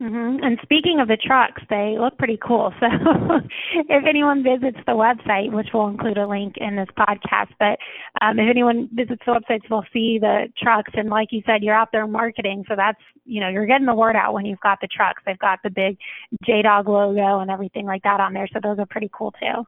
Mm-hmm. 0.00 0.42
And 0.42 0.58
speaking 0.62 0.98
of 1.00 1.08
the 1.08 1.18
trucks, 1.18 1.62
they 1.68 1.96
look 2.00 2.16
pretty 2.16 2.38
cool. 2.42 2.72
So 2.80 3.86
if 3.88 4.04
anyone 4.08 4.42
visits 4.42 4.78
the 4.86 4.92
website, 4.92 5.52
which 5.52 5.68
we'll 5.72 5.88
include 5.88 6.18
a 6.18 6.26
link 6.26 6.54
in 6.56 6.76
this 6.76 6.88
podcast, 6.98 7.50
but 7.58 7.78
um, 8.20 8.38
if 8.38 8.48
anyone 8.50 8.88
visits 8.92 9.22
the 9.26 9.32
website, 9.32 9.60
they'll 9.68 9.84
see 9.92 10.18
the 10.18 10.48
trucks. 10.60 10.90
And 10.94 11.08
like 11.10 11.28
you 11.30 11.42
said, 11.46 11.62
you're 11.62 11.74
out 11.74 11.88
there 11.92 12.06
marketing. 12.06 12.64
So 12.68 12.74
that's, 12.76 12.98
you 13.24 13.40
know, 13.40 13.48
you're 13.48 13.66
getting 13.66 13.86
the 13.86 13.94
word 13.94 14.16
out 14.16 14.34
when 14.34 14.46
you've 14.46 14.60
got 14.60 14.80
the 14.80 14.88
trucks. 14.88 15.22
They've 15.26 15.38
got 15.38 15.60
the 15.62 15.70
big 15.70 15.98
J 16.44 16.62
Dog 16.62 16.88
logo 16.88 17.40
and 17.40 17.50
everything 17.50 17.86
like 17.86 18.02
that 18.02 18.20
on 18.20 18.32
there. 18.32 18.48
So 18.52 18.60
those 18.62 18.78
are 18.78 18.86
pretty 18.86 19.10
cool 19.12 19.32
too. 19.32 19.64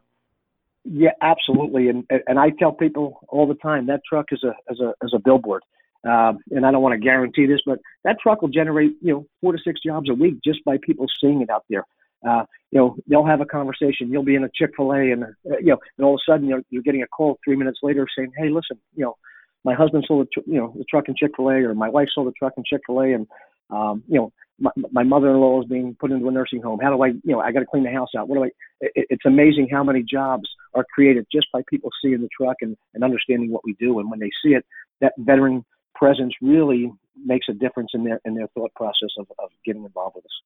Yeah, 0.84 1.12
absolutely. 1.20 1.88
And 1.88 2.04
and 2.26 2.38
I 2.38 2.50
tell 2.58 2.72
people 2.72 3.20
all 3.28 3.46
the 3.46 3.54
time 3.54 3.86
that 3.86 4.00
truck 4.08 4.26
is 4.32 4.42
a 4.42 4.52
as 4.70 4.80
a 4.80 4.94
as 5.04 5.12
a 5.14 5.18
billboard. 5.18 5.62
Uh, 6.08 6.32
and 6.50 6.66
I 6.66 6.72
don't 6.72 6.82
want 6.82 6.94
to 6.94 6.98
guarantee 6.98 7.46
this, 7.46 7.60
but 7.64 7.78
that 8.04 8.16
truck 8.20 8.42
will 8.42 8.48
generate, 8.48 8.92
you 9.00 9.12
know, 9.12 9.26
four 9.40 9.52
to 9.52 9.58
six 9.64 9.80
jobs 9.84 10.10
a 10.10 10.14
week 10.14 10.36
just 10.44 10.64
by 10.64 10.76
people 10.82 11.06
seeing 11.20 11.42
it 11.42 11.50
out 11.50 11.64
there. 11.70 11.84
Uh, 12.28 12.44
you 12.70 12.78
know, 12.78 12.96
they'll 13.06 13.26
have 13.26 13.40
a 13.40 13.46
conversation. 13.46 14.08
You'll 14.10 14.24
be 14.24 14.34
in 14.34 14.44
a 14.44 14.50
Chick 14.54 14.70
Fil 14.76 14.92
A, 14.92 15.10
and 15.10 15.24
uh, 15.24 15.58
you 15.60 15.66
know, 15.66 15.78
and 15.98 16.04
all 16.04 16.14
of 16.14 16.20
a 16.26 16.30
sudden 16.30 16.48
you're, 16.48 16.62
you're 16.70 16.82
getting 16.82 17.02
a 17.02 17.06
call 17.06 17.38
three 17.44 17.56
minutes 17.56 17.80
later 17.82 18.06
saying, 18.16 18.32
"Hey, 18.36 18.48
listen, 18.48 18.78
you 18.94 19.04
know, 19.04 19.16
my 19.64 19.74
husband 19.74 20.04
sold 20.06 20.26
a 20.26 20.40
tr- 20.40 20.48
you 20.48 20.58
know 20.58 20.72
the 20.76 20.84
truck 20.84 21.08
in 21.08 21.14
Chick 21.16 21.32
Fil 21.36 21.50
A, 21.50 21.54
or 21.54 21.74
my 21.74 21.88
wife 21.88 22.08
sold 22.14 22.28
a 22.28 22.32
truck 22.32 22.52
in 22.56 22.64
Chick 22.64 22.82
Fil 22.86 23.00
A, 23.00 23.12
and 23.12 23.26
um, 23.70 24.04
you 24.06 24.18
know, 24.18 24.32
my, 24.60 24.70
my 24.90 25.02
mother-in-law 25.02 25.62
is 25.62 25.68
being 25.68 25.96
put 25.98 26.12
into 26.12 26.28
a 26.28 26.30
nursing 26.30 26.62
home. 26.62 26.78
How 26.80 26.94
do 26.94 27.02
I, 27.02 27.08
you 27.08 27.20
know, 27.24 27.40
I 27.40 27.52
got 27.52 27.60
to 27.60 27.66
clean 27.66 27.84
the 27.84 27.90
house 27.90 28.10
out. 28.16 28.28
What 28.28 28.36
do 28.36 28.44
I? 28.44 28.48
It, 28.80 29.06
it's 29.10 29.26
amazing 29.26 29.68
how 29.70 29.82
many 29.82 30.02
jobs 30.02 30.48
are 30.74 30.86
created 30.94 31.26
just 31.32 31.46
by 31.52 31.62
people 31.68 31.90
seeing 32.02 32.20
the 32.20 32.28
truck 32.36 32.56
and, 32.60 32.76
and 32.94 33.02
understanding 33.02 33.50
what 33.50 33.64
we 33.64 33.74
do. 33.80 33.98
And 33.98 34.10
when 34.10 34.20
they 34.20 34.30
see 34.44 34.50
it, 34.50 34.64
that 35.00 35.14
veteran 35.18 35.64
presence 36.02 36.34
really 36.42 36.92
makes 37.24 37.46
a 37.48 37.52
difference 37.52 37.90
in 37.94 38.02
their 38.04 38.20
in 38.24 38.34
their 38.34 38.48
thought 38.54 38.74
process 38.74 39.12
of, 39.18 39.26
of 39.38 39.50
getting 39.64 39.84
involved 39.84 40.16
with 40.16 40.24
us. 40.24 40.36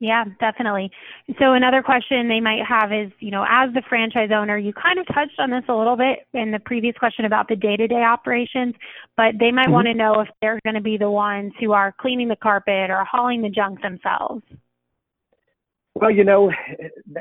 Yeah, 0.00 0.24
definitely. 0.40 0.90
So 1.38 1.52
another 1.52 1.80
question 1.80 2.28
they 2.28 2.40
might 2.40 2.62
have 2.68 2.92
is, 2.92 3.10
you 3.20 3.30
know, 3.30 3.44
as 3.48 3.72
the 3.72 3.82
franchise 3.88 4.30
owner, 4.34 4.58
you 4.58 4.72
kind 4.72 4.98
of 4.98 5.06
touched 5.06 5.38
on 5.38 5.50
this 5.50 5.62
a 5.68 5.74
little 5.74 5.96
bit 5.96 6.26
in 6.34 6.50
the 6.50 6.58
previous 6.58 6.96
question 6.98 7.24
about 7.24 7.48
the 7.48 7.56
day-to-day 7.56 8.02
operations, 8.02 8.74
but 9.16 9.38
they 9.38 9.52
might 9.52 9.66
mm-hmm. 9.66 9.72
want 9.72 9.86
to 9.86 9.94
know 9.94 10.20
if 10.20 10.28
they're 10.42 10.60
going 10.64 10.74
to 10.74 10.82
be 10.82 10.98
the 10.98 11.10
ones 11.10 11.52
who 11.60 11.72
are 11.72 11.94
cleaning 11.98 12.28
the 12.28 12.36
carpet 12.36 12.90
or 12.90 13.04
hauling 13.10 13.40
the 13.40 13.48
junk 13.48 13.80
themselves. 13.82 14.42
Well, 15.94 16.10
you 16.10 16.24
know, 16.24 16.50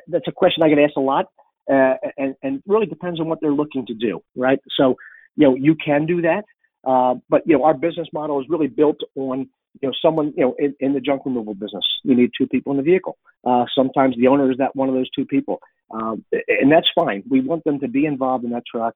that's 0.08 0.28
a 0.28 0.32
question 0.32 0.64
I 0.64 0.70
get 0.70 0.80
asked 0.80 0.98
a 0.98 1.00
lot, 1.00 1.28
uh, 1.72 1.94
and 2.18 2.36
and 2.42 2.64
really 2.66 2.88
depends 2.88 3.20
on 3.22 3.30
what 3.30 3.40
they're 3.40 3.54
looking 3.54 3.86
to 3.86 3.94
do, 3.94 4.22
right? 4.36 4.60
So 4.78 4.96
you 5.36 5.48
know, 5.48 5.56
you 5.56 5.76
can 5.76 6.06
do 6.06 6.22
that. 6.22 6.44
Uh, 6.86 7.16
but 7.30 7.44
you 7.46 7.58
know, 7.58 7.64
our 7.64 7.74
business 7.74 8.08
model 8.14 8.40
is 8.42 8.48
really 8.50 8.68
built 8.68 8.98
on 9.16 9.50
you 9.82 9.90
know 9.90 9.94
someone 10.02 10.34
you 10.36 10.44
know 10.44 10.56
in, 10.60 10.76
in 10.80 10.94
the 10.94 11.00
junk 11.00 11.24
removal 11.26 11.54
business. 11.54 11.86
You 12.04 12.16
need 12.16 12.32
two 12.38 12.48
people 12.48 12.72
in 12.72 12.78
the 12.78 12.84
vehicle. 12.84 13.18
Uh, 13.46 13.66
sometimes 13.76 14.16
the 14.18 14.28
owner 14.28 14.52
is 14.52 14.58
that 14.58 14.76
one 14.76 14.90
of 14.90 14.96
those 14.96 15.10
two 15.12 15.26
people, 15.26 15.60
um, 15.92 16.24
and 16.48 16.72
that's 16.72 16.88
fine. 16.94 17.24
We 17.30 17.42
want 17.42 17.64
them 17.64 17.80
to 17.80 17.88
be 17.88 18.06
involved 18.06 18.44
in 18.44 18.52
that 18.52 18.64
truck 18.70 18.96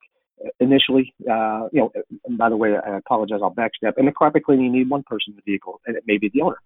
initially. 0.60 1.14
Uh, 1.22 1.68
you 1.72 1.80
know, 1.80 1.92
and 2.26 2.38
by 2.38 2.50
the 2.50 2.58
way, 2.58 2.76
I 2.76 2.98
apologize. 2.98 3.40
I'll 3.42 3.54
backstep. 3.54 3.94
In 3.98 4.06
the 4.06 4.12
carpet 4.12 4.44
cleaning, 4.44 4.66
you 4.66 4.72
need 4.72 4.90
one 4.90 5.04
person 5.04 5.34
in 5.34 5.36
the 5.36 5.52
vehicle, 5.52 5.80
and 5.88 5.96
it 5.96 6.04
may 6.08 6.18
be 6.18 6.30
the 6.34 6.42
owner. 6.42 6.58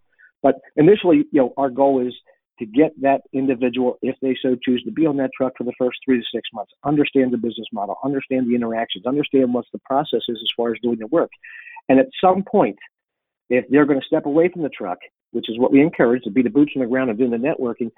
But 0.42 0.56
initially, 0.76 1.26
you 1.32 1.42
know, 1.42 1.54
our 1.58 1.70
goal 1.70 2.06
is 2.06 2.14
to 2.62 2.68
get 2.68 2.92
that 3.02 3.22
individual, 3.34 3.98
if 4.04 4.16
they 4.22 4.38
so 4.40 4.56
choose, 4.64 4.84
to 4.84 4.92
be 4.92 5.08
on 5.08 5.18
that 5.18 5.32
truck 5.36 5.54
for 5.58 5.64
the 5.64 5.74
first 5.80 5.98
three 6.06 6.20
to 6.20 6.26
six 6.32 6.48
months, 6.54 6.72
understand 6.84 7.34
the 7.34 7.38
business 7.38 7.66
model, 7.74 7.98
understand 8.04 8.48
the 8.48 8.54
interactions, 8.54 9.08
understand 9.08 9.52
what 9.52 9.66
the 9.74 9.80
process 9.80 10.22
is 10.30 10.38
as 10.40 10.50
far 10.56 10.72
as 10.72 10.78
doing 10.84 11.00
the 11.00 11.08
work. 11.08 11.32
And 11.90 12.00
at 12.00 12.06
some 12.24 12.44
point, 12.44 12.78
if 13.50 13.66
they're 13.70 13.88
going 13.88 14.00
to 14.00 14.06
step 14.06 14.28
away 14.28 14.48
from 14.48 14.62
the 14.62 14.70
truck, 14.70 15.00
which 15.32 15.50
is 15.50 15.58
what 15.58 15.72
we 15.72 15.82
encourage 15.82 16.22
to 16.24 16.30
be 16.30 16.44
the 16.44 16.52
boots 16.52 16.74
on 16.76 16.82
the 16.82 16.88
ground 16.88 17.10
and 17.10 17.18
doing 17.18 17.32
the 17.32 17.38
networking, 17.38 17.90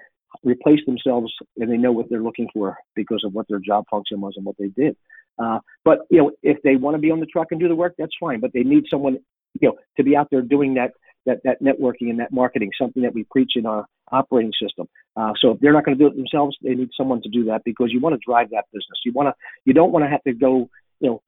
replace 0.44 0.80
themselves 0.86 1.32
and 1.58 1.70
they 1.70 1.76
know 1.76 1.92
what 1.92 2.08
they're 2.08 2.22
looking 2.22 2.48
for 2.54 2.78
because 2.96 3.22
of 3.22 3.34
what 3.34 3.46
their 3.48 3.60
job 3.60 3.84
function 3.90 4.18
was 4.20 4.32
and 4.36 4.46
what 4.46 4.56
they 4.58 4.68
did. 4.68 4.96
Uh, 5.38 5.58
but 5.84 6.00
you 6.10 6.18
know, 6.18 6.30
if 6.42 6.56
they 6.62 6.76
want 6.76 6.94
to 6.94 7.00
be 7.00 7.10
on 7.10 7.20
the 7.20 7.26
truck 7.26 7.48
and 7.50 7.60
do 7.60 7.68
the 7.68 7.76
work, 7.76 7.94
that's 7.98 8.14
fine. 8.18 8.40
But 8.40 8.52
they 8.54 8.62
need 8.62 8.84
someone, 8.88 9.18
you 9.60 9.68
know, 9.68 9.76
to 9.98 10.02
be 10.02 10.16
out 10.16 10.28
there 10.30 10.42
doing 10.42 10.74
that 10.74 10.92
that 11.26 11.40
that 11.44 11.62
networking 11.62 12.10
and 12.10 12.20
that 12.20 12.32
marketing, 12.32 12.70
something 12.78 13.02
that 13.02 13.14
we 13.14 13.24
preach 13.30 13.52
in 13.56 13.66
our 13.66 13.86
operating 14.12 14.52
system. 14.60 14.88
Uh, 15.16 15.32
so 15.40 15.52
if 15.52 15.60
they're 15.60 15.72
not 15.72 15.84
going 15.84 15.96
to 15.96 16.02
do 16.02 16.08
it 16.08 16.16
themselves, 16.16 16.56
they 16.62 16.74
need 16.74 16.90
someone 16.96 17.22
to 17.22 17.28
do 17.28 17.44
that 17.44 17.62
because 17.64 17.88
you 17.90 18.00
want 18.00 18.14
to 18.14 18.20
drive 18.26 18.50
that 18.50 18.64
business. 18.72 18.98
You 19.04 19.12
want 19.12 19.28
to, 19.28 19.34
you 19.64 19.72
don't 19.72 19.92
want 19.92 20.04
to 20.04 20.10
have 20.10 20.22
to 20.24 20.32
go, 20.32 20.68
you 21.00 21.10
know, 21.10 21.22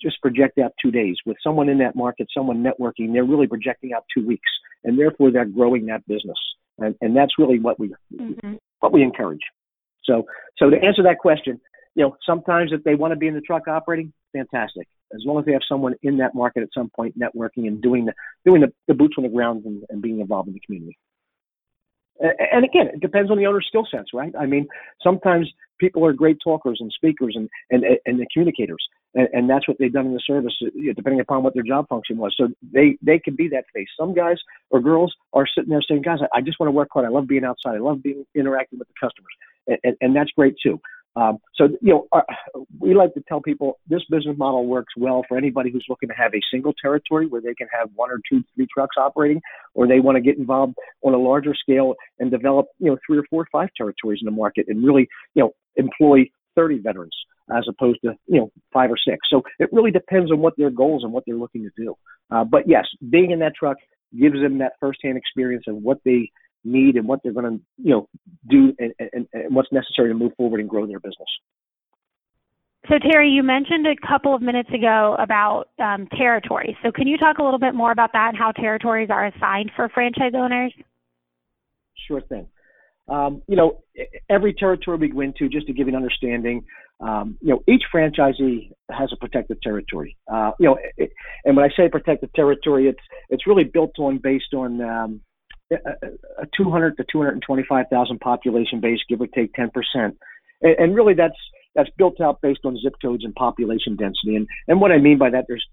just 0.00 0.20
project 0.22 0.58
out 0.58 0.72
two 0.82 0.90
days 0.90 1.16
with 1.26 1.36
someone 1.42 1.68
in 1.68 1.78
that 1.78 1.94
market, 1.94 2.28
someone 2.36 2.64
networking. 2.64 3.12
They're 3.12 3.24
really 3.24 3.46
projecting 3.46 3.92
out 3.92 4.04
two 4.16 4.26
weeks, 4.26 4.50
and 4.82 4.98
therefore 4.98 5.30
they're 5.30 5.44
growing 5.44 5.86
that 5.86 6.06
business, 6.06 6.38
and 6.78 6.94
and 7.00 7.16
that's 7.16 7.38
really 7.38 7.58
what 7.58 7.78
we 7.78 7.94
mm-hmm. 8.14 8.54
what 8.80 8.92
we 8.92 9.02
encourage. 9.02 9.42
So 10.04 10.24
so 10.58 10.70
to 10.70 10.76
answer 10.76 11.02
that 11.02 11.18
question, 11.18 11.60
you 11.94 12.04
know, 12.04 12.16
sometimes 12.26 12.72
if 12.72 12.82
they 12.84 12.94
want 12.94 13.12
to 13.12 13.16
be 13.16 13.26
in 13.26 13.34
the 13.34 13.40
truck 13.40 13.68
operating, 13.68 14.12
fantastic. 14.32 14.88
As 15.14 15.22
long 15.24 15.38
as 15.38 15.44
they 15.44 15.52
have 15.52 15.62
someone 15.68 15.94
in 16.02 16.18
that 16.18 16.34
market 16.34 16.62
at 16.62 16.70
some 16.74 16.90
point 16.94 17.18
networking 17.18 17.66
and 17.66 17.80
doing 17.80 18.04
the 18.06 18.12
doing 18.44 18.60
the, 18.60 18.72
the 18.88 18.94
boots 18.94 19.14
on 19.16 19.24
the 19.24 19.30
ground 19.30 19.64
and, 19.64 19.84
and 19.88 20.02
being 20.02 20.20
involved 20.20 20.48
in 20.48 20.54
the 20.54 20.60
community. 20.60 20.98
And 22.20 22.64
again, 22.64 22.88
it 22.94 23.00
depends 23.00 23.30
on 23.30 23.38
the 23.38 23.46
owner's 23.46 23.66
skill 23.66 23.86
sets, 23.90 24.10
right? 24.14 24.32
I 24.38 24.46
mean, 24.46 24.68
sometimes 25.02 25.50
people 25.80 26.06
are 26.06 26.12
great 26.12 26.38
talkers 26.42 26.78
and 26.80 26.92
speakers 26.94 27.34
and 27.36 27.48
and 27.70 27.84
and 28.06 28.20
the 28.20 28.26
communicators, 28.32 28.82
and, 29.14 29.28
and 29.32 29.50
that's 29.50 29.66
what 29.66 29.78
they've 29.80 29.92
done 29.92 30.06
in 30.06 30.14
the 30.14 30.22
service, 30.24 30.54
depending 30.94 31.20
upon 31.20 31.42
what 31.42 31.54
their 31.54 31.64
job 31.64 31.88
function 31.88 32.16
was. 32.16 32.32
So 32.36 32.48
they 32.72 32.96
they 33.02 33.18
can 33.18 33.34
be 33.34 33.48
that 33.48 33.64
face. 33.74 33.88
Some 33.98 34.14
guys 34.14 34.36
or 34.70 34.80
girls 34.80 35.12
are 35.32 35.46
sitting 35.52 35.70
there 35.70 35.82
saying, 35.82 36.02
"Guys, 36.02 36.18
I, 36.22 36.38
I 36.38 36.40
just 36.40 36.60
want 36.60 36.68
to 36.68 36.72
work 36.72 36.88
hard. 36.92 37.04
I 37.04 37.08
love 37.08 37.26
being 37.26 37.44
outside. 37.44 37.74
I 37.74 37.78
love 37.78 38.00
being 38.00 38.24
interacting 38.36 38.78
with 38.78 38.86
the 38.86 38.94
customers," 39.00 39.34
and, 39.66 39.78
and, 39.82 39.96
and 40.00 40.16
that's 40.16 40.30
great 40.30 40.54
too. 40.62 40.80
Um, 41.16 41.38
so, 41.54 41.68
you 41.80 41.92
know, 41.92 42.08
our, 42.12 42.26
we 42.78 42.94
like 42.94 43.14
to 43.14 43.22
tell 43.28 43.40
people 43.40 43.78
this 43.88 44.02
business 44.10 44.36
model 44.36 44.66
works 44.66 44.92
well 44.96 45.24
for 45.28 45.36
anybody 45.38 45.70
who's 45.70 45.86
looking 45.88 46.08
to 46.08 46.14
have 46.14 46.34
a 46.34 46.40
single 46.50 46.74
territory 46.80 47.26
where 47.26 47.40
they 47.40 47.54
can 47.54 47.68
have 47.76 47.88
one 47.94 48.10
or 48.10 48.20
two, 48.28 48.42
three 48.54 48.66
trucks 48.72 48.96
operating, 48.98 49.40
or 49.74 49.86
they 49.86 50.00
want 50.00 50.16
to 50.16 50.22
get 50.22 50.38
involved 50.38 50.74
on 51.02 51.14
a 51.14 51.18
larger 51.18 51.54
scale 51.54 51.94
and 52.18 52.30
develop, 52.30 52.66
you 52.78 52.90
know, 52.90 52.98
three 53.06 53.18
or 53.18 53.24
four 53.30 53.42
or 53.42 53.48
five 53.52 53.68
territories 53.76 54.18
in 54.20 54.26
the 54.26 54.32
market 54.32 54.66
and 54.68 54.84
really, 54.84 55.08
you 55.34 55.42
know, 55.42 55.52
employ 55.76 56.24
30 56.56 56.78
veterans 56.78 57.14
as 57.54 57.66
opposed 57.68 57.98
to, 58.04 58.14
you 58.26 58.40
know, 58.40 58.50
five 58.72 58.90
or 58.90 58.96
six. 58.96 59.18
So 59.30 59.42
it 59.58 59.68
really 59.72 59.90
depends 59.90 60.32
on 60.32 60.40
what 60.40 60.54
their 60.56 60.70
goals 60.70 61.04
and 61.04 61.12
what 61.12 61.24
they're 61.26 61.36
looking 61.36 61.62
to 61.62 61.70
do. 61.76 61.94
Uh, 62.30 62.44
but 62.44 62.62
yes, 62.66 62.86
being 63.10 63.30
in 63.30 63.40
that 63.40 63.54
truck 63.54 63.76
gives 64.18 64.40
them 64.40 64.58
that 64.58 64.72
firsthand 64.80 65.18
experience 65.18 65.64
of 65.68 65.76
what 65.76 65.98
they 66.04 66.30
need 66.64 66.96
and 66.96 67.06
what 67.06 67.20
they're 67.22 67.32
going 67.32 67.58
to 67.58 67.64
you 67.82 67.90
know 67.90 68.08
do 68.48 68.74
and, 68.78 68.92
and, 69.12 69.28
and 69.32 69.54
what's 69.54 69.72
necessary 69.72 70.08
to 70.08 70.14
move 70.14 70.32
forward 70.36 70.60
and 70.60 70.68
grow 70.68 70.86
their 70.86 71.00
business. 71.00 71.28
So 72.88 72.98
Terry, 72.98 73.30
you 73.30 73.42
mentioned 73.42 73.86
a 73.86 74.06
couple 74.06 74.34
of 74.34 74.42
minutes 74.42 74.68
ago 74.68 75.16
about 75.18 75.66
um, 75.78 76.06
territories. 76.18 76.76
So 76.82 76.92
can 76.92 77.06
you 77.06 77.16
talk 77.16 77.38
a 77.38 77.42
little 77.42 77.58
bit 77.58 77.74
more 77.74 77.90
about 77.90 78.12
that 78.12 78.28
and 78.30 78.36
how 78.36 78.52
territories 78.52 79.08
are 79.10 79.26
assigned 79.26 79.70
for 79.74 79.88
franchise 79.88 80.32
owners? 80.36 80.72
Sure 82.06 82.20
thing. 82.20 82.46
Um, 83.08 83.42
you 83.48 83.56
know, 83.56 83.82
every 84.28 84.52
territory 84.52 84.98
we 84.98 85.08
go 85.08 85.20
into, 85.20 85.48
just 85.48 85.66
to 85.66 85.72
give 85.72 85.88
you 85.88 85.94
an 85.94 85.96
understanding, 85.96 86.64
um, 87.00 87.38
you 87.40 87.50
know, 87.50 87.62
each 87.66 87.82
franchisee 87.94 88.70
has 88.90 89.10
a 89.12 89.16
protected 89.16 89.60
territory. 89.62 90.16
Uh, 90.30 90.52
you 90.60 90.66
know, 90.66 90.78
it, 90.96 91.10
and 91.44 91.56
when 91.56 91.64
I 91.64 91.74
say 91.74 91.88
protected 91.88 92.32
territory, 92.34 92.88
it's 92.88 93.02
it's 93.30 93.46
really 93.46 93.64
built 93.64 93.92
on 93.98 94.18
based 94.18 94.54
on 94.54 94.80
um, 94.80 95.20
a 95.70 96.46
200 96.56 96.96
to 96.96 97.04
225,000 97.10 98.20
population 98.20 98.80
base, 98.80 98.98
give 99.08 99.20
or 99.20 99.26
take 99.28 99.52
10 99.54 99.70
percent, 99.70 100.16
and, 100.62 100.94
really 100.94 101.14
that's 101.14 101.36
that's 101.74 101.90
built 101.98 102.20
out 102.20 102.40
based 102.40 102.60
on 102.64 102.78
zip 102.80 102.94
codes 103.02 103.24
and 103.24 103.34
population 103.34 103.96
density. 103.96 104.36
And 104.36 104.46
and 104.68 104.80
what 104.80 104.92
I 104.92 104.98
mean 104.98 105.18
by 105.18 105.30
that, 105.30 105.46
there's 105.48 105.66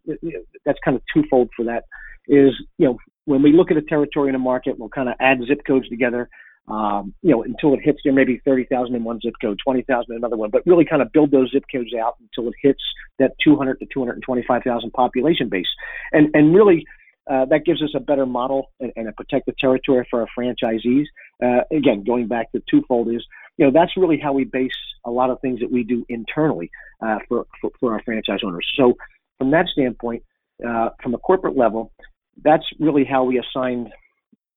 that's 0.65 0.79
kind 0.83 0.95
of 0.95 1.03
twofold 1.13 1.49
for 1.55 1.65
that. 1.65 1.85
Is 2.27 2.53
you 2.77 2.87
know 2.87 2.97
when 3.25 3.41
we 3.41 3.53
look 3.53 3.71
at 3.71 3.77
a 3.77 3.81
territory 3.81 4.29
in 4.29 4.35
a 4.35 4.39
market, 4.39 4.79
we'll 4.79 4.89
kind 4.89 5.09
of 5.09 5.15
add 5.19 5.39
zip 5.47 5.61
codes 5.65 5.87
together. 5.89 6.29
Um, 6.67 7.13
you 7.21 7.31
know, 7.31 7.43
until 7.43 7.73
it 7.73 7.79
hits 7.83 7.99
there, 8.03 8.13
maybe 8.13 8.39
30,000 8.45 8.95
in 8.95 9.03
one 9.03 9.19
zip 9.19 9.33
code, 9.41 9.59
20,000 9.63 10.05
in 10.11 10.17
another 10.17 10.37
one, 10.37 10.51
but 10.51 10.61
really 10.65 10.85
kind 10.85 11.01
of 11.01 11.11
build 11.11 11.31
those 11.31 11.51
zip 11.51 11.63
codes 11.73 11.89
out 11.99 12.17
until 12.21 12.49
it 12.49 12.55
hits 12.61 12.81
that 13.17 13.31
200 13.43 13.79
to 13.79 13.87
225,000 13.91 14.91
population 14.93 15.49
base. 15.49 15.65
And, 16.11 16.29
and 16.35 16.55
really, 16.55 16.85
uh, 17.29 17.45
that 17.45 17.65
gives 17.65 17.81
us 17.81 17.89
a 17.95 17.99
better 17.99 18.25
model 18.25 18.71
and, 18.79 18.91
and, 18.95 19.07
a 19.07 19.11
protected 19.11 19.55
territory 19.59 20.05
for 20.09 20.21
our 20.21 20.27
franchisees. 20.37 21.05
Uh, 21.43 21.61
again, 21.71 22.03
going 22.03 22.27
back 22.27 22.51
to 22.51 22.61
twofold 22.69 23.07
is, 23.09 23.23
you 23.57 23.65
know, 23.65 23.71
that's 23.71 23.95
really 23.95 24.17
how 24.17 24.33
we 24.33 24.43
base 24.43 24.71
a 25.05 25.11
lot 25.11 25.29
of 25.29 25.39
things 25.41 25.59
that 25.59 25.71
we 25.71 25.83
do 25.83 26.03
internally 26.09 26.69
uh, 27.05 27.19
for, 27.27 27.45
for, 27.59 27.69
for, 27.79 27.93
our 27.93 28.01
franchise 28.03 28.39
owners. 28.43 28.67
So 28.75 28.95
from 29.37 29.51
that 29.51 29.67
standpoint, 29.67 30.23
uh, 30.67 30.89
from 31.01 31.13
a 31.13 31.17
corporate 31.19 31.55
level, 31.55 31.91
that's 32.43 32.65
really 32.79 33.05
how 33.05 33.23
we 33.23 33.39
assign, 33.39 33.91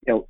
you 0.07 0.14
know, 0.14 0.29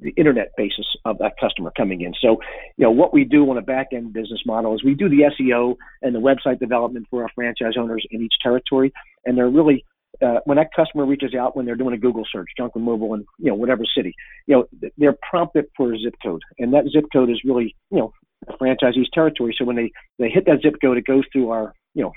the 0.00 0.10
internet 0.16 0.52
basis 0.56 0.86
of 1.04 1.18
that 1.18 1.34
customer 1.38 1.70
coming 1.76 2.00
in. 2.00 2.14
So, 2.20 2.38
you 2.78 2.84
know, 2.84 2.90
what 2.90 3.12
we 3.12 3.24
do 3.24 3.48
on 3.50 3.58
a 3.58 3.62
back 3.62 3.88
end 3.92 4.14
business 4.14 4.40
model 4.46 4.74
is 4.74 4.82
we 4.82 4.94
do 4.94 5.10
the 5.10 5.30
SEO 5.38 5.76
and 6.00 6.14
the 6.14 6.20
website 6.20 6.58
development 6.58 7.06
for 7.10 7.22
our 7.22 7.28
franchise 7.34 7.74
owners 7.78 8.04
in 8.10 8.22
each 8.22 8.34
territory, 8.42 8.92
and 9.26 9.36
they're 9.36 9.50
really 9.50 9.84
uh, 10.22 10.40
when 10.44 10.56
that 10.56 10.68
customer 10.74 11.06
reaches 11.06 11.34
out 11.34 11.56
when 11.56 11.66
they're 11.66 11.76
doing 11.76 11.94
a 11.94 11.98
Google 11.98 12.24
search, 12.30 12.48
junk 12.56 12.74
removal 12.74 13.14
in 13.14 13.24
you 13.38 13.50
know 13.50 13.54
whatever 13.54 13.82
city, 13.96 14.14
you 14.46 14.56
know 14.56 14.90
they're 14.98 15.16
prompted 15.28 15.66
for 15.76 15.92
a 15.92 15.98
zip 15.98 16.14
code, 16.22 16.42
and 16.58 16.72
that 16.74 16.84
zip 16.92 17.04
code 17.12 17.30
is 17.30 17.40
really 17.44 17.74
you 17.90 17.98
know 17.98 18.12
a 18.48 18.52
franchisee's 18.54 19.10
territory. 19.12 19.54
So 19.56 19.64
when 19.64 19.76
they 19.76 19.90
they 20.18 20.28
hit 20.28 20.46
that 20.46 20.62
zip 20.62 20.74
code, 20.82 20.98
it 20.98 21.06
goes 21.06 21.24
through 21.32 21.50
our 21.50 21.74
you 21.94 22.02
know 22.02 22.12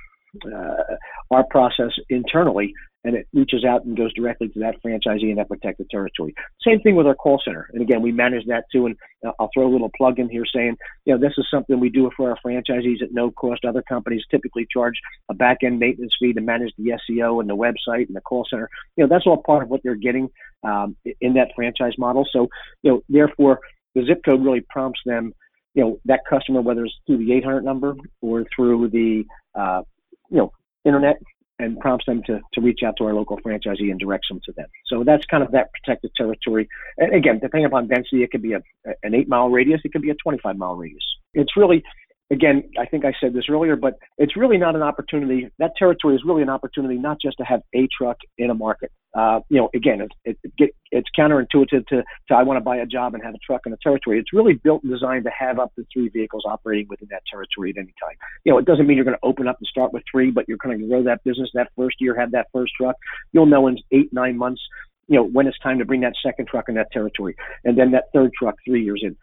uh, 0.45 0.95
our 1.31 1.43
process 1.49 1.91
internally 2.09 2.73
and 3.03 3.15
it 3.15 3.27
reaches 3.33 3.65
out 3.65 3.83
and 3.85 3.97
goes 3.97 4.13
directly 4.13 4.47
to 4.49 4.59
that 4.59 4.75
franchisee 4.83 5.29
in 5.29 5.35
that 5.35 5.49
protected 5.49 5.89
territory. 5.89 6.33
Same 6.65 6.79
thing 6.79 6.95
with 6.95 7.05
our 7.05 7.15
call 7.15 7.41
center. 7.43 7.67
And 7.73 7.81
again, 7.81 8.01
we 8.01 8.11
manage 8.11 8.45
that 8.47 8.63
too. 8.71 8.85
And 8.85 8.95
uh, 9.25 9.31
I'll 9.39 9.49
throw 9.53 9.67
a 9.67 9.71
little 9.71 9.91
plug 9.97 10.19
in 10.19 10.29
here 10.29 10.45
saying, 10.53 10.77
you 11.05 11.13
know, 11.13 11.19
this 11.19 11.33
is 11.37 11.45
something 11.51 11.79
we 11.79 11.89
do 11.89 12.09
for 12.15 12.29
our 12.29 12.37
franchisees 12.45 13.01
at 13.01 13.11
no 13.11 13.31
cost. 13.31 13.65
Other 13.65 13.81
companies 13.81 14.23
typically 14.31 14.65
charge 14.71 14.95
a 15.29 15.33
back 15.33 15.57
end 15.63 15.79
maintenance 15.79 16.13
fee 16.19 16.33
to 16.33 16.41
manage 16.41 16.73
the 16.77 16.97
SEO 17.09 17.41
and 17.41 17.49
the 17.49 17.55
website 17.55 18.07
and 18.07 18.15
the 18.15 18.21
call 18.21 18.45
center. 18.49 18.69
You 18.95 19.03
know, 19.03 19.09
that's 19.09 19.27
all 19.27 19.43
part 19.45 19.63
of 19.63 19.69
what 19.69 19.81
they're 19.83 19.95
getting 19.95 20.29
um, 20.63 20.95
in 21.19 21.33
that 21.33 21.49
franchise 21.55 21.93
model. 21.97 22.25
So, 22.31 22.47
you 22.83 22.91
know, 22.91 23.01
therefore, 23.09 23.59
the 23.95 24.05
zip 24.05 24.21
code 24.23 24.43
really 24.43 24.63
prompts 24.69 25.01
them, 25.05 25.33
you 25.73 25.83
know, 25.83 25.99
that 26.05 26.21
customer, 26.29 26.61
whether 26.61 26.85
it's 26.85 26.95
through 27.05 27.17
the 27.17 27.33
800 27.33 27.63
number 27.65 27.95
or 28.21 28.45
through 28.55 28.89
the, 28.89 29.25
uh, 29.55 29.81
you 30.29 30.37
know, 30.37 30.51
internet 30.85 31.17
and 31.59 31.79
prompts 31.79 32.05
them 32.05 32.21
to, 32.25 32.41
to 32.53 32.61
reach 32.61 32.81
out 32.83 32.95
to 32.97 33.05
our 33.05 33.13
local 33.13 33.37
franchisee 33.39 33.91
and 33.91 33.99
directs 33.99 34.27
them 34.27 34.41
to 34.45 34.51
them. 34.53 34.65
So 34.87 35.03
that's 35.03 35.25
kind 35.25 35.43
of 35.43 35.51
that 35.51 35.69
protected 35.71 36.11
territory. 36.15 36.67
And 36.97 37.13
again, 37.13 37.39
depending 37.39 37.65
upon 37.65 37.87
density, 37.87 38.23
it 38.23 38.31
could 38.31 38.41
be 38.41 38.53
a, 38.53 38.61
an 39.03 39.13
eight 39.13 39.29
mile 39.29 39.49
radius, 39.49 39.81
it 39.83 39.93
could 39.93 40.01
be 40.01 40.09
a 40.09 40.15
25 40.15 40.57
mile 40.57 40.75
radius. 40.75 41.03
It's 41.33 41.55
really 41.55 41.83
again, 42.31 42.63
I 42.79 42.85
think 42.85 43.05
I 43.05 43.13
said 43.21 43.33
this 43.33 43.45
earlier, 43.49 43.75
but 43.75 43.97
it's 44.17 44.35
really 44.35 44.57
not 44.57 44.75
an 44.75 44.81
opportunity. 44.81 45.49
That 45.59 45.71
territory 45.77 46.15
is 46.15 46.21
really 46.25 46.41
an 46.41 46.49
opportunity 46.49 46.95
not 46.95 47.17
just 47.21 47.37
to 47.37 47.43
have 47.43 47.61
a 47.75 47.87
truck 47.95 48.17
in 48.37 48.49
a 48.49 48.53
market. 48.53 48.91
Uh, 49.15 49.41
you 49.49 49.57
know, 49.57 49.69
again, 49.75 50.01
it, 50.01 50.11
it, 50.25 50.51
it, 50.57 50.75
it's 50.91 51.07
counterintuitive 51.17 51.85
to, 51.87 52.03
to 52.27 52.33
I 52.33 52.41
want 52.43 52.57
to 52.57 52.61
buy 52.61 52.77
a 52.77 52.85
job 52.85 53.13
and 53.13 53.23
have 53.23 53.35
a 53.35 53.39
truck 53.45 53.61
in 53.65 53.73
a 53.73 53.77
territory. 53.83 54.19
It's 54.19 54.33
really 54.33 54.53
built 54.53 54.83
and 54.83 54.91
designed 54.91 55.25
to 55.25 55.31
have 55.37 55.59
up 55.59 55.73
to 55.75 55.85
three 55.93 56.09
vehicles 56.09 56.43
operating 56.47 56.87
within 56.89 57.07
that 57.11 57.21
territory 57.31 57.69
at 57.69 57.77
any 57.77 57.93
time. 58.01 58.15
You 58.43 58.53
know, 58.53 58.57
it 58.57 58.65
doesn't 58.65 58.87
mean 58.87 58.97
you're 58.97 59.05
going 59.05 59.17
to 59.17 59.27
open 59.27 59.47
up 59.47 59.57
and 59.59 59.67
start 59.67 59.93
with 59.93 60.03
three, 60.11 60.31
but 60.31 60.45
you're 60.47 60.57
going 60.57 60.79
to 60.79 60.87
grow 60.87 61.03
that 61.03 61.23
business. 61.23 61.49
That 61.53 61.69
first 61.77 61.97
year, 61.99 62.19
have 62.19 62.31
that 62.31 62.47
first 62.51 62.73
truck. 62.79 62.95
You'll 63.33 63.45
know 63.45 63.67
in 63.67 63.77
eight, 63.91 64.11
nine 64.11 64.37
months, 64.37 64.61
you 65.07 65.17
know, 65.17 65.25
when 65.25 65.45
it's 65.45 65.59
time 65.59 65.77
to 65.79 65.85
bring 65.85 66.01
that 66.01 66.13
second 66.25 66.47
truck 66.47 66.65
in 66.69 66.75
that 66.75 66.91
territory, 66.91 67.35
and 67.63 67.77
then 67.77 67.91
that 67.91 68.05
third 68.13 68.31
truck 68.37 68.55
three 68.65 68.83
years 68.83 69.03
in. 69.03 69.15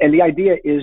And 0.00 0.12
the 0.12 0.22
idea 0.22 0.56
is 0.64 0.82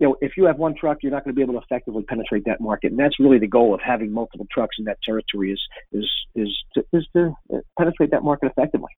you 0.00 0.08
know, 0.08 0.16
if 0.22 0.32
you 0.36 0.44
have 0.44 0.56
one 0.56 0.74
truck, 0.74 0.98
you're 1.02 1.12
not 1.12 1.24
going 1.24 1.34
to 1.34 1.36
be 1.36 1.42
able 1.42 1.52
to 1.52 1.60
effectively 1.60 2.02
penetrate 2.02 2.44
that 2.46 2.60
market, 2.60 2.90
and 2.90 2.98
that's 2.98 3.20
really 3.20 3.38
the 3.38 3.46
goal 3.46 3.74
of 3.74 3.80
having 3.84 4.10
multiple 4.10 4.46
trucks 4.50 4.76
in 4.78 4.86
that 4.86 4.96
territory 5.04 5.52
is 5.52 5.60
is 5.92 6.10
is 6.34 6.64
to, 6.74 6.84
is 6.94 7.06
to 7.14 7.34
uh, 7.54 7.58
penetrate 7.78 8.10
that 8.10 8.24
market 8.24 8.50
effectively. 8.50 8.90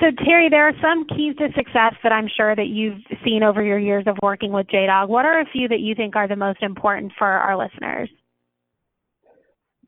So 0.00 0.06
Terry, 0.24 0.48
there 0.48 0.66
are 0.68 0.72
some 0.80 1.06
keys 1.06 1.36
to 1.36 1.48
success 1.56 1.94
that 2.02 2.12
I'm 2.12 2.28
sure 2.36 2.54
that 2.54 2.66
you've 2.66 3.00
seen 3.24 3.42
over 3.42 3.62
your 3.62 3.78
years 3.78 4.04
of 4.06 4.16
working 4.22 4.52
with 4.52 4.66
JDog. 4.68 5.08
What 5.08 5.24
are 5.24 5.40
a 5.40 5.44
few 5.44 5.68
that 5.68 5.80
you 5.80 5.94
think 5.94 6.16
are 6.16 6.26
the 6.26 6.36
most 6.36 6.62
important 6.62 7.12
for 7.16 7.26
our 7.26 7.56
listeners? 7.56 8.10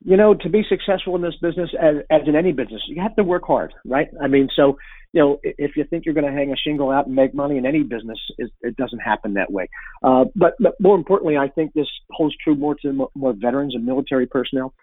You 0.06 0.16
know, 0.16 0.34
to 0.34 0.48
be 0.48 0.62
successful 0.68 1.16
in 1.16 1.22
this 1.22 1.34
business, 1.42 1.70
as, 1.82 1.96
as 2.10 2.22
in 2.28 2.36
any 2.36 2.52
business, 2.52 2.80
you 2.86 3.02
have 3.02 3.16
to 3.16 3.24
work 3.24 3.42
hard, 3.44 3.74
right? 3.84 4.06
I 4.22 4.28
mean, 4.28 4.48
so 4.54 4.76
you 5.12 5.20
know, 5.20 5.40
if 5.42 5.76
you 5.76 5.84
think 5.84 6.04
you're 6.04 6.14
going 6.14 6.26
to 6.26 6.32
hang 6.32 6.52
a 6.52 6.56
shingle 6.56 6.90
out 6.90 7.06
and 7.06 7.14
make 7.14 7.34
money 7.34 7.56
in 7.56 7.64
any 7.64 7.82
business, 7.82 8.18
it, 8.36 8.50
it 8.60 8.76
doesn't 8.76 8.98
happen 8.98 9.34
that 9.34 9.50
way. 9.50 9.68
Uh, 10.02 10.26
but, 10.34 10.54
but 10.60 10.74
more 10.78 10.94
importantly, 10.94 11.38
I 11.38 11.48
think 11.48 11.72
this 11.72 11.88
holds 12.10 12.36
true 12.44 12.54
more 12.54 12.74
to 12.82 13.08
more 13.14 13.32
veterans 13.32 13.74
and 13.74 13.86
military 13.86 14.26
personnel, 14.26 14.74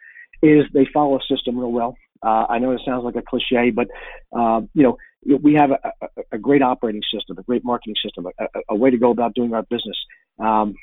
is 0.42 0.64
they 0.74 0.88
follow 0.94 1.18
a 1.18 1.20
system 1.30 1.58
real 1.60 1.72
well. 1.72 1.96
Uh, 2.24 2.46
I 2.50 2.60
know 2.60 2.72
it 2.72 2.82
sounds 2.86 3.04
like 3.04 3.16
a 3.16 3.22
cliche, 3.22 3.70
but 3.70 3.88
uh, 4.36 4.62
you 4.74 4.84
know, 4.84 4.98
we 5.40 5.54
have 5.54 5.72
a, 5.72 5.80
a, 6.02 6.08
a, 6.34 6.38
great 6.38 6.62
operating 6.62 7.02
system, 7.14 7.38
a 7.38 7.44
great 7.44 7.64
marketing 7.64 7.96
system, 8.04 8.26
a, 8.26 8.46
a 8.70 8.76
way 8.76 8.90
to 8.90 8.98
go 8.98 9.12
about 9.12 9.36
doing 9.36 9.54
our 9.54 9.64
business. 9.64 9.98
Um, 10.40 10.74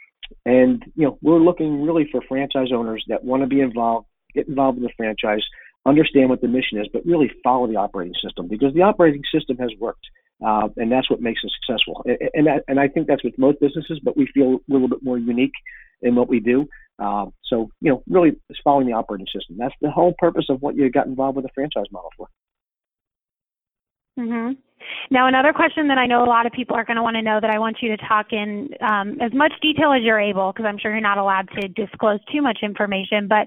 and 0.44 0.85
you 0.94 1.07
know, 1.07 1.18
we're 1.22 1.38
looking 1.40 1.83
really 1.83 2.09
for 2.11 2.22
franchise 2.29 2.68
owners 2.74 3.05
that 3.09 3.24
want 3.24 3.42
to 3.42 3.46
be 3.46 3.61
involved, 3.61 4.07
get 4.35 4.49
involved 4.49 4.79
in 4.79 4.85
the 4.85 4.93
franchise, 4.97 5.43
understand 5.87 6.31
what 6.31 6.40
the 6.40 6.49
mission 6.49 6.79
is, 6.79 6.88
but 6.93 7.05
really 7.07 7.31
follow 7.43 7.66
the 7.66 7.77
operating 7.77 8.14
system 8.23 8.49
because 8.49 8.75
the 8.75 8.83
operating 8.83 9.23
system 9.33 9.57
has 9.59 9.71
worked. 9.79 10.07
Uh, 10.45 10.69
and 10.79 10.90
that's 10.90 11.11
what 11.11 11.21
makes 11.21 11.40
us 11.45 11.51
successful. 11.61 12.03
And, 12.07 12.47
and, 12.47 12.62
and 12.66 12.81
I 12.81 12.88
think 12.88 13.07
that's 13.07 13.23
with 13.23 13.37
most 13.37 13.61
businesses, 13.61 14.01
but 14.03 14.16
we 14.16 14.27
feel 14.33 14.55
a 14.55 14.73
little 14.73 14.88
bit 14.88 15.03
more 15.03 15.19
unique 15.19 15.53
in 16.01 16.14
what 16.14 16.29
we 16.29 16.40
do. 16.40 16.66
Uh, 16.99 17.27
so, 17.45 17.71
you 17.81 17.90
know, 17.90 18.03
really 18.09 18.33
it's 18.49 18.61
following 18.62 18.87
the 18.87 18.95
operating 18.95 19.27
system. 19.27 19.57
That's 19.59 19.75
the 19.81 19.90
whole 19.90 20.14
purpose 20.19 20.47
of 20.49 20.62
what 20.62 20.77
you 20.77 20.90
got 20.90 21.07
involved 21.07 21.37
with 21.37 21.45
the 21.45 21.51
franchise 21.55 21.90
model 21.90 22.11
for. 22.16 22.29
Mm-hmm. 24.20 24.52
Now, 25.11 25.28
another 25.28 25.52
question 25.52 25.88
that 25.88 25.98
I 25.98 26.06
know 26.06 26.24
a 26.24 26.26
lot 26.26 26.46
of 26.46 26.52
people 26.52 26.76
are 26.76 26.85
going 26.85 26.96
to 26.96 27.02
want 27.02 27.16
to 27.16 27.22
know 27.22 27.38
that 27.40 27.50
I 27.50 27.59
want 27.59 27.78
you 27.80 27.96
to 27.96 27.96
talk 28.09 28.33
in 28.33 28.70
um, 28.80 29.18
as 29.20 29.33
much 29.33 29.52
detail 29.62 29.92
as 29.92 30.02
you're 30.02 30.20
able, 30.20 30.52
because 30.52 30.66
I'm 30.66 30.78
sure 30.78 30.90
you're 30.90 31.00
not 31.00 31.18
allowed 31.18 31.48
to 31.61 31.68
disclose 31.68 32.20
too 32.33 32.42
much 32.42 32.59
information. 32.62 33.28
But 33.28 33.46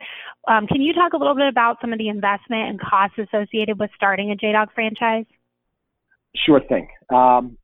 um, 0.52 0.68
can 0.68 0.82
you 0.82 0.94
talk 0.94 1.14
a 1.14 1.18
little 1.18 1.36
bit 1.36 1.48
about 1.48 1.78
some 1.82 1.92
of 1.92 2.00
the 2.00 2.10
investment 2.10 2.70
and 2.70 2.80
costs 2.80 3.18
associated 3.18 3.80
with 3.80 3.90
starting 3.96 4.32
a 4.32 4.36
JDog 4.36 4.68
franchise? 4.74 5.26
Sure 6.36 6.62
thing. 6.62 6.88
Um, 7.14 7.58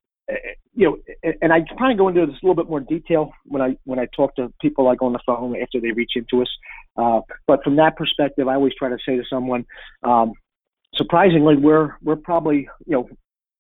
you 0.73 0.85
know, 0.85 1.33
and 1.41 1.51
I 1.51 1.61
kind 1.77 1.91
of 1.91 1.97
go 1.97 2.07
into 2.07 2.25
this 2.25 2.35
a 2.41 2.45
little 2.45 2.55
bit 2.55 2.69
more 2.69 2.79
detail 2.79 3.31
when 3.45 3.61
I 3.61 3.77
when 3.85 3.99
I 3.99 4.07
talk 4.15 4.35
to 4.35 4.53
people 4.61 4.85
like 4.85 5.01
on 5.01 5.13
the 5.13 5.19
phone 5.25 5.55
after 5.59 5.79
they 5.81 5.91
reach 5.91 6.11
into 6.15 6.41
us. 6.41 6.49
Uh, 6.97 7.21
but 7.47 7.63
from 7.63 7.77
that 7.77 7.97
perspective, 7.97 8.47
I 8.47 8.55
always 8.55 8.73
try 8.77 8.89
to 8.89 8.97
say 9.05 9.15
to 9.15 9.23
someone, 9.29 9.65
um, 10.03 10.33
surprisingly, 10.95 11.55
we're 11.55 11.95
we're 12.01 12.15
probably 12.15 12.67
you 12.85 12.93
know 12.93 13.09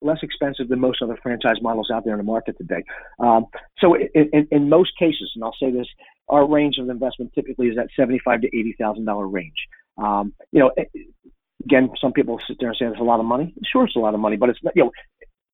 less 0.01 0.19
expensive 0.21 0.69
than 0.69 0.79
most 0.79 1.01
other 1.01 1.17
franchise 1.21 1.57
models 1.61 1.89
out 1.93 2.05
there 2.05 2.13
in 2.13 2.19
the 2.19 2.23
market 2.23 2.57
today. 2.57 2.83
Um, 3.19 3.45
so 3.79 3.95
in, 3.95 4.29
in, 4.31 4.47
in, 4.49 4.69
most 4.69 4.91
cases, 4.97 5.29
and 5.35 5.43
I'll 5.43 5.55
say 5.61 5.71
this, 5.71 5.87
our 6.29 6.47
range 6.47 6.77
of 6.77 6.89
investment 6.89 7.33
typically 7.33 7.67
is 7.67 7.75
that 7.75 7.87
seventy-five 7.95 8.41
to 8.41 8.47
eighty 8.47 8.75
thousand 8.79 9.05
dollar 9.05 9.27
range. 9.27 9.67
Um, 9.97 10.33
you 10.51 10.59
know, 10.59 10.71
again, 11.65 11.89
some 11.99 12.13
people 12.13 12.39
sit 12.47 12.57
there 12.59 12.69
and 12.69 12.77
say 12.77 12.85
it's 12.85 12.99
a 12.99 13.03
lot 13.03 13.19
of 13.19 13.25
money. 13.25 13.53
Sure, 13.65 13.85
it's 13.85 13.95
a 13.95 13.99
lot 13.99 14.13
of 14.13 14.19
money, 14.19 14.37
but 14.37 14.49
it's 14.49 14.59
not. 14.63 14.75
You 14.75 14.85
know, 14.85 14.91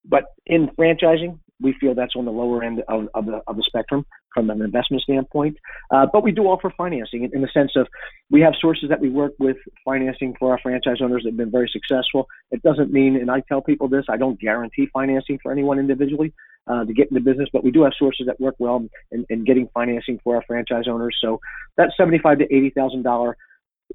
but 0.08 0.26
in 0.46 0.70
franchising, 0.80 1.40
we 1.62 1.74
feel 1.80 1.96
that's 1.96 2.16
on 2.16 2.26
the 2.26 2.32
lower 2.32 2.64
end 2.64 2.84
of, 2.88 3.08
of, 3.14 3.26
the, 3.26 3.42
of 3.48 3.56
the 3.56 3.64
spectrum 3.66 4.06
from 4.36 4.50
an 4.52 4.62
investment 4.62 5.02
standpoint. 5.02 5.58
Uh, 5.90 6.06
but 6.12 6.22
we 6.24 6.32
do 6.32 6.44
offer 6.44 6.72
financing 6.78 7.24
in, 7.24 7.34
in, 7.34 7.42
the 7.42 7.50
sense 7.54 7.72
of 7.76 7.88
we 8.30 8.42
have 8.42 8.54
sources 8.60 8.90
that 8.90 9.00
we 9.00 9.10
work 9.10 9.32
with 9.40 9.58
financing 9.84 10.36
for 10.38 10.52
our 10.52 10.60
franchise 10.62 10.98
owners 11.02 11.24
that 11.24 11.30
have 11.30 11.38
been 11.38 11.50
very 11.50 11.72
successful. 11.72 12.28
It 12.52 12.62
doesn't 12.62 12.92
mean, 12.92 13.16
and 13.16 13.32
I 13.32 13.42
tell 13.48 13.62
people 13.62 13.88
this, 13.88 14.06
I 14.10 14.18
don't 14.18 14.40
guarantee 14.40 14.88
financing 14.94 15.40
for 15.42 15.52
anyone 15.52 15.80
individually 15.80 16.34
uh, 16.68 16.84
to 16.84 16.94
get 16.94 17.10
into 17.10 17.22
business, 17.22 17.50
but 17.54 17.64
we 17.64 17.72
do 17.72 17.84
have 17.84 17.94
sources 17.98 18.28
that 18.28 18.40
work 18.40 18.56
well 18.60 18.86
in, 19.12 19.26
in 19.30 19.46
getting 19.46 19.70
financing 19.74 20.20
for 20.24 20.36
our 20.36 20.44
franchise 20.46 20.86
owners. 20.90 21.16
So 21.22 21.40
that 21.78 21.92
seventy-five 21.98 22.40
to 22.40 22.46
eighty 22.46 22.72
thousand 22.72 23.04
dollar 23.04 23.38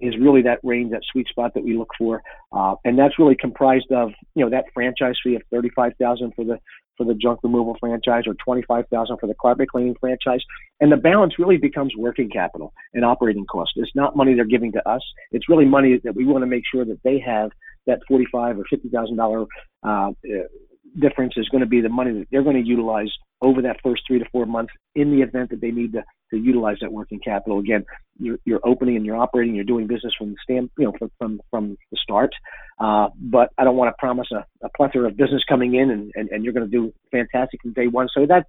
is 0.00 0.14
really 0.20 0.42
that 0.42 0.60
range, 0.62 0.92
that 0.92 1.02
sweet 1.10 1.28
spot 1.28 1.52
that 1.54 1.64
we 1.64 1.76
look 1.76 1.90
for, 1.98 2.22
uh, 2.52 2.74
and 2.84 2.98
that's 2.98 3.18
really 3.18 3.36
comprised 3.36 3.90
of 3.90 4.10
you 4.34 4.44
know 4.44 4.50
that 4.50 4.64
franchise 4.72 5.14
fee 5.22 5.34
of 5.34 5.42
thirty-five 5.50 5.92
thousand 5.98 6.32
for 6.34 6.44
the 6.44 6.58
for 7.00 7.06
the 7.06 7.14
junk 7.14 7.40
removal 7.42 7.74
franchise 7.80 8.24
or 8.26 8.34
25000 8.44 9.16
for 9.18 9.26
the 9.26 9.34
carpet 9.40 9.70
cleaning 9.70 9.96
franchise. 9.98 10.40
And 10.80 10.92
the 10.92 10.98
balance 10.98 11.38
really 11.38 11.56
becomes 11.56 11.94
working 11.96 12.28
capital 12.28 12.74
and 12.92 13.06
operating 13.06 13.46
costs. 13.46 13.72
It's 13.76 13.90
not 13.94 14.16
money 14.16 14.34
they're 14.34 14.44
giving 14.44 14.70
to 14.72 14.86
us. 14.86 15.00
It's 15.32 15.48
really 15.48 15.64
money 15.64 15.98
that 16.04 16.14
we 16.14 16.26
want 16.26 16.42
to 16.42 16.46
make 16.46 16.64
sure 16.70 16.84
that 16.84 16.98
they 17.02 17.18
have 17.20 17.52
that 17.86 18.00
45 18.06 18.58
or 18.58 18.64
$50,000 18.70 19.46
uh, 19.82 20.10
difference 21.00 21.34
is 21.38 21.48
going 21.48 21.62
to 21.62 21.66
be 21.66 21.80
the 21.80 21.88
money 21.88 22.12
that 22.12 22.26
they're 22.30 22.42
going 22.42 22.62
to 22.62 22.68
utilize 22.68 23.10
over 23.42 23.62
that 23.62 23.76
first 23.82 24.02
three 24.06 24.18
to 24.18 24.24
four 24.30 24.46
months 24.46 24.72
in 24.94 25.10
the 25.10 25.22
event 25.22 25.50
that 25.50 25.60
they 25.60 25.70
need 25.70 25.92
to, 25.92 26.02
to 26.30 26.36
utilize 26.36 26.76
that 26.80 26.92
working 26.92 27.20
capital. 27.20 27.58
Again, 27.58 27.84
you're, 28.18 28.38
you're 28.44 28.60
opening 28.64 28.96
and 28.96 29.06
you're 29.06 29.16
operating, 29.16 29.54
you're 29.54 29.64
doing 29.64 29.86
business 29.86 30.12
from 30.18 30.30
the 30.30 30.36
stand, 30.42 30.70
you 30.78 30.84
know, 30.84 30.92
from, 30.98 31.10
from, 31.18 31.40
from 31.50 31.76
the 31.90 31.98
start. 32.02 32.30
Uh, 32.78 33.08
but 33.16 33.50
I 33.58 33.64
don't 33.64 33.76
want 33.76 33.88
to 33.88 33.96
promise 33.98 34.28
a, 34.32 34.44
a 34.64 34.68
plethora 34.76 35.08
of 35.08 35.16
business 35.16 35.42
coming 35.48 35.74
in 35.74 35.90
and, 35.90 36.12
and, 36.14 36.28
and 36.30 36.44
you're 36.44 36.52
going 36.52 36.68
to 36.68 36.70
do 36.70 36.92
fantastic 37.10 37.62
from 37.62 37.72
day 37.72 37.86
one. 37.86 38.08
So 38.14 38.26
that 38.26 38.46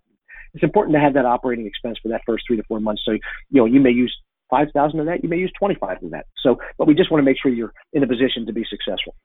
it's 0.53 0.63
important 0.63 0.95
to 0.95 0.99
have 0.99 1.13
that 1.13 1.25
operating 1.25 1.65
expense 1.65 1.97
for 2.01 2.09
that 2.09 2.21
first 2.25 2.43
three 2.47 2.57
to 2.57 2.63
four 2.63 2.79
months. 2.79 3.03
So, 3.05 3.13
you 3.13 3.21
know, 3.61 3.65
you 3.65 3.79
may 3.79 3.91
use 3.91 4.15
5,000 4.49 4.99
of 4.99 5.05
that, 5.05 5.23
you 5.23 5.29
may 5.29 5.37
use 5.37 5.51
25 5.57 6.03
of 6.03 6.11
that. 6.11 6.25
So, 6.43 6.57
but 6.77 6.87
we 6.87 6.93
just 6.93 7.09
want 7.09 7.21
to 7.21 7.25
make 7.25 7.37
sure 7.41 7.51
you're 7.51 7.73
in 7.93 8.03
a 8.03 8.07
position 8.07 8.45
to 8.47 8.53
be 8.53 8.65
successful. 8.69 9.15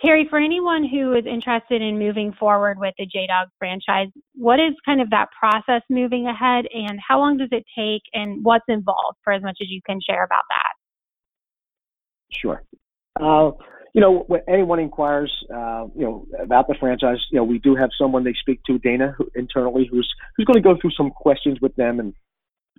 Terry, 0.00 0.28
for 0.30 0.38
anyone 0.38 0.86
who 0.86 1.14
is 1.14 1.26
interested 1.26 1.82
in 1.82 1.98
moving 1.98 2.32
forward 2.38 2.78
with 2.78 2.94
the 2.98 3.06
JDog 3.06 3.46
franchise, 3.58 4.08
what 4.34 4.60
is 4.60 4.72
kind 4.86 5.00
of 5.00 5.10
that 5.10 5.28
process 5.38 5.82
moving 5.90 6.26
ahead 6.26 6.66
and 6.72 7.00
how 7.06 7.18
long 7.18 7.36
does 7.36 7.48
it 7.50 7.64
take 7.76 8.02
and 8.12 8.44
what's 8.44 8.64
involved 8.68 9.18
for 9.24 9.32
as 9.32 9.42
much 9.42 9.58
as 9.60 9.68
you 9.68 9.80
can 9.84 9.98
share 10.00 10.22
about 10.22 10.44
that? 10.50 10.72
Sure. 12.30 12.62
Uh, 13.20 13.50
you 13.92 14.00
know, 14.00 14.24
when 14.28 14.42
anyone 14.48 14.78
inquires, 14.78 15.32
uh, 15.52 15.86
you 15.96 16.04
know, 16.04 16.26
about 16.40 16.68
the 16.68 16.74
franchise, 16.78 17.18
you 17.32 17.38
know, 17.38 17.44
we 17.44 17.58
do 17.58 17.74
have 17.74 17.90
someone 18.00 18.22
they 18.22 18.34
speak 18.40 18.60
to, 18.68 18.78
Dana, 18.78 19.14
who, 19.18 19.28
internally, 19.34 19.88
who's 19.90 20.08
who's 20.36 20.46
going 20.46 20.54
to 20.54 20.60
go 20.60 20.76
through 20.80 20.92
some 20.96 21.10
questions 21.10 21.58
with 21.60 21.74
them 21.74 21.98
and 21.98 22.14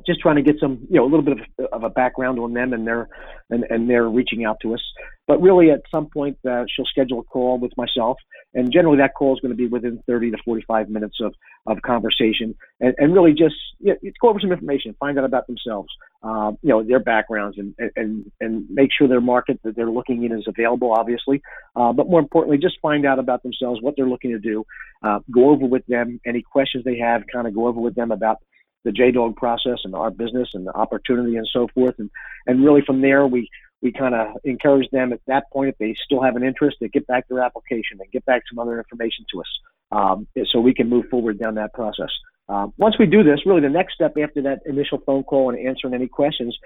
just 0.05 0.19
trying 0.21 0.37
to 0.37 0.41
get 0.41 0.55
some, 0.59 0.79
you 0.89 0.97
know, 0.97 1.03
a 1.03 1.09
little 1.09 1.21
bit 1.21 1.37
of, 1.39 1.65
of 1.71 1.83
a 1.83 1.89
background 1.89 2.39
on 2.39 2.53
them 2.53 2.73
and 2.73 2.87
their 2.87 3.09
and, 3.49 3.65
and 3.69 3.89
they're 3.89 4.07
reaching 4.07 4.45
out 4.45 4.57
to 4.61 4.73
us. 4.73 4.81
But 5.27 5.41
really, 5.41 5.71
at 5.71 5.81
some 5.91 6.07
point, 6.07 6.37
uh, 6.49 6.63
she'll 6.73 6.85
schedule 6.85 7.19
a 7.19 7.23
call 7.23 7.59
with 7.59 7.71
myself, 7.77 8.17
and 8.53 8.71
generally 8.71 8.97
that 8.97 9.13
call 9.17 9.33
is 9.33 9.39
going 9.41 9.51
to 9.51 9.57
be 9.57 9.67
within 9.67 10.01
30 10.07 10.31
to 10.31 10.37
45 10.43 10.89
minutes 10.89 11.17
of 11.21 11.33
of 11.67 11.81
conversation, 11.85 12.55
and, 12.79 12.95
and 12.97 13.13
really 13.13 13.31
just 13.31 13.55
you 13.79 13.93
know, 13.93 14.11
go 14.21 14.29
over 14.29 14.39
some 14.39 14.51
information, 14.51 14.95
find 14.99 15.19
out 15.19 15.25
about 15.25 15.45
themselves, 15.47 15.89
uh, 16.23 16.51
you 16.61 16.69
know, 16.69 16.83
their 16.83 16.99
backgrounds, 16.99 17.57
and 17.57 17.75
and 17.95 18.31
and 18.39 18.65
make 18.69 18.89
sure 18.97 19.07
their 19.07 19.21
market 19.21 19.59
that 19.63 19.75
they're 19.75 19.91
looking 19.91 20.23
in 20.23 20.31
is 20.31 20.45
available, 20.47 20.93
obviously, 20.97 21.41
uh, 21.75 21.91
but 21.91 22.07
more 22.07 22.19
importantly, 22.19 22.57
just 22.57 22.77
find 22.81 23.05
out 23.05 23.19
about 23.19 23.43
themselves, 23.43 23.81
what 23.81 23.95
they're 23.97 24.09
looking 24.09 24.31
to 24.31 24.39
do, 24.39 24.65
uh, 25.03 25.19
go 25.31 25.49
over 25.49 25.65
with 25.65 25.85
them 25.87 26.19
any 26.25 26.41
questions 26.41 26.83
they 26.83 26.97
have, 26.97 27.23
kind 27.31 27.47
of 27.47 27.53
go 27.53 27.67
over 27.67 27.79
with 27.79 27.95
them 27.95 28.11
about 28.11 28.37
the 28.83 28.91
J 28.91 29.11
Dog 29.11 29.35
process 29.35 29.79
and 29.83 29.95
our 29.95 30.11
business 30.11 30.49
and 30.53 30.65
the 30.65 30.73
opportunity 30.73 31.35
and 31.35 31.47
so 31.51 31.67
forth. 31.73 31.95
And, 31.99 32.09
and 32.47 32.63
really 32.63 32.81
from 32.85 33.01
there, 33.01 33.27
we, 33.27 33.49
we 33.81 33.91
kind 33.91 34.15
of 34.15 34.37
encourage 34.43 34.89
them 34.91 35.13
at 35.13 35.21
that 35.27 35.45
point, 35.51 35.69
if 35.69 35.77
they 35.77 35.95
still 36.03 36.21
have 36.21 36.35
an 36.35 36.43
interest, 36.43 36.77
to 36.81 36.89
get 36.89 37.07
back 37.07 37.27
their 37.27 37.41
application 37.41 37.97
and 37.99 38.11
get 38.11 38.25
back 38.25 38.43
some 38.49 38.59
other 38.59 38.77
information 38.77 39.25
to 39.31 39.41
us 39.41 39.47
um, 39.91 40.27
so 40.51 40.59
we 40.59 40.73
can 40.73 40.89
move 40.89 41.05
forward 41.09 41.39
down 41.39 41.55
that 41.55 41.73
process. 41.73 42.09
Uh, 42.47 42.67
once 42.77 42.95
we 42.97 43.05
do 43.05 43.23
this, 43.23 43.45
really 43.45 43.61
the 43.61 43.69
next 43.69 43.93
step 43.93 44.13
after 44.21 44.41
that 44.41 44.59
initial 44.65 44.97
phone 45.05 45.23
call 45.23 45.49
and 45.49 45.67
answering 45.67 45.93
any 45.93 46.07
questions, 46.07 46.57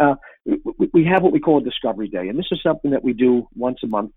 uh, 0.00 0.14
we, 0.44 0.90
we, 0.92 1.04
have 1.04 1.22
what 1.22 1.32
we 1.32 1.40
call 1.40 1.58
a 1.58 1.64
discovery 1.64 2.08
day. 2.08 2.28
And 2.28 2.38
this 2.38 2.48
is 2.50 2.60
something 2.62 2.90
that 2.90 3.02
we 3.02 3.14
do 3.14 3.48
once 3.56 3.78
a 3.82 3.86
month. 3.86 4.12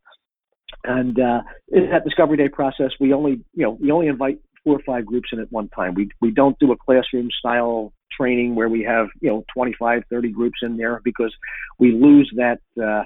And 0.84 1.18
uh, 1.18 1.42
in 1.70 1.90
that 1.92 2.04
discovery 2.04 2.36
day 2.36 2.50
process, 2.50 2.92
we 3.00 3.14
only, 3.14 3.42
you 3.54 3.64
know, 3.64 3.72
we 3.72 3.90
only 3.92 4.08
invite 4.08 4.40
four 4.64 4.78
or 4.78 4.82
five 4.86 5.06
groups 5.06 5.30
in 5.32 5.40
at 5.40 5.52
one 5.52 5.70
time. 5.70 5.94
We 5.94 6.10
we 6.22 6.32
don't 6.32 6.58
do 6.60 6.72
a 6.72 6.78
classroom 6.78 7.30
style 7.38 7.94
training 8.16 8.56
where 8.56 8.70
we 8.70 8.84
have 8.84 9.08
you 9.22 9.30
know 9.30 9.44
25, 9.54 10.04
30 10.10 10.30
groups 10.30 10.60
in 10.62 10.78
there 10.78 11.02
because 11.04 11.34
we 11.80 11.92
lose 11.92 12.32
that. 12.38 12.60
Uh, 12.80 13.04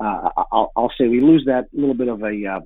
uh, 0.00 0.30
I'll, 0.52 0.70
I'll 0.76 0.92
say 0.96 1.08
we 1.08 1.20
lose 1.20 1.44
that 1.46 1.66
little 1.72 1.94
bit 1.94 2.08
of 2.08 2.22
a 2.22 2.46
uh, 2.46 2.60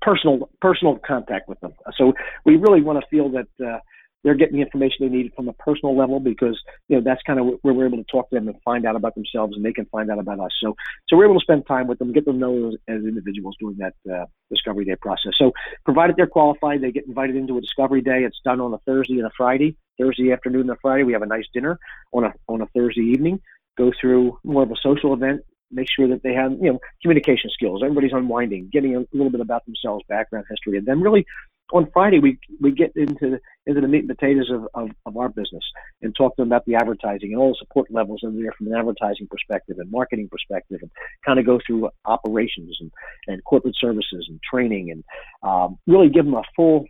personal 0.00 0.48
personal 0.60 0.98
contact 1.04 1.48
with 1.48 1.58
them. 1.60 1.72
So 1.96 2.12
we 2.44 2.56
really 2.56 2.82
want 2.82 3.00
to 3.00 3.06
feel 3.10 3.30
that 3.30 3.48
uh, 3.64 3.78
they're 4.24 4.34
getting 4.34 4.56
the 4.56 4.62
information 4.62 4.96
they 5.00 5.16
need 5.16 5.32
from 5.34 5.48
a 5.48 5.52
personal 5.54 5.96
level 5.96 6.20
because 6.20 6.58
you 6.88 6.96
know 6.96 7.02
that's 7.02 7.22
kind 7.22 7.38
of 7.38 7.46
where 7.62 7.74
we're 7.74 7.86
able 7.86 7.98
to 7.98 8.04
talk 8.04 8.28
to 8.30 8.36
them 8.36 8.48
and 8.48 8.56
find 8.64 8.84
out 8.86 8.96
about 8.96 9.14
themselves 9.14 9.56
and 9.56 9.64
they 9.64 9.72
can 9.72 9.86
find 9.86 10.10
out 10.10 10.18
about 10.18 10.40
us. 10.40 10.50
So 10.62 10.74
so 11.08 11.16
we're 11.16 11.26
able 11.26 11.38
to 11.38 11.42
spend 11.42 11.66
time 11.66 11.86
with 11.86 11.98
them, 11.98 12.12
get 12.12 12.24
them 12.24 12.38
know 12.38 12.72
as 12.88 13.02
individuals 13.02 13.56
during 13.60 13.78
that 13.78 13.94
uh, 14.12 14.26
discovery 14.50 14.84
day 14.84 14.96
process. 14.96 15.32
So 15.38 15.52
provided 15.84 16.16
they're 16.16 16.26
qualified, 16.26 16.80
they 16.80 16.92
get 16.92 17.06
invited 17.06 17.36
into 17.36 17.56
a 17.58 17.60
discovery 17.60 18.00
day. 18.00 18.24
It's 18.24 18.40
done 18.44 18.60
on 18.60 18.72
a 18.72 18.78
Thursday 18.78 19.18
and 19.18 19.26
a 19.26 19.32
Friday. 19.36 19.76
Thursday 20.00 20.32
afternoon 20.32 20.62
and 20.62 20.70
a 20.70 20.76
Friday, 20.80 21.02
we 21.02 21.12
have 21.12 21.22
a 21.22 21.26
nice 21.26 21.46
dinner 21.52 21.78
on 22.12 22.24
a 22.24 22.32
on 22.48 22.62
a 22.62 22.66
Thursday 22.66 23.02
evening. 23.02 23.40
Go 23.76 23.92
through 24.00 24.38
more 24.44 24.62
of 24.62 24.70
a 24.70 24.76
social 24.82 25.12
event 25.12 25.42
make 25.70 25.86
sure 25.94 26.08
that 26.08 26.22
they 26.22 26.32
have 26.32 26.52
you 26.52 26.72
know 26.72 26.78
communication 27.02 27.50
skills 27.50 27.82
everybody's 27.82 28.12
unwinding 28.12 28.68
getting 28.72 28.96
a 28.96 29.04
little 29.12 29.30
bit 29.30 29.40
about 29.40 29.64
themselves 29.66 30.02
background 30.08 30.46
history 30.48 30.78
and 30.78 30.86
then 30.86 31.00
really 31.00 31.26
on 31.72 31.90
Friday 31.92 32.18
we 32.18 32.38
we 32.60 32.70
get 32.70 32.92
into 32.96 33.38
into 33.66 33.80
the 33.80 33.88
meat 33.88 34.00
and 34.00 34.08
potatoes 34.08 34.50
of, 34.50 34.68
of, 34.74 34.90
of, 35.04 35.16
our 35.16 35.28
business 35.28 35.62
and 36.02 36.14
talk 36.16 36.34
to 36.36 36.42
them 36.42 36.48
about 36.48 36.64
the 36.64 36.74
advertising 36.74 37.32
and 37.32 37.40
all 37.40 37.50
the 37.50 37.56
support 37.58 37.90
levels 37.90 38.20
in 38.22 38.40
there 38.40 38.52
from 38.56 38.68
an 38.68 38.74
advertising 38.74 39.26
perspective 39.30 39.76
and 39.78 39.90
marketing 39.90 40.28
perspective 40.30 40.78
and 40.80 40.90
kind 41.24 41.38
of 41.38 41.44
go 41.44 41.58
through 41.66 41.88
operations 42.06 42.76
and, 42.80 42.90
and 43.26 43.44
corporate 43.44 43.76
services 43.78 44.26
and 44.28 44.40
training 44.42 44.90
and 44.90 45.04
um, 45.42 45.78
really 45.86 46.08
give 46.08 46.24
them 46.24 46.34
a 46.34 46.42
full 46.56 46.86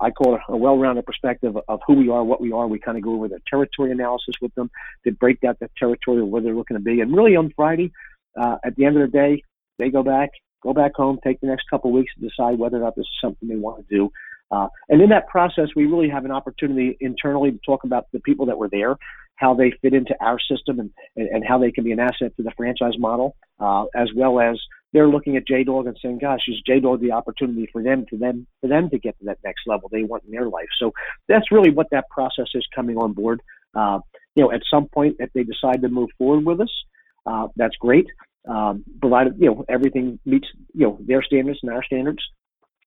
I 0.00 0.10
call 0.10 0.34
it 0.34 0.42
a 0.46 0.56
well-rounded 0.58 1.06
perspective 1.06 1.56
of 1.66 1.80
who 1.86 1.94
we 1.94 2.10
are, 2.10 2.22
what 2.22 2.38
we 2.38 2.52
are. 2.52 2.66
We 2.66 2.78
kind 2.78 2.98
of 2.98 3.02
go 3.02 3.14
over 3.14 3.28
the 3.28 3.40
territory 3.48 3.90
analysis 3.90 4.34
with 4.42 4.54
them 4.54 4.70
to 5.04 5.12
break 5.12 5.40
down 5.40 5.56
the 5.58 5.70
territory 5.78 6.20
of 6.20 6.28
where 6.28 6.42
they're 6.42 6.54
looking 6.54 6.76
to 6.76 6.82
be. 6.82 7.00
And 7.00 7.16
really 7.16 7.34
on 7.34 7.50
Friday, 7.56 7.90
uh, 8.38 8.56
at 8.62 8.76
the 8.76 8.84
end 8.84 8.98
of 8.98 9.10
the 9.10 9.18
day, 9.18 9.42
they 9.78 9.88
go 9.88 10.02
back 10.02 10.30
go 10.62 10.72
back 10.72 10.94
home, 10.94 11.18
take 11.22 11.40
the 11.40 11.46
next 11.46 11.64
couple 11.70 11.90
of 11.90 11.94
weeks 11.94 12.12
to 12.14 12.28
decide 12.28 12.58
whether 12.58 12.76
or 12.76 12.80
not 12.80 12.96
this 12.96 13.04
is 13.04 13.18
something 13.20 13.48
they 13.48 13.56
want 13.56 13.86
to 13.86 13.94
do. 13.94 14.10
Uh, 14.50 14.68
and 14.88 15.00
in 15.00 15.10
that 15.10 15.28
process, 15.28 15.68
we 15.76 15.86
really 15.86 16.08
have 16.08 16.24
an 16.24 16.32
opportunity 16.32 16.96
internally 17.00 17.52
to 17.52 17.58
talk 17.64 17.84
about 17.84 18.06
the 18.12 18.20
people 18.20 18.46
that 18.46 18.58
were 18.58 18.68
there, 18.68 18.96
how 19.36 19.54
they 19.54 19.72
fit 19.80 19.94
into 19.94 20.14
our 20.20 20.38
system, 20.40 20.80
and, 20.80 20.90
and, 21.16 21.28
and 21.28 21.44
how 21.46 21.58
they 21.58 21.70
can 21.70 21.84
be 21.84 21.92
an 21.92 22.00
asset 22.00 22.34
to 22.36 22.42
the 22.42 22.50
franchise 22.56 22.98
model, 22.98 23.36
uh, 23.60 23.84
as 23.94 24.08
well 24.14 24.40
as 24.40 24.58
they're 24.92 25.08
looking 25.08 25.36
at 25.36 25.46
JDog 25.46 25.86
and 25.86 25.96
saying, 26.02 26.18
"Gosh, 26.18 26.40
is 26.48 26.60
JDog 26.68 27.00
the 27.00 27.12
opportunity 27.12 27.68
for 27.72 27.80
them 27.80 28.06
to 28.10 28.16
them 28.16 28.46
for 28.60 28.66
them 28.66 28.90
to 28.90 28.98
get 28.98 29.16
to 29.20 29.26
that 29.26 29.38
next 29.44 29.62
level 29.66 29.88
they 29.88 30.02
want 30.02 30.24
in 30.24 30.32
their 30.32 30.48
life?" 30.48 30.68
So 30.80 30.92
that's 31.28 31.52
really 31.52 31.70
what 31.70 31.86
that 31.92 32.10
process 32.10 32.48
is 32.54 32.66
coming 32.74 32.96
on 32.96 33.12
board. 33.12 33.40
Uh, 33.72 34.00
you 34.34 34.42
know, 34.42 34.50
at 34.50 34.62
some 34.68 34.88
point, 34.88 35.16
if 35.20 35.32
they 35.32 35.44
decide 35.44 35.80
to 35.82 35.88
move 35.88 36.10
forward 36.18 36.44
with 36.44 36.60
us, 36.60 36.84
uh, 37.24 37.46
that's 37.54 37.76
great 37.76 38.06
um, 38.48 38.84
provided 39.00 39.34
you 39.38 39.46
know 39.46 39.64
everything 39.68 40.18
meets 40.24 40.48
you 40.74 40.86
know 40.86 40.98
their 41.06 41.22
standards 41.22 41.60
and 41.62 41.72
our 41.72 41.84
standards. 41.84 42.22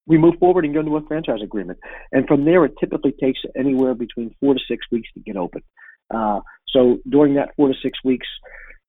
We 0.06 0.18
move 0.18 0.36
forward 0.40 0.66
and 0.66 0.74
go 0.74 0.82
into 0.82 0.98
a 0.98 1.06
franchise 1.06 1.42
agreement, 1.44 1.80
and 2.12 2.28
from 2.28 2.46
there 2.46 2.66
it 2.66 2.74
typically 2.80 3.14
takes 3.14 3.40
anywhere 3.58 3.94
between 3.94 4.36
four 4.40 4.54
to 4.54 4.60
six 4.68 4.86
weeks 4.92 5.10
to 5.14 5.22
get 5.22 5.38
open. 5.38 5.62
Uh, 6.14 6.42
so 6.70 7.00
during 7.10 7.36
that 7.36 7.56
four 7.56 7.70
to 7.70 7.74
six 7.82 8.00
weeks, 8.04 8.28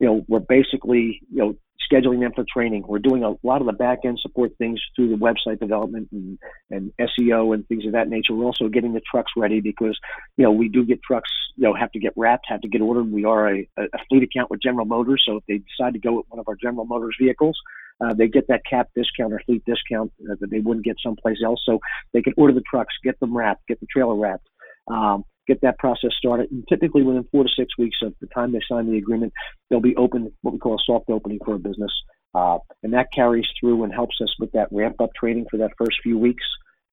you 0.00 0.06
know, 0.06 0.24
we're 0.28 0.40
basically 0.40 1.20
you 1.30 1.38
know 1.38 1.54
scheduling 1.90 2.20
them 2.20 2.32
for 2.34 2.44
training. 2.50 2.84
We're 2.86 2.98
doing 2.98 3.24
a 3.24 3.34
lot 3.42 3.60
of 3.60 3.66
the 3.66 3.72
back 3.72 4.00
end 4.04 4.18
support 4.20 4.52
things 4.58 4.80
through 4.94 5.08
the 5.10 5.16
website 5.16 5.60
development 5.60 6.08
and, 6.12 6.38
and 6.70 6.92
SEO 6.98 7.54
and 7.54 7.66
things 7.68 7.84
of 7.86 7.92
that 7.92 8.08
nature. 8.08 8.34
We're 8.34 8.44
also 8.44 8.68
getting 8.68 8.94
the 8.94 9.02
trucks 9.10 9.32
ready 9.36 9.60
because, 9.60 9.98
you 10.36 10.44
know, 10.44 10.52
we 10.52 10.68
do 10.68 10.84
get 10.84 11.02
trucks, 11.02 11.30
you 11.56 11.64
know, 11.64 11.74
have 11.74 11.92
to 11.92 11.98
get 11.98 12.12
wrapped, 12.16 12.46
have 12.48 12.60
to 12.62 12.68
get 12.68 12.80
ordered. 12.80 13.10
We 13.10 13.24
are 13.24 13.48
a, 13.48 13.68
a 13.76 13.98
fleet 14.08 14.22
account 14.22 14.50
with 14.50 14.62
General 14.62 14.86
Motors. 14.86 15.22
So 15.26 15.36
if 15.36 15.44
they 15.46 15.58
decide 15.58 15.94
to 15.94 16.00
go 16.00 16.14
with 16.14 16.26
one 16.28 16.40
of 16.40 16.48
our 16.48 16.56
General 16.56 16.84
Motors 16.84 17.16
vehicles, 17.20 17.58
uh, 18.00 18.14
they 18.14 18.28
get 18.28 18.48
that 18.48 18.62
cap 18.68 18.88
discount 18.94 19.32
or 19.32 19.40
fleet 19.46 19.62
discount 19.64 20.12
uh, 20.28 20.34
that 20.40 20.50
they 20.50 20.58
wouldn't 20.58 20.84
get 20.84 20.96
someplace 21.02 21.38
else. 21.44 21.62
So 21.64 21.80
they 22.12 22.22
can 22.22 22.34
order 22.36 22.52
the 22.52 22.62
trucks, 22.68 22.94
get 23.02 23.18
them 23.20 23.36
wrapped, 23.36 23.66
get 23.68 23.80
the 23.80 23.86
trailer 23.86 24.16
wrapped. 24.16 24.48
Um, 24.88 25.24
get 25.46 25.60
that 25.62 25.78
process 25.78 26.10
started. 26.16 26.50
And 26.50 26.64
typically, 26.68 27.02
within 27.02 27.26
four 27.30 27.44
to 27.44 27.50
six 27.56 27.76
weeks 27.78 27.98
of 28.02 28.14
the 28.20 28.26
time 28.28 28.52
they 28.52 28.60
sign 28.68 28.90
the 28.90 28.98
agreement, 28.98 29.32
they'll 29.68 29.80
be 29.80 29.96
open, 29.96 30.32
what 30.42 30.52
we 30.52 30.58
call 30.58 30.74
a 30.74 30.84
soft 30.84 31.10
opening 31.10 31.38
for 31.44 31.54
a 31.54 31.58
business. 31.58 31.92
Uh, 32.34 32.58
and 32.82 32.92
that 32.92 33.12
carries 33.12 33.46
through 33.60 33.84
and 33.84 33.92
helps 33.92 34.16
us 34.20 34.34
with 34.40 34.50
that 34.52 34.68
ramp 34.72 34.96
up 35.00 35.10
training 35.14 35.46
for 35.50 35.56
that 35.58 35.70
first 35.78 35.96
few 36.02 36.18
weeks. 36.18 36.44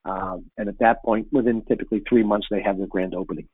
Um, 0.05 0.45
and 0.57 0.69
at 0.69 0.79
that 0.79 1.01
point, 1.03 1.27
within 1.31 1.63
typically 1.67 2.01
three 2.07 2.23
months, 2.23 2.47
they 2.51 2.61
have 2.61 2.77
their 2.77 2.87
grand 2.87 3.15
opening. 3.15 3.47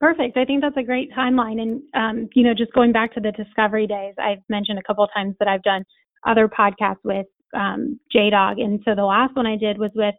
Perfect. 0.00 0.36
I 0.36 0.44
think 0.44 0.62
that's 0.62 0.76
a 0.76 0.82
great 0.82 1.10
timeline. 1.12 1.60
And, 1.60 1.82
um, 1.94 2.28
you 2.34 2.44
know, 2.44 2.54
just 2.54 2.72
going 2.72 2.92
back 2.92 3.12
to 3.14 3.20
the 3.20 3.32
discovery 3.32 3.86
days, 3.86 4.14
I've 4.18 4.38
mentioned 4.48 4.78
a 4.78 4.82
couple 4.82 5.02
of 5.02 5.10
times 5.12 5.34
that 5.40 5.48
I've 5.48 5.62
done 5.62 5.84
other 6.24 6.48
podcasts 6.48 7.02
with 7.02 7.26
um, 7.54 7.98
JDog. 8.14 8.60
And 8.60 8.80
so 8.84 8.94
the 8.94 9.04
last 9.04 9.34
one 9.34 9.46
I 9.46 9.56
did 9.56 9.78
was 9.78 9.90
with 9.96 10.14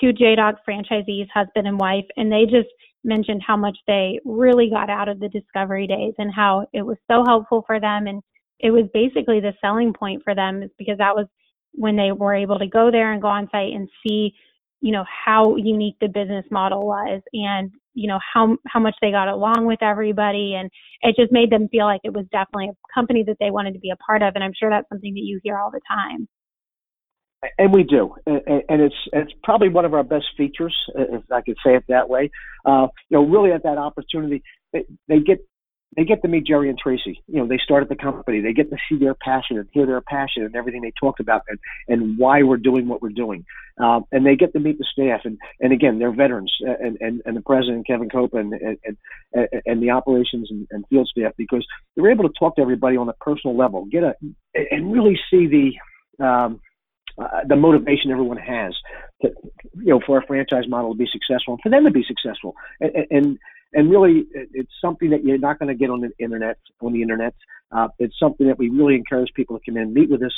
two 0.00 0.12
JDog 0.12 0.54
franchisees, 0.68 1.28
husband 1.32 1.66
and 1.66 1.78
wife, 1.78 2.04
and 2.16 2.30
they 2.30 2.44
just 2.44 2.68
mentioned 3.04 3.42
how 3.46 3.56
much 3.56 3.78
they 3.86 4.20
really 4.24 4.68
got 4.68 4.90
out 4.90 5.08
of 5.08 5.20
the 5.20 5.28
discovery 5.28 5.86
days 5.86 6.14
and 6.18 6.32
how 6.34 6.66
it 6.72 6.82
was 6.82 6.96
so 7.10 7.24
helpful 7.24 7.62
for 7.66 7.80
them. 7.80 8.06
And 8.06 8.22
it 8.60 8.70
was 8.70 8.84
basically 8.92 9.40
the 9.40 9.54
selling 9.60 9.92
point 9.92 10.22
for 10.24 10.34
them 10.34 10.62
is 10.62 10.70
because 10.78 10.98
that 10.98 11.14
was 11.14 11.26
when 11.72 11.96
they 11.96 12.12
were 12.12 12.34
able 12.34 12.58
to 12.58 12.66
go 12.66 12.90
there 12.90 13.12
and 13.12 13.22
go 13.22 13.28
on 13.28 13.48
site 13.52 13.72
and 13.72 13.88
see, 14.06 14.32
you 14.80 14.92
know, 14.92 15.04
how 15.24 15.56
unique 15.56 15.96
the 16.00 16.08
business 16.08 16.44
model 16.50 16.86
was 16.86 17.22
and, 17.32 17.70
you 17.94 18.08
know, 18.08 18.18
how, 18.34 18.56
how 18.66 18.80
much 18.80 18.94
they 19.00 19.10
got 19.10 19.28
along 19.28 19.66
with 19.66 19.82
everybody. 19.82 20.54
And 20.54 20.70
it 21.02 21.16
just 21.16 21.32
made 21.32 21.50
them 21.50 21.68
feel 21.68 21.84
like 21.86 22.00
it 22.04 22.12
was 22.14 22.26
definitely 22.32 22.70
a 22.70 22.94
company 22.94 23.22
that 23.26 23.36
they 23.40 23.50
wanted 23.50 23.74
to 23.74 23.80
be 23.80 23.90
a 23.90 23.96
part 23.96 24.22
of. 24.22 24.34
And 24.34 24.42
I'm 24.42 24.52
sure 24.58 24.70
that's 24.70 24.88
something 24.88 25.14
that 25.14 25.20
you 25.20 25.40
hear 25.42 25.58
all 25.58 25.70
the 25.70 25.80
time. 25.88 26.28
And 27.58 27.72
we 27.72 27.82
do, 27.82 28.14
and, 28.26 28.80
it's 28.80 28.94
it's 29.12 29.32
probably 29.44 29.68
one 29.68 29.84
of 29.84 29.94
our 29.94 30.02
best 30.02 30.26
features, 30.36 30.74
if 30.94 31.22
I 31.30 31.42
could 31.42 31.56
say 31.64 31.74
it 31.74 31.84
that 31.88 32.08
way. 32.08 32.30
Uh, 32.64 32.88
you 33.08 33.18
know, 33.18 33.26
really 33.26 33.52
at 33.52 33.62
that 33.64 33.78
opportunity, 33.78 34.42
they, 34.72 35.20
get 35.20 35.46
they 35.96 36.04
get 36.04 36.22
to 36.22 36.28
meet 36.28 36.46
Jerry 36.46 36.68
and 36.68 36.78
Tracy. 36.78 37.22
You 37.26 37.38
know, 37.38 37.46
they 37.46 37.58
started 37.62 37.88
the 37.88 37.96
company. 37.96 38.40
They 38.40 38.52
get 38.52 38.70
to 38.70 38.76
see 38.88 38.98
their 38.98 39.14
passion 39.14 39.58
and 39.58 39.68
hear 39.72 39.86
their 39.86 40.00
passion 40.00 40.44
and 40.44 40.56
everything 40.56 40.82
they 40.82 40.92
talked 40.98 41.20
about 41.20 41.42
and, 41.48 41.58
and 41.88 42.18
why 42.18 42.42
we're 42.42 42.56
doing 42.56 42.88
what 42.88 43.00
we're 43.02 43.10
doing. 43.10 43.44
Um, 43.78 44.04
and 44.12 44.24
they 44.24 44.36
get 44.36 44.52
to 44.54 44.60
meet 44.60 44.78
the 44.78 44.86
staff. 44.90 45.20
And, 45.24 45.38
and 45.60 45.72
again, 45.72 45.98
they're 45.98 46.14
veterans 46.14 46.52
and, 46.60 46.98
and, 47.00 47.22
and 47.24 47.36
the 47.36 47.42
president, 47.42 47.86
Kevin 47.86 48.08
Cope, 48.08 48.34
and, 48.34 48.52
and, 48.52 48.78
and, 49.32 49.48
and 49.64 49.82
the 49.82 49.90
operations 49.90 50.48
and, 50.50 50.66
and 50.70 50.84
field 50.88 51.08
staff 51.08 51.32
because 51.36 51.64
they're 51.94 52.10
able 52.10 52.28
to 52.28 52.34
talk 52.38 52.56
to 52.56 52.62
everybody 52.62 52.96
on 52.96 53.08
a 53.08 53.14
personal 53.14 53.56
level, 53.56 53.86
get 53.86 54.02
a, 54.02 54.14
and 54.70 54.92
really 54.92 55.18
see 55.30 55.46
the, 55.46 56.24
um, 56.24 56.60
uh, 57.18 57.40
the 57.48 57.56
motivation 57.56 58.10
everyone 58.10 58.36
has 58.36 58.74
to, 59.22 59.30
you 59.74 59.86
know, 59.86 60.00
for 60.06 60.18
a 60.18 60.26
franchise 60.26 60.64
model 60.68 60.92
to 60.92 60.98
be 60.98 61.08
successful 61.10 61.54
and 61.54 61.60
for 61.62 61.70
them 61.70 61.84
to 61.84 61.90
be 61.90 62.04
successful. 62.06 62.54
And, 62.80 63.06
and, 63.10 63.38
and 63.72 63.90
really, 63.90 64.26
it's 64.32 64.72
something 64.80 65.10
that 65.10 65.24
you're 65.24 65.38
not 65.38 65.58
going 65.58 65.68
to 65.68 65.74
get 65.74 65.90
on 65.90 66.00
the 66.00 66.10
internet. 66.18 66.58
On 66.80 66.92
the 66.92 67.02
internet, 67.02 67.34
uh, 67.72 67.88
it's 67.98 68.18
something 68.18 68.46
that 68.46 68.58
we 68.58 68.68
really 68.68 68.94
encourage 68.94 69.32
people 69.34 69.58
to 69.58 69.62
come 69.64 69.76
in, 69.76 69.84
and 69.84 69.94
meet 69.94 70.10
with 70.10 70.22
us, 70.22 70.32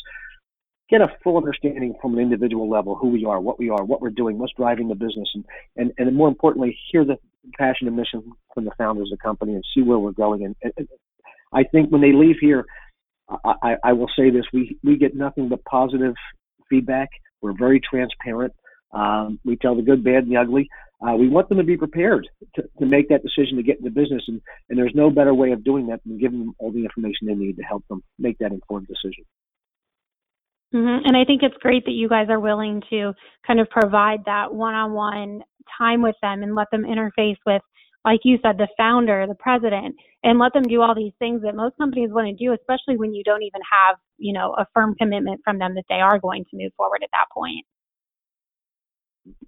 get 0.89 1.01
a 1.01 1.09
full 1.23 1.37
understanding 1.37 1.95
from 2.01 2.15
an 2.15 2.21
individual 2.21 2.69
level 2.69 2.97
who 2.97 3.09
we 3.09 3.25
are, 3.25 3.41
what 3.41 3.59
we 3.59 3.69
are, 3.69 3.85
what 3.85 4.01
we're 4.01 4.11
doing, 4.11 4.39
what's 4.39 4.55
driving 4.57 4.89
the 4.89 4.95
business, 4.95 5.29
and 5.35 5.45
and, 5.77 5.93
and 5.99 6.17
more 6.17 6.29
importantly, 6.29 6.77
hear 6.91 7.05
the 7.05 7.19
passion 7.59 7.87
and 7.87 7.97
mission 7.97 8.23
from 8.55 8.65
the 8.65 8.73
founders 8.79 9.11
of 9.13 9.19
the 9.19 9.23
company 9.23 9.55
and 9.55 9.65
see 9.75 9.83
where 9.83 9.99
we're 9.99 10.13
going. 10.13 10.45
And, 10.45 10.57
and 10.77 10.89
I 11.53 11.65
think 11.65 11.91
when 11.91 12.01
they 12.01 12.13
leave 12.13 12.37
here, 12.41 12.65
I, 13.45 13.77
I 13.85 13.93
will 13.93 14.09
say 14.17 14.31
this: 14.31 14.45
we 14.53 14.79
we 14.83 14.97
get 14.97 15.15
nothing 15.15 15.49
but 15.49 15.63
positive 15.65 16.15
feedback. 16.69 17.09
We're 17.43 17.57
very 17.57 17.81
transparent. 17.81 18.53
Um, 18.93 19.39
we 19.45 19.57
tell 19.57 19.77
the 19.77 19.83
good, 19.83 20.03
bad, 20.03 20.25
and 20.25 20.33
the 20.33 20.37
ugly. 20.37 20.69
Uh, 21.07 21.15
we 21.15 21.29
want 21.29 21.49
them 21.49 21.59
to 21.59 21.65
be 21.65 21.77
prepared 21.77 22.27
to, 22.57 22.63
to 22.81 22.87
make 22.87 23.09
that 23.09 23.23
decision 23.23 23.57
to 23.57 23.63
get 23.63 23.79
into 23.79 23.91
business, 23.91 24.23
and, 24.27 24.41
and 24.69 24.79
there's 24.79 24.95
no 24.95 25.11
better 25.11 25.33
way 25.33 25.53
of 25.53 25.63
doing 25.63 25.87
that 25.87 26.01
than 26.05 26.19
giving 26.19 26.41
them 26.41 26.55
all 26.59 26.73
the 26.73 26.83
information 26.83 27.27
they 27.27 27.35
need 27.35 27.57
to 27.57 27.63
help 27.63 27.85
them 27.89 28.03
make 28.19 28.37
that 28.39 28.51
informed 28.51 28.89
decision. 28.89 29.25
Mm-hmm. 30.75 31.07
And 31.07 31.17
I 31.17 31.25
think 31.25 31.43
it's 31.43 31.57
great 31.61 31.85
that 31.85 31.93
you 31.93 32.09
guys 32.09 32.27
are 32.29 32.41
willing 32.41 32.83
to 32.91 33.13
kind 33.47 33.61
of 33.61 33.71
provide 33.71 34.21
that 34.27 34.53
one-on-one 34.53 35.43
time 35.79 36.03
with 36.03 36.17
them 36.21 36.43
and 36.43 36.55
let 36.55 36.67
them 36.73 36.83
interface 36.83 37.37
with, 37.47 37.63
like 38.05 38.21
you 38.25 38.39
said, 38.43 38.59
the 38.59 38.69
founder, 38.77 39.27
the 39.27 39.35
president, 39.35 39.97
and 40.23 40.39
let 40.39 40.53
them 40.53 40.63
do 40.63 40.81
all 40.83 40.95
these 40.95 41.13
things 41.19 41.43
that 41.43 41.55
most 41.55 41.77
companies 41.77 42.11
want 42.13 42.27
to 42.27 42.45
do, 42.45 42.53
especially 42.53 42.97
when 42.97 43.15
you 43.15 43.23
don't 43.25 43.43
even 43.43 43.61
have, 43.71 43.97
you 44.19 44.33
know, 44.33 44.55
a 44.57 44.67
firm 44.75 44.95
commitment 44.95 45.41
from 45.45 45.59
them 45.59 45.75
that 45.75 45.85
they 45.89 46.01
are 46.01 46.19
going 46.19 46.45
to 46.51 46.57
move 46.57 46.73
forward 46.77 47.01
at 47.03 47.11
that 47.13 47.27
point. 47.35 47.67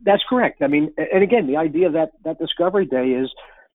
That's 0.04 0.22
correct. 0.28 0.62
I 0.62 0.66
mean, 0.66 0.92
and 0.98 1.22
again, 1.22 1.46
the 1.46 1.56
idea 1.56 1.86
of 1.86 1.94
that 1.94 2.10
that 2.24 2.38
discovery 2.38 2.86
day 2.86 3.10
is 3.10 3.30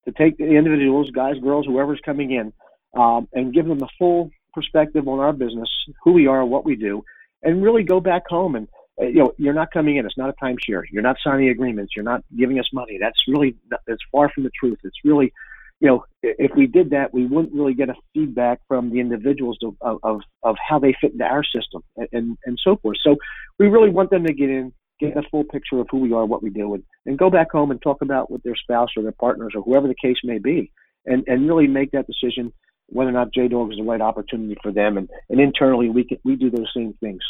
to 0.06 0.12
take 0.12 0.38
the 0.38 0.46
individuals, 0.46 1.10
guys, 1.12 1.36
girls, 1.42 1.66
whoever's 1.66 2.00
coming 2.06 2.32
in, 2.32 2.54
um, 3.00 3.28
and 3.34 3.54
give 3.54 3.66
them 3.66 3.80
the 3.80 3.90
full 3.98 4.30
perspective 4.54 5.08
on 5.08 5.20
our 5.20 5.34
business, 5.34 5.70
who 6.04 6.12
we 6.14 6.28
are, 6.28 6.46
what 6.46 6.64
we 6.64 6.76
do, 6.76 7.04
and 7.44 7.64
really 7.64 7.84
go 7.84 8.00
back 8.00 8.24
home 8.30 8.56
and 8.56 8.68
Uh, 9.02 9.06
you 9.06 9.16
know 9.16 9.34
you're 9.38 9.54
not 9.54 9.72
coming 9.72 9.98
in. 9.98 10.06
It's 10.06 10.18
not 10.18 10.30
a 10.30 10.44
timeshare. 10.44 10.84
You're 10.92 11.04
not 11.04 11.18
signing 11.24 11.50
agreements. 11.50 11.94
You're 11.96 12.06
not 12.06 12.24
giving 12.38 12.60
us 12.60 12.68
money. 12.74 12.98
That's 13.00 13.20
really 13.28 13.56
that's 13.88 14.02
far 14.12 14.30
from 14.30 14.44
the 14.44 14.52
truth. 14.60 14.80
It's 14.84 14.98
really 15.04 15.34
you 15.80 15.88
know, 15.88 16.06
if 16.24 16.52
we 16.56 16.68
did 16.68 16.92
that, 16.92 17.14
we 17.14 17.26
wouldn't 17.26 17.54
really 17.54 17.74
get 17.74 17.90
a 17.90 17.96
feedback 18.14 18.60
from 18.68 18.92
the 18.92 19.00
individuals 19.00 19.58
of, 19.62 20.00
of, 20.04 20.22
of 20.44 20.56
how 20.68 20.80
they 20.80 20.96
fit 21.00 21.14
into 21.14 21.26
our 21.26 21.44
system 21.44 21.84
and, 21.98 22.08
and, 22.14 22.38
and 22.46 22.60
so 22.64 22.78
forth. 22.78 22.98
So 23.06 23.18
we 23.60 23.68
really 23.68 23.90
want 23.90 24.10
them 24.10 24.26
to 24.26 24.34
get 24.34 24.50
in, 24.50 24.74
get 25.00 25.18
a 25.18 25.24
full 25.30 25.44
picture 25.44 25.80
of 25.80 25.88
who 25.92 26.00
we 26.00 26.14
are, 26.14 26.26
what 26.26 26.42
we 26.42 26.50
do, 26.50 26.74
and, 26.76 26.84
and 27.06 27.18
go 27.18 27.30
back 27.30 27.52
home 27.52 27.72
and 27.72 27.82
talk 27.82 28.02
about 28.02 28.32
with 28.32 28.42
their 28.44 28.56
spouse 28.56 28.90
or 28.96 29.04
their 29.04 29.12
partners 29.12 29.54
or 29.54 29.62
whoever 29.64 29.88
the 29.88 29.96
case 30.02 30.18
may 30.24 30.40
be, 30.40 30.72
and, 31.06 31.24
and 31.28 31.48
really 31.48 31.68
make 31.68 31.92
that 31.92 32.08
decision 32.08 32.54
whether 32.88 33.10
or 33.10 33.14
not 33.14 33.34
J 33.34 33.48
Dog 33.48 33.72
is 33.72 33.78
the 33.78 33.84
right 33.84 34.02
opportunity 34.02 34.56
for 34.62 34.72
them. 34.72 34.98
And, 34.98 35.10
and 35.30 35.42
internally, 35.42 35.90
we 35.90 36.06
can, 36.06 36.20
we 36.24 36.36
do 36.36 36.50
those 36.50 36.72
same 36.76 36.94
things. 37.02 37.22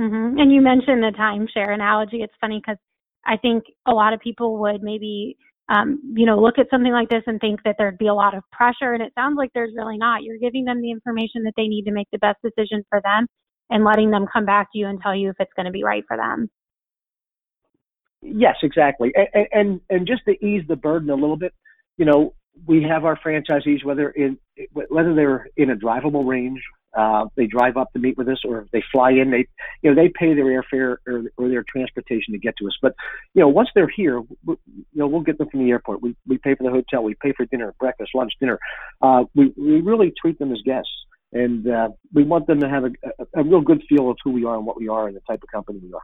Mm-hmm. 0.00 0.38
And 0.38 0.52
you 0.52 0.60
mentioned 0.60 1.02
the 1.02 1.12
timeshare 1.18 1.72
analogy. 1.72 2.22
It's 2.22 2.34
funny 2.40 2.60
because 2.64 2.78
I 3.24 3.36
think 3.36 3.64
a 3.86 3.92
lot 3.92 4.12
of 4.12 4.20
people 4.20 4.58
would 4.58 4.82
maybe, 4.82 5.36
um, 5.68 6.00
you 6.16 6.26
know, 6.26 6.40
look 6.40 6.58
at 6.58 6.66
something 6.70 6.92
like 6.92 7.08
this 7.08 7.22
and 7.26 7.40
think 7.40 7.60
that 7.64 7.76
there'd 7.78 7.98
be 7.98 8.08
a 8.08 8.14
lot 8.14 8.34
of 8.34 8.42
pressure. 8.50 8.92
And 8.92 9.02
it 9.02 9.12
sounds 9.14 9.36
like 9.36 9.50
there's 9.54 9.72
really 9.76 9.96
not. 9.96 10.22
You're 10.22 10.38
giving 10.38 10.64
them 10.64 10.82
the 10.82 10.90
information 10.90 11.44
that 11.44 11.54
they 11.56 11.68
need 11.68 11.84
to 11.84 11.92
make 11.92 12.08
the 12.12 12.18
best 12.18 12.38
decision 12.42 12.84
for 12.90 13.00
them 13.02 13.26
and 13.70 13.84
letting 13.84 14.10
them 14.10 14.26
come 14.30 14.44
back 14.44 14.68
to 14.72 14.78
you 14.78 14.88
and 14.88 15.00
tell 15.00 15.14
you 15.14 15.30
if 15.30 15.36
it's 15.38 15.52
going 15.56 15.66
to 15.66 15.72
be 15.72 15.84
right 15.84 16.04
for 16.06 16.16
them. 16.16 16.50
Yes, 18.20 18.56
exactly. 18.62 19.12
And, 19.34 19.46
and 19.52 19.80
and 19.90 20.06
just 20.06 20.22
to 20.26 20.32
ease 20.44 20.62
the 20.66 20.76
burden 20.76 21.10
a 21.10 21.14
little 21.14 21.36
bit, 21.36 21.52
you 21.98 22.06
know, 22.06 22.34
we 22.66 22.82
have 22.82 23.04
our 23.04 23.18
franchisees 23.18 23.84
whether 23.84 24.10
in 24.10 24.38
whether 24.72 25.14
they're 25.14 25.46
in 25.56 25.70
a 25.70 25.76
drivable 25.76 26.26
range, 26.26 26.60
uh, 26.96 27.26
they 27.36 27.46
drive 27.46 27.76
up 27.76 27.92
to 27.92 27.98
meet 27.98 28.16
with 28.16 28.28
us, 28.28 28.40
or 28.44 28.66
they 28.72 28.82
fly 28.92 29.10
in, 29.10 29.30
they 29.30 29.46
you 29.82 29.90
know 29.90 29.94
they 29.94 30.08
pay 30.08 30.34
their 30.34 30.46
airfare 30.46 30.96
or, 31.06 31.24
or 31.36 31.48
their 31.48 31.64
transportation 31.68 32.32
to 32.32 32.38
get 32.38 32.56
to 32.58 32.66
us. 32.66 32.76
But 32.80 32.94
you 33.34 33.40
know, 33.40 33.48
once 33.48 33.68
they're 33.74 33.88
here, 33.88 34.20
we, 34.44 34.56
you 34.66 34.84
know, 34.94 35.06
we'll 35.06 35.22
get 35.22 35.38
them 35.38 35.48
from 35.50 35.64
the 35.64 35.70
airport. 35.70 36.02
We 36.02 36.16
we 36.26 36.38
pay 36.38 36.54
for 36.54 36.64
the 36.64 36.70
hotel, 36.70 37.02
we 37.02 37.14
pay 37.20 37.32
for 37.36 37.46
dinner, 37.46 37.74
breakfast, 37.78 38.12
lunch, 38.14 38.32
dinner. 38.40 38.58
Uh, 39.02 39.24
we 39.34 39.52
we 39.56 39.80
really 39.80 40.12
treat 40.20 40.38
them 40.38 40.52
as 40.52 40.60
guests 40.64 40.90
and 41.34 41.68
uh, 41.68 41.88
we 42.12 42.22
want 42.22 42.46
them 42.46 42.60
to 42.60 42.68
have 42.68 42.84
a, 42.84 42.90
a, 43.04 43.40
a, 43.40 43.42
real 43.42 43.60
good 43.60 43.82
feel 43.88 44.08
of 44.08 44.16
who 44.22 44.30
we 44.30 44.44
are 44.44 44.56
and 44.56 44.64
what 44.64 44.76
we 44.76 44.88
are 44.88 45.08
and 45.08 45.16
the 45.16 45.20
type 45.28 45.42
of 45.42 45.48
company 45.50 45.80
we 45.82 45.92
are. 45.92 46.00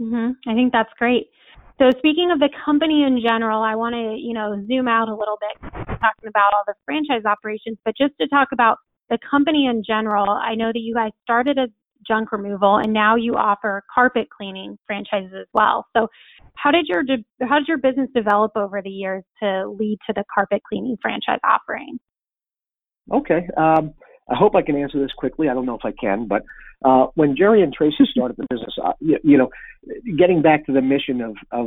Mm-hmm. 0.00 0.48
I 0.48 0.54
think 0.54 0.72
that's 0.72 0.92
great. 0.98 1.30
So 1.78 1.90
speaking 1.98 2.30
of 2.30 2.38
the 2.38 2.48
company 2.64 3.02
in 3.02 3.20
general, 3.20 3.62
I 3.62 3.74
want 3.74 3.94
to 3.94 4.16
you 4.16 4.34
know 4.34 4.64
zoom 4.66 4.88
out 4.88 5.08
a 5.08 5.14
little 5.14 5.38
bit, 5.40 5.72
talking 6.00 6.28
about 6.28 6.54
all 6.54 6.62
the 6.66 6.74
franchise 6.84 7.24
operations, 7.24 7.78
but 7.84 7.94
just 7.96 8.14
to 8.20 8.28
talk 8.28 8.48
about 8.52 8.78
the 9.12 9.18
company 9.30 9.66
in 9.66 9.84
general. 9.86 10.30
I 10.30 10.54
know 10.54 10.68
that 10.72 10.80
you 10.80 10.94
guys 10.94 11.10
started 11.22 11.58
as 11.58 11.68
junk 12.08 12.32
removal 12.32 12.78
and 12.78 12.92
now 12.92 13.14
you 13.14 13.34
offer 13.34 13.84
carpet 13.94 14.26
cleaning 14.36 14.76
franchises 14.86 15.32
as 15.38 15.46
well. 15.52 15.86
So 15.94 16.08
how 16.56 16.70
did 16.70 16.86
your 16.88 17.04
how 17.42 17.58
did 17.58 17.68
your 17.68 17.78
business 17.78 18.08
develop 18.14 18.52
over 18.56 18.80
the 18.82 18.90
years 18.90 19.22
to 19.42 19.68
lead 19.68 19.98
to 20.06 20.14
the 20.14 20.24
carpet 20.34 20.62
cleaning 20.66 20.96
franchise 21.00 21.38
offering? 21.44 21.98
Okay. 23.12 23.46
Um, 23.56 23.92
I 24.30 24.34
hope 24.34 24.54
I 24.54 24.62
can 24.62 24.76
answer 24.76 24.98
this 24.98 25.12
quickly. 25.16 25.48
I 25.48 25.54
don't 25.54 25.66
know 25.66 25.76
if 25.76 25.84
I 25.84 25.92
can, 26.00 26.26
but 26.26 26.42
uh, 26.84 27.06
when 27.14 27.36
Jerry 27.36 27.62
and 27.62 27.72
Tracy 27.72 28.04
started 28.10 28.36
the 28.38 28.46
business, 28.48 28.74
uh, 28.82 28.92
you, 29.00 29.18
you, 29.22 29.36
know, 29.36 29.50
getting 30.16 30.40
back 30.40 30.64
to 30.66 30.72
the 30.72 30.80
mission 30.80 31.20
of, 31.20 31.36
of 31.50 31.66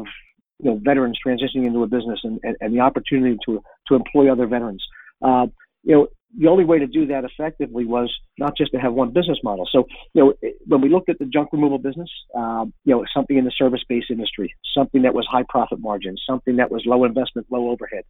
you 0.59 0.71
know, 0.71 0.79
veterans 0.83 1.19
transitioning 1.25 1.67
into 1.67 1.83
a 1.83 1.87
business 1.87 2.19
and, 2.23 2.39
and, 2.43 2.55
and 2.61 2.73
the 2.73 2.79
opportunity 2.79 3.37
to 3.45 3.61
to 3.87 3.95
employ 3.95 4.31
other 4.31 4.47
veterans, 4.47 4.83
uh, 5.21 5.45
you 5.83 5.95
know, 5.95 6.07
the 6.37 6.47
only 6.47 6.65
way 6.65 6.79
to 6.79 6.87
do 6.87 7.07
that 7.07 7.23
effectively 7.23 7.85
was 7.85 8.13
not 8.37 8.57
just 8.57 8.71
to 8.71 8.77
have 8.77 8.93
one 8.93 9.11
business 9.11 9.37
model. 9.43 9.67
So, 9.71 9.85
you 10.13 10.23
know, 10.23 10.49
when 10.65 10.81
we 10.81 10.89
looked 10.89 11.09
at 11.09 11.17
the 11.19 11.25
junk 11.25 11.49
removal 11.53 11.77
business, 11.77 12.09
uh, 12.37 12.65
you 12.83 12.93
know, 12.93 13.05
something 13.13 13.37
in 13.37 13.45
the 13.45 13.51
service-based 13.57 14.09
industry, 14.09 14.53
something 14.75 15.03
that 15.03 15.13
was 15.13 15.25
high 15.31 15.45
profit 15.47 15.79
margin, 15.79 16.15
something 16.27 16.57
that 16.57 16.71
was 16.71 16.83
low 16.85 17.05
investment, 17.05 17.47
low 17.49 17.69
overhead, 17.69 18.03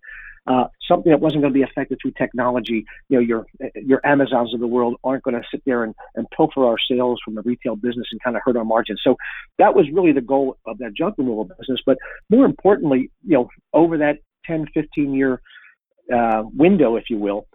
uh, 0.47 0.65
something 0.87 1.11
that 1.11 1.19
wasn't 1.19 1.41
going 1.41 1.53
to 1.53 1.57
be 1.57 1.63
affected 1.63 1.99
through 2.01 2.13
technology. 2.17 2.85
You 3.09 3.17
know, 3.17 3.21
your 3.21 3.45
your 3.75 4.05
Amazons 4.05 4.53
of 4.53 4.59
the 4.59 4.67
world 4.67 4.95
aren't 5.03 5.23
going 5.23 5.35
to 5.35 5.47
sit 5.51 5.61
there 5.65 5.83
and, 5.83 5.93
and 6.15 6.27
pilfer 6.35 6.65
our 6.65 6.77
sales 6.89 7.19
from 7.23 7.35
the 7.35 7.41
retail 7.43 7.75
business 7.75 8.07
and 8.11 8.21
kind 8.23 8.35
of 8.35 8.41
hurt 8.45 8.57
our 8.57 8.65
margins. 8.65 9.01
So 9.03 9.15
that 9.59 9.75
was 9.75 9.85
really 9.93 10.11
the 10.11 10.21
goal 10.21 10.57
of 10.65 10.77
that 10.79 10.93
junk 10.95 11.15
removal 11.17 11.45
business. 11.45 11.81
But 11.85 11.97
more 12.29 12.45
importantly, 12.45 13.11
you 13.23 13.37
know, 13.37 13.49
over 13.73 13.97
that 13.99 14.19
10, 14.45 14.67
15 14.73 15.13
year 15.13 15.41
uh, 16.13 16.43
window, 16.53 16.95
if 16.95 17.05
you 17.09 17.17
will, 17.17 17.47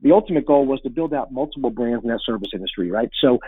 the 0.00 0.12
ultimate 0.12 0.46
goal 0.46 0.66
was 0.66 0.80
to 0.82 0.90
build 0.90 1.12
out 1.12 1.32
multiple 1.32 1.70
brands 1.70 2.04
in 2.04 2.10
that 2.10 2.20
service 2.24 2.50
industry, 2.54 2.90
right? 2.90 3.10
So, 3.20 3.38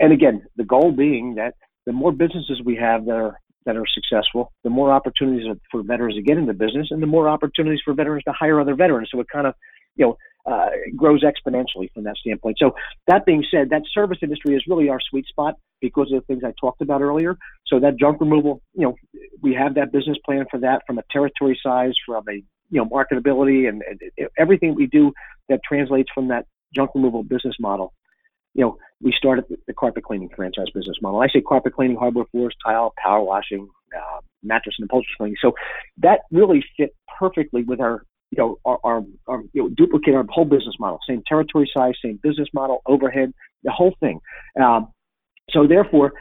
and 0.00 0.12
again, 0.12 0.44
the 0.56 0.64
goal 0.64 0.92
being 0.92 1.36
that 1.36 1.54
the 1.86 1.92
more 1.92 2.12
businesses 2.12 2.60
we 2.64 2.76
have 2.76 3.04
that 3.06 3.14
are 3.14 3.38
that 3.64 3.76
are 3.76 3.84
successful, 3.94 4.52
the 4.64 4.70
more 4.70 4.92
opportunities 4.92 5.46
for 5.70 5.82
veterans 5.82 6.16
to 6.16 6.22
get 6.22 6.36
into 6.36 6.52
business, 6.52 6.88
and 6.90 7.00
the 7.00 7.06
more 7.06 7.28
opportunities 7.28 7.80
for 7.84 7.94
veterans 7.94 8.24
to 8.24 8.32
hire 8.32 8.60
other 8.60 8.74
veterans. 8.74 9.08
So 9.12 9.20
it 9.20 9.28
kind 9.32 9.46
of, 9.46 9.54
you 9.94 10.04
know, 10.04 10.16
uh, 10.44 10.70
grows 10.96 11.22
exponentially 11.22 11.92
from 11.94 12.02
that 12.02 12.16
standpoint. 12.16 12.56
So 12.60 12.74
that 13.06 13.24
being 13.24 13.44
said, 13.48 13.70
that 13.70 13.82
service 13.94 14.18
industry 14.20 14.56
is 14.56 14.64
really 14.66 14.88
our 14.88 14.98
sweet 15.08 15.26
spot 15.26 15.54
because 15.80 16.10
of 16.12 16.20
the 16.20 16.26
things 16.26 16.42
I 16.44 16.52
talked 16.60 16.80
about 16.80 17.02
earlier. 17.02 17.36
So 17.68 17.78
that 17.78 17.96
junk 17.98 18.20
removal, 18.20 18.60
you 18.74 18.82
know, 18.82 18.96
we 19.40 19.54
have 19.54 19.76
that 19.76 19.92
business 19.92 20.18
plan 20.24 20.44
for 20.50 20.58
that 20.58 20.82
from 20.84 20.98
a 20.98 21.02
territory 21.12 21.58
size, 21.62 21.92
from 22.04 22.24
a 22.28 22.42
you 22.72 22.78
know 22.80 22.88
marketability, 22.88 23.68
and, 23.68 23.82
and 23.88 24.00
everything 24.36 24.74
we 24.74 24.86
do 24.86 25.12
that 25.48 25.60
translates 25.68 26.10
from 26.14 26.26
that 26.28 26.44
junk 26.74 26.90
removal 26.96 27.22
business 27.22 27.54
model. 27.60 27.88
You 28.54 28.62
know, 28.64 28.72
we 29.00 29.14
started 29.16 29.44
the 29.68 29.74
carpet 29.82 30.04
cleaning 30.04 30.30
franchise 30.34 30.70
business 30.74 30.96
model. 31.00 31.20
I 31.20 31.28
say 31.32 31.40
carpet 31.40 31.72
cleaning, 31.74 31.96
hardwood 31.96 32.28
floors, 32.32 32.54
tile, 32.64 32.92
power 33.02 33.22
washing, 33.22 33.68
uh, 33.96 34.20
mattress 34.42 34.74
and 34.78 34.86
upholstery 34.86 35.14
cleaning. 35.18 35.36
So 35.40 35.52
that 35.98 36.18
really 36.30 36.60
fit 36.76 36.90
perfectly 37.18 37.62
with 37.62 37.80
our 37.80 38.04
you 38.34 38.38
know, 38.42 38.58
our, 38.64 38.78
our, 38.82 39.02
our, 39.28 39.42
you 39.52 39.62
know, 39.62 39.68
duplicate 39.68 40.14
our 40.14 40.24
whole 40.30 40.46
business 40.46 40.74
model, 40.80 40.98
same 41.06 41.22
territory 41.28 41.70
size, 41.76 41.92
same 42.02 42.18
business 42.22 42.48
model, 42.54 42.80
overhead, 42.86 43.30
the 43.62 43.70
whole 43.70 43.94
thing. 44.00 44.20
Um, 44.58 44.88
So 45.50 45.66
therefore, 45.66 46.12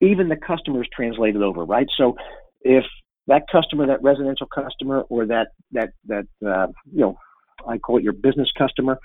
even 0.00 0.28
the 0.28 0.36
customers 0.36 0.88
translated 0.96 1.42
over, 1.42 1.64
right? 1.64 1.86
So 1.98 2.16
if 2.62 2.84
that 3.26 3.42
customer, 3.50 3.86
that 3.86 4.02
residential 4.02 4.46
customer, 4.46 5.02
or 5.08 5.26
that 5.26 5.48
that 5.72 5.90
that 6.06 6.26
uh, 6.46 6.66
you 6.92 7.00
know, 7.00 7.18
I 7.68 7.78
call 7.78 7.98
it 7.98 8.04
your 8.04 8.12
business 8.12 8.48
customer, 8.56 8.98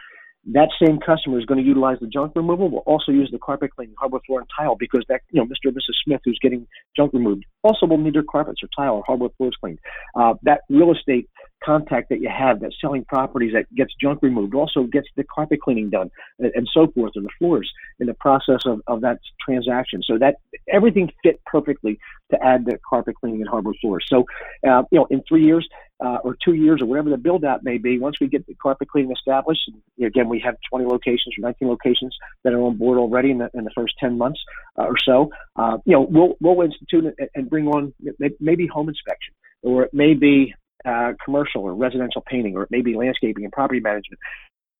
that 0.53 0.69
same 0.83 0.99
customer 0.99 1.37
is 1.37 1.45
going 1.45 1.61
to 1.61 1.67
utilize 1.67 1.97
the 1.99 2.07
junk 2.07 2.33
removal 2.35 2.69
will 2.69 2.79
also 2.79 3.11
use 3.11 3.29
the 3.31 3.39
carpet 3.39 3.71
cleaning, 3.75 3.95
hardwood 3.97 4.21
floor, 4.25 4.39
and 4.39 4.49
tile 4.57 4.75
because 4.75 5.05
that 5.09 5.21
you 5.31 5.41
know 5.41 5.45
Mr. 5.45 5.65
and 5.67 5.75
Mrs. 5.75 5.95
Smith 6.03 6.21
who's 6.23 6.39
getting 6.41 6.65
junk 6.95 7.13
removed 7.13 7.43
also 7.63 7.85
will 7.85 7.97
need 7.97 8.15
their 8.15 8.23
carpets 8.23 8.61
or 8.63 8.69
tile 8.75 8.95
or 8.95 9.03
hardwood 9.05 9.31
floors 9.37 9.55
cleaned. 9.59 9.79
Uh, 10.15 10.33
that 10.43 10.61
real 10.69 10.91
estate 10.91 11.29
contact 11.63 12.09
that 12.09 12.21
you 12.21 12.29
have 12.29 12.59
that's 12.59 12.75
selling 12.79 13.05
properties 13.05 13.53
that 13.53 13.73
gets 13.75 13.93
junk 14.01 14.21
removed 14.21 14.53
also 14.53 14.83
gets 14.83 15.07
the 15.15 15.23
carpet 15.23 15.61
cleaning 15.61 15.89
done 15.89 16.09
and, 16.39 16.51
and 16.55 16.69
so 16.73 16.87
forth 16.87 17.11
and 17.15 17.25
the 17.25 17.29
floors 17.37 17.71
in 17.99 18.07
the 18.07 18.13
process 18.13 18.61
of, 18.65 18.81
of 18.87 19.01
that 19.01 19.19
transaction. 19.43 20.01
So 20.03 20.17
that 20.17 20.35
everything 20.67 21.11
fit 21.23 21.41
perfectly 21.45 21.99
to 22.31 22.43
add 22.43 22.65
the 22.65 22.79
carpet 22.87 23.15
cleaning 23.19 23.41
and 23.41 23.49
hardwood 23.49 23.75
floors. 23.81 24.05
So 24.07 24.25
uh, 24.67 24.83
you 24.91 24.99
know 24.99 25.07
in 25.09 25.23
three 25.27 25.45
years 25.45 25.67
uh, 26.01 26.17
or 26.23 26.37
two 26.43 26.53
years 26.53 26.81
or 26.81 26.85
whatever 26.85 27.09
the 27.09 27.17
build 27.17 27.43
out 27.43 27.63
may 27.63 27.77
be, 27.77 27.99
once 27.99 28.19
we 28.21 28.27
get 28.27 28.45
the 28.47 28.55
carpet 28.55 28.87
cleaning 28.87 29.11
established, 29.11 29.69
again, 30.01 30.29
we 30.29 30.39
have 30.39 30.55
20 30.69 30.85
locations 30.85 31.35
or 31.37 31.41
19 31.41 31.67
locations 31.67 32.15
that 32.43 32.53
are 32.53 32.61
on 32.61 32.77
board 32.77 32.97
already 32.97 33.31
in 33.31 33.39
the, 33.39 33.49
in 33.53 33.65
the 33.65 33.71
first 33.75 33.93
10 33.99 34.17
months 34.17 34.39
uh, 34.77 34.83
or 34.83 34.95
so. 35.03 35.29
Uh, 35.57 35.77
you 35.85 35.93
know, 35.93 36.07
we'll, 36.09 36.35
we'll 36.39 36.65
institute 36.65 37.13
and 37.35 37.49
bring 37.49 37.67
on 37.67 37.93
maybe 38.39 38.65
home 38.65 38.87
inspection, 38.87 39.33
or 39.61 39.83
it 39.83 39.93
may 39.93 40.13
be 40.13 40.53
uh, 40.85 41.13
commercial 41.23 41.63
or 41.63 41.73
residential 41.75 42.23
painting, 42.25 42.55
or 42.55 42.63
it 42.63 42.71
may 42.71 42.81
be 42.81 42.95
landscaping 42.95 43.43
and 43.43 43.53
property 43.53 43.79
management. 43.79 44.19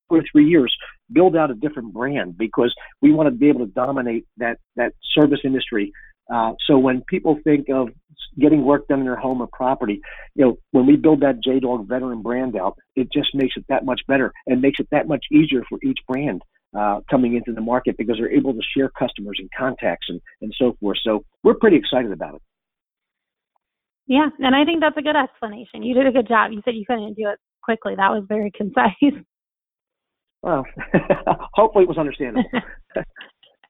For 0.08 0.24
three 0.32 0.48
years, 0.48 0.76
build 1.12 1.36
out 1.36 1.52
a 1.52 1.54
different 1.54 1.94
brand 1.94 2.36
because 2.36 2.74
we 3.00 3.12
want 3.12 3.28
to 3.28 3.32
be 3.32 3.48
able 3.48 3.60
to 3.60 3.72
dominate 3.72 4.26
that 4.38 4.58
that 4.76 4.94
service 5.14 5.40
industry 5.44 5.94
uh, 6.30 6.54
so 6.68 6.78
when 6.78 7.02
people 7.08 7.40
think 7.44 7.70
of 7.70 7.90
getting 8.40 8.64
work 8.64 8.88
done 8.88 9.00
in 9.00 9.06
their 9.06 9.16
home 9.16 9.42
or 9.42 9.48
property, 9.48 10.02
you 10.36 10.46
know, 10.46 10.58
when 10.72 10.86
we 10.86 10.96
build 10.96 11.22
that 11.22 11.44
J 11.44 11.60
Dog 11.60 11.88
veteran 11.88 12.22
brand 12.22 12.56
out, 12.56 12.78
it 12.96 13.12
just 13.12 13.34
makes 13.34 13.58
it 13.58 13.66
that 13.70 13.84
much 13.84 14.02
better 14.08 14.32
and 14.46 14.62
makes 14.62 14.80
it 14.80 14.88
that 14.92 15.08
much 15.08 15.26
easier 15.32 15.64
for 15.68 15.80
each 15.84 15.98
brand 16.08 16.42
uh, 16.78 17.00
coming 17.10 17.36
into 17.36 17.52
the 17.52 17.62
market 17.62 17.98
because 17.98 18.18
they're 18.18 18.32
able 18.32 18.54
to 18.54 18.62
share 18.76 18.90
customers 18.90 19.38
and 19.40 19.50
contacts 19.58 20.08
and, 20.10 20.22
and 20.42 20.54
so 20.58 20.78
forth. 20.80 21.00
So 21.04 21.26
we're 21.44 21.56
pretty 21.56 21.78
excited 21.78 22.12
about 22.12 22.36
it. 22.36 22.42
Yeah, 24.10 24.28
and 24.40 24.56
I 24.56 24.66
think 24.66 24.82
that's 24.82 24.98
a 24.98 25.04
good 25.04 25.16
explanation. 25.16 25.84
You 25.84 25.94
did 25.94 26.08
a 26.08 26.12
good 26.12 26.28
job. 26.28 26.52
You 26.52 26.62
said 26.66 26.74
you 26.74 26.84
couldn't 26.86 27.14
do 27.14 27.30
it 27.30 27.38
quickly. 27.64 27.94
That 27.96 28.10
was 28.10 28.26
very 28.28 28.52
concise. 28.58 29.24
Well, 30.42 30.66
hopefully 31.54 31.84
it 31.84 31.88
was 31.88 32.00
understandable. 32.00 32.50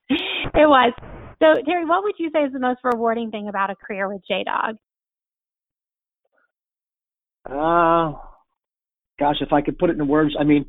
it 0.10 0.16
was. 0.56 0.94
So, 1.40 1.62
Terry, 1.66 1.86
what 1.86 2.04
would 2.04 2.16
you 2.18 2.30
say 2.34 2.44
is 2.44 2.54
the 2.54 2.60
most 2.60 2.80
rewarding 2.84 3.32
thing 3.32 3.50
about 3.50 3.70
a 3.70 3.76
career 3.76 4.08
with 4.08 4.22
J 4.26 4.46
Dog? 4.46 4.76
Uh, 7.46 8.18
gosh, 9.20 9.38
if 9.42 9.52
I 9.52 9.62
could 9.62 9.78
put 9.78 9.90
it 9.90 9.98
in 9.98 10.08
words, 10.08 10.36
I 10.40 10.46
mean, 10.46 10.66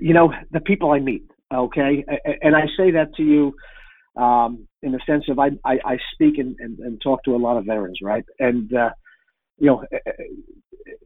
you 0.00 0.14
know, 0.14 0.32
the 0.52 0.60
people 0.60 0.92
I 0.92 1.00
meet, 1.00 1.24
okay? 1.52 2.04
And 2.40 2.54
I 2.54 2.66
say 2.76 2.92
that 2.92 3.14
to 3.16 3.22
you 3.22 3.54
um, 4.16 4.68
in 4.82 4.92
the 4.92 5.00
sense 5.06 5.24
of 5.28 5.38
I, 5.38 5.50
I, 5.64 5.78
I 5.84 5.96
speak 6.12 6.38
and, 6.38 6.56
and, 6.58 6.78
and, 6.80 7.00
talk 7.00 7.24
to 7.24 7.34
a 7.34 7.38
lot 7.38 7.56
of 7.56 7.64
veterans, 7.64 7.98
right? 8.02 8.24
And, 8.38 8.72
uh, 8.74 8.90
you 9.58 9.66
know, 9.66 9.84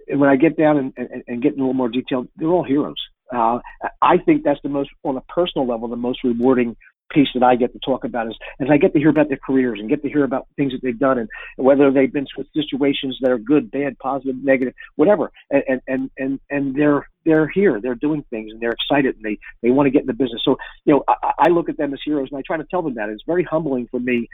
and 0.09 0.21
when 0.21 0.29
I 0.29 0.37
get 0.37 0.57
down 0.57 0.77
and, 0.79 0.93
and, 0.97 1.23
and, 1.27 1.43
get 1.43 1.53
in 1.55 1.61
a 1.61 1.63
little 1.63 1.75
more 1.75 1.89
detail, 1.89 2.27
they're 2.37 2.49
all 2.49 2.65
heroes. 2.65 3.01
Uh, 3.33 3.59
I 4.03 4.19
think 4.19 4.43
that's 4.45 4.61
the 4.63 4.69
most, 4.69 4.91
on 5.05 5.17
a 5.17 5.21
personal 5.23 5.67
level, 5.69 5.89
the 5.89 5.97
most 5.97 6.25
rewarding 6.25 6.77
piece 7.13 7.29
that 7.35 7.43
I 7.43 7.57
get 7.57 7.73
to 7.73 7.79
talk 7.79 8.05
about 8.05 8.29
is 8.29 8.37
as 8.61 8.69
I 8.71 8.77
get 8.77 8.93
to 8.93 8.99
hear 8.99 9.11
about 9.11 9.29
their 9.29 9.39
careers 9.45 9.79
and 9.81 9.89
get 9.89 10.03
to 10.03 10.09
hear 10.09 10.25
about 10.25 10.47
things 10.57 10.73
that 10.73 10.81
they've 10.83 10.99
done 10.99 11.19
and 11.19 11.29
whether 11.57 11.91
they've 11.91 12.13
been 12.13 12.27
with 12.37 12.47
situations 12.55 13.19
that 13.21 13.31
are 13.31 13.39
good, 13.39 13.71
bad, 13.71 13.99
positive, 13.99 14.37
negative, 14.43 14.75
whatever. 14.97 15.31
And 15.51 15.81
and 15.87 16.11
and 16.19 16.41
and 16.51 16.75
they're 16.75 17.07
they're 17.25 17.49
here, 17.49 17.81
they're 17.81 17.95
doing 17.95 18.25
things 18.31 18.53
and 18.53 18.61
they're 18.61 18.75
excited 18.75 19.17
and 19.17 19.25
they 19.25 19.39
they 19.63 19.71
want 19.71 19.87
to 19.87 19.91
get 19.91 20.03
in 20.03 20.07
the 20.07 20.13
business. 20.13 20.43
So 20.45 20.57
you 20.85 20.95
know, 20.95 21.05
I, 21.09 21.33
I 21.47 21.49
look 21.49 21.69
at 21.69 21.77
them 21.77 21.93
as 21.93 22.01
heroes 22.05 22.29
and 22.31 22.39
I 22.39 22.43
try 22.47 22.57
to 22.57 22.67
tell 22.71 22.83
them 22.83 22.95
that. 22.95 23.09
It's 23.09 23.23
very 23.27 23.45
humbling 23.45 23.89
for 23.91 24.01
me 24.01 24.29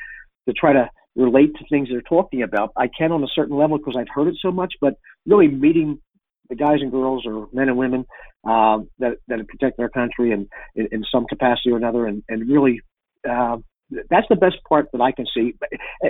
to 0.48 0.52
try 0.52 0.72
to 0.72 0.88
relate 1.14 1.54
to 1.56 1.64
things 1.68 1.88
they're 1.90 2.00
talking 2.02 2.42
about. 2.42 2.72
I 2.76 2.88
can 2.88 3.12
on 3.12 3.22
a 3.22 3.28
certain 3.34 3.56
level 3.56 3.78
because 3.78 3.96
I've 3.98 4.12
heard 4.12 4.28
it 4.28 4.36
so 4.40 4.50
much, 4.50 4.74
but 4.80 4.94
really 5.26 5.48
meeting 5.48 6.00
the 6.48 6.56
guys 6.56 6.78
and 6.80 6.90
girls 6.90 7.24
or 7.26 7.48
men 7.52 7.68
and 7.68 7.78
women 7.78 8.04
uh, 8.46 8.78
that 8.98 9.18
that 9.28 9.46
protect 9.48 9.78
our 9.78 9.88
country 9.88 10.32
and 10.32 10.48
in, 10.74 10.88
in 10.92 11.04
some 11.12 11.26
capacity 11.26 11.70
or 11.70 11.76
another, 11.76 12.06
and 12.06 12.22
and 12.28 12.48
really 12.48 12.80
uh, 13.28 13.56
that's 14.10 14.26
the 14.28 14.36
best 14.36 14.56
part 14.68 14.88
that 14.92 15.00
I 15.00 15.12
can 15.12 15.26
see. 15.34 15.54
Eh, 16.04 16.08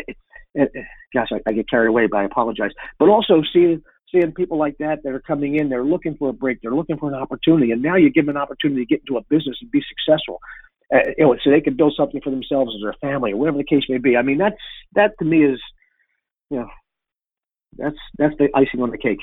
eh, 0.58 0.64
eh, 0.74 0.80
gosh, 1.14 1.28
I, 1.32 1.40
I 1.46 1.52
get 1.52 1.68
carried 1.68 1.88
away, 1.88 2.06
but 2.06 2.18
I 2.18 2.24
apologize. 2.24 2.70
But 2.98 3.08
also 3.08 3.42
seeing 3.52 3.82
seeing 4.10 4.32
people 4.32 4.58
like 4.58 4.76
that 4.78 5.02
that 5.02 5.12
are 5.12 5.20
coming 5.20 5.56
in, 5.56 5.68
they're 5.68 5.84
looking 5.84 6.16
for 6.16 6.28
a 6.28 6.32
break, 6.32 6.60
they're 6.60 6.74
looking 6.74 6.98
for 6.98 7.08
an 7.08 7.14
opportunity, 7.14 7.70
and 7.72 7.82
now 7.82 7.96
you 7.96 8.10
give 8.10 8.26
them 8.26 8.36
an 8.36 8.42
opportunity 8.42 8.84
to 8.84 8.86
get 8.86 9.00
into 9.06 9.18
a 9.18 9.22
business 9.28 9.56
and 9.60 9.70
be 9.70 9.82
successful. 9.88 10.38
You 11.16 11.24
know, 11.24 11.36
so 11.42 11.50
they 11.50 11.62
can 11.62 11.74
build 11.74 11.94
something 11.96 12.20
for 12.22 12.28
themselves 12.28 12.74
or 12.74 12.80
their 12.82 12.96
family 13.00 13.32
or 13.32 13.36
whatever 13.38 13.56
the 13.56 13.64
case 13.64 13.84
may 13.88 13.96
be. 13.96 14.14
I 14.14 14.22
mean, 14.22 14.36
that's 14.36 14.56
that 14.94 15.12
to 15.20 15.24
me 15.24 15.42
is, 15.42 15.58
you 16.50 16.58
know, 16.58 16.68
that's 17.78 17.96
that's 18.18 18.34
the 18.38 18.48
icing 18.54 18.82
on 18.82 18.90
the 18.90 18.98
cake. 18.98 19.20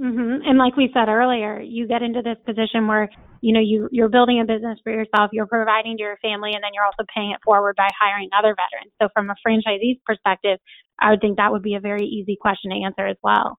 Mm-hmm. 0.00 0.48
And 0.48 0.58
like 0.58 0.76
we 0.76 0.90
said 0.94 1.08
earlier, 1.08 1.60
you 1.60 1.86
get 1.86 2.02
into 2.02 2.22
this 2.22 2.38
position 2.46 2.86
where 2.86 3.10
you 3.40 3.52
know 3.52 3.60
you 3.60 3.88
you're 3.92 4.08
building 4.08 4.40
a 4.40 4.44
business 4.44 4.78
for 4.82 4.92
yourself, 4.92 5.30
you're 5.32 5.46
providing 5.46 5.96
to 5.98 6.02
your 6.02 6.16
family, 6.22 6.52
and 6.54 6.64
then 6.64 6.70
you're 6.74 6.84
also 6.84 7.04
paying 7.14 7.30
it 7.32 7.40
forward 7.44 7.76
by 7.76 7.88
hiring 8.00 8.30
other 8.36 8.56
veterans. 8.56 8.92
So 9.00 9.08
from 9.12 9.30
a 9.30 9.34
franchisee's 9.46 9.98
perspective, 10.06 10.58
I 10.98 11.10
would 11.10 11.20
think 11.20 11.36
that 11.36 11.52
would 11.52 11.62
be 11.62 11.74
a 11.74 11.80
very 11.80 12.06
easy 12.06 12.36
question 12.40 12.70
to 12.70 12.82
answer 12.84 13.06
as 13.06 13.16
well. 13.22 13.58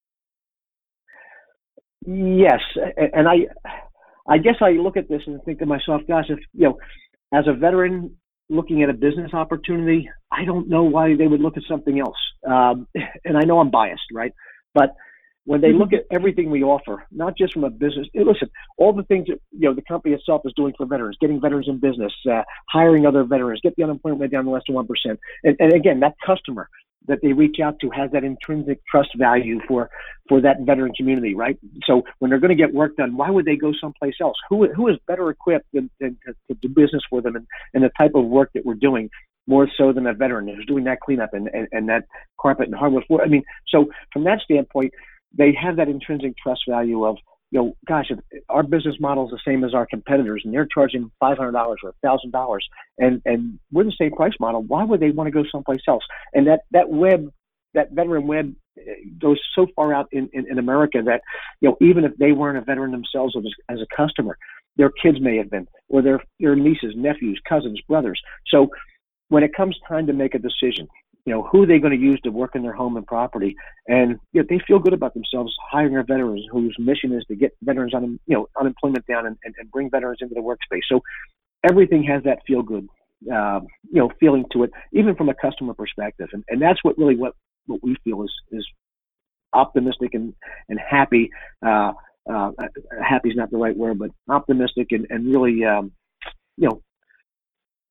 Yes, 2.06 2.62
and 3.14 3.28
I 3.28 3.46
I 4.28 4.38
guess 4.40 4.56
I 4.62 4.72
look 4.72 4.98
at 4.98 5.10
this 5.10 5.22
and 5.28 5.42
think 5.44 5.60
to 5.60 5.66
myself, 5.66 6.02
gosh, 6.08 6.26
if 6.30 6.40
you 6.54 6.70
know, 6.70 6.78
as 7.32 7.46
a 7.48 7.54
veteran 7.54 8.16
looking 8.50 8.84
at 8.84 8.90
a 8.90 8.94
business 8.94 9.34
opportunity, 9.34 10.10
I 10.32 10.46
don't 10.46 10.68
know 10.68 10.84
why 10.84 11.16
they 11.16 11.28
would 11.28 11.42
look 11.42 11.58
at 11.58 11.64
something 11.70 12.00
else. 12.00 12.18
Um, 12.48 12.88
and 13.26 13.38
I 13.38 13.46
know 13.46 13.60
I'm 13.60 13.72
biased, 13.72 14.04
right? 14.12 14.34
But 14.74 14.96
when 15.46 15.62
they 15.62 15.74
look 15.74 15.90
mm-hmm. 15.90 15.96
at 15.96 16.16
everything 16.16 16.50
we 16.50 16.64
offer, 16.64 17.06
not 17.12 17.38
just 17.38 17.54
from 17.54 17.64
a 17.64 17.70
business. 17.70 18.08
Listen, 18.14 18.50
all 18.78 18.94
the 18.94 19.04
things 19.04 19.28
that 19.28 19.40
you 19.52 19.68
know 19.68 19.74
the 19.74 19.82
company 19.82 20.14
itself 20.14 20.42
is 20.46 20.54
doing 20.56 20.74
for 20.78 20.86
veterans, 20.86 21.18
getting 21.20 21.42
veterans 21.42 21.68
in 21.68 21.80
business, 21.80 22.14
uh, 22.32 22.44
hiring 22.70 23.06
other 23.06 23.24
veterans, 23.24 23.60
get 23.62 23.76
the 23.76 23.84
unemployment 23.84 24.22
rate 24.22 24.32
down 24.32 24.46
to 24.46 24.52
less 24.52 24.64
than 24.68 24.76
one 24.76 24.88
percent, 24.88 25.20
and, 25.44 25.56
and 25.60 25.74
again, 25.74 26.00
that 26.00 26.16
customer 26.26 26.70
that 27.08 27.20
they 27.22 27.34
reach 27.34 27.58
out 27.62 27.78
to 27.82 27.90
has 27.90 28.10
that 28.12 28.24
intrinsic 28.24 28.80
trust 28.90 29.10
value 29.18 29.60
for 29.68 29.90
for 30.30 30.40
that 30.40 30.58
veteran 30.62 30.94
community, 30.96 31.36
right? 31.36 31.58
So 31.86 32.04
when 32.20 32.30
they're 32.30 32.40
going 32.40 32.56
to 32.56 32.64
get 32.64 32.74
work 32.74 32.96
done, 32.96 33.18
why 33.18 33.30
would 33.30 33.46
they 33.46 33.58
go 33.58 33.74
someplace 33.80 34.16
else? 34.22 34.38
Who 34.50 34.72
who 34.74 34.88
is 34.88 34.96
better 35.08 35.30
equipped 35.30 35.68
than, 35.74 35.90
than 36.00 36.18
to, 36.26 36.34
to 36.48 36.60
do 36.62 36.70
business 36.70 37.04
for 37.10 37.22
them 37.22 37.36
and, 37.36 37.46
and 37.74 37.84
the 37.84 37.92
type 37.98 38.12
of 38.16 38.26
work 38.26 38.52
that 38.54 38.66
we're 38.66 38.76
doing 38.76 39.10
more 39.46 39.68
so 39.78 39.92
than 39.92 40.08
a 40.08 40.14
veteran 40.14 40.48
who's 40.48 40.66
doing 40.66 40.86
that 40.86 41.02
cleanup 41.02 41.34
and, 41.34 41.50
and, 41.54 41.68
and 41.74 41.90
that 41.90 42.06
carpet 42.40 42.68
and 42.68 42.76
hardwood 42.76 43.04
floor. 43.06 43.22
I 43.22 43.28
mean, 43.28 43.44
so 43.68 43.88
from 44.14 44.24
that 44.24 44.40
standpoint, 44.42 44.94
they 45.38 45.54
have 45.60 45.78
that 45.78 45.90
intrinsic 45.90 46.34
trust 46.38 46.62
value 46.68 47.06
of, 47.06 47.18
you 47.52 47.60
know, 47.60 47.74
gosh, 47.88 48.08
if 48.10 48.20
our 48.50 48.64
business 48.64 48.96
model 49.00 49.26
is 49.26 49.32
the 49.32 49.40
same 49.46 49.64
as 49.64 49.74
our 49.74 49.86
competitors 49.86 50.42
and 50.44 50.54
they're 50.54 50.68
charging 50.72 51.12
$500 51.22 51.54
or 51.84 51.94
$1,000 52.04 52.58
and, 52.98 53.22
and 53.26 53.60
we're 53.72 53.84
the 53.84 53.94
same 54.00 54.12
price 54.12 54.34
model, 54.40 54.64
why 54.64 54.84
would 54.84 55.00
they 55.00 55.12
want 55.12 55.28
to 55.28 55.32
go 55.32 55.44
someplace 55.52 55.82
else? 55.88 56.04
And 56.34 56.48
that, 56.48 56.62
that 56.72 56.90
web, 56.90 57.30
that 57.74 57.92
veteran 57.92 58.28
web 58.28 58.56
eh, 58.78 58.82
goes 59.20 59.40
so 59.56 59.68
far 59.76 59.94
out 59.94 60.08
in, 60.12 60.30
in, 60.34 60.50
in 60.50 60.58
America 60.58 61.02
that, 61.06 61.22
you 61.62 61.70
know, 61.70 61.78
even 61.80 62.06
if 62.06 62.16
they 62.18 62.32
weren't 62.32 62.58
a 62.58 62.62
veteran 62.62 62.92
themselves 62.92 63.36
as, 63.38 63.44
as 63.70 63.80
a 63.82 63.96
customer, 63.96 64.38
their 64.78 64.90
kids 64.90 65.20
may 65.22 65.38
have 65.38 65.52
been, 65.52 65.68
or 65.90 66.02
their, 66.02 66.24
their 66.40 66.56
nieces, 66.56 66.94
nephews, 66.96 67.40
cousins, 67.48 67.80
brothers. 67.88 68.20
So 68.48 68.70
when 69.30 69.44
it 69.44 69.56
comes 69.56 69.78
time 69.88 70.08
to 70.08 70.14
make 70.14 70.34
a 70.34 70.40
decision, 70.40 70.88
you 71.26 71.34
know, 71.34 71.44
who 71.44 71.64
are 71.64 71.66
they 71.66 71.80
going 71.80 71.98
to 71.98 72.06
use 72.06 72.20
to 72.22 72.32
work 72.32 72.56
in 72.56 72.64
their 72.64 72.74
home 72.74 72.98
and 72.98 73.08
property? 73.08 73.56
And 73.88 74.20
you 74.34 74.42
know, 74.42 74.48
they 74.50 74.60
feel 74.68 74.80
good 74.80 74.94
about 74.94 75.14
themselves 75.14 75.56
hiring 75.72 75.96
a 75.98 76.04
veterans 76.04 76.46
whose 76.52 76.76
mission 76.78 77.14
is 77.14 77.24
to 77.30 77.36
get 77.36 77.56
veterans 77.62 77.94
on, 77.94 78.20
you 78.26 78.36
know, 78.36 78.48
unemployment 78.60 79.06
down 79.08 79.26
and, 79.26 79.38
and, 79.44 79.56
and 79.58 79.72
bring 79.72 79.90
veterans 79.90 80.20
into 80.22 80.36
the 80.36 80.42
workspace. 80.42 80.82
So 80.90 81.02
everything 81.64 82.04
has 82.04 82.24
that 82.24 82.40
feel 82.46 82.62
good, 82.62 82.88
uh, 83.34 83.62
you 83.90 84.00
know, 84.00 84.12
feeling 84.20 84.46
to 84.52 84.64
it, 84.64 84.72
even 84.92 85.16
from 85.16 85.30
a 85.30 85.34
customer 85.34 85.74
perspective. 85.74 86.28
And, 86.34 86.44
and 86.50 86.62
that's 86.62 86.84
what 86.84 86.98
really 86.98 87.16
what, 87.16 87.34
what 87.68 87.82
we 87.82 87.96
feel 88.04 88.24
is, 88.24 88.32
is 88.52 88.68
optimistic 89.54 90.14
and, 90.14 90.34
and 90.68 90.80
happy. 90.80 91.30
Uh, 91.66 91.94
uh, 92.30 92.52
happy 93.02 93.30
is 93.30 93.36
not 93.36 93.50
the 93.52 93.58
right 93.58 93.76
word, 93.78 94.00
but 94.00 94.12
optimistic 94.30 94.88
and, 94.92 95.08
and 95.10 95.28
really, 95.34 95.64
um, 95.64 95.92
you 96.58 96.70
know, 96.70 96.82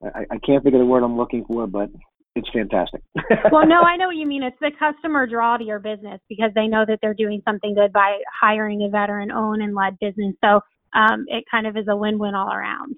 I, 0.02 0.26
I 0.30 0.38
can't 0.38 0.62
think 0.62 0.74
of 0.74 0.80
the 0.80 0.86
word 0.86 1.02
I'm 1.02 1.16
looking 1.16 1.44
for, 1.44 1.66
but 1.66 1.90
it's 2.34 2.48
fantastic. 2.50 3.02
well, 3.52 3.66
no, 3.66 3.82
I 3.82 3.96
know 3.96 4.06
what 4.06 4.16
you 4.16 4.26
mean. 4.26 4.42
It's 4.42 4.56
the 4.60 4.70
customer 4.78 5.26
draw 5.26 5.56
to 5.58 5.64
your 5.64 5.78
business 5.78 6.20
because 6.28 6.50
they 6.54 6.66
know 6.66 6.84
that 6.86 6.98
they're 7.02 7.14
doing 7.14 7.42
something 7.44 7.74
good 7.74 7.92
by 7.92 8.18
hiring 8.40 8.82
a 8.82 8.88
veteran 8.88 9.30
owned 9.30 9.62
and 9.62 9.74
led 9.74 9.98
business. 10.00 10.34
So 10.42 10.60
um, 10.94 11.26
it 11.28 11.44
kind 11.50 11.66
of 11.66 11.76
is 11.76 11.86
a 11.88 11.96
win 11.96 12.18
win 12.18 12.34
all 12.34 12.52
around. 12.52 12.96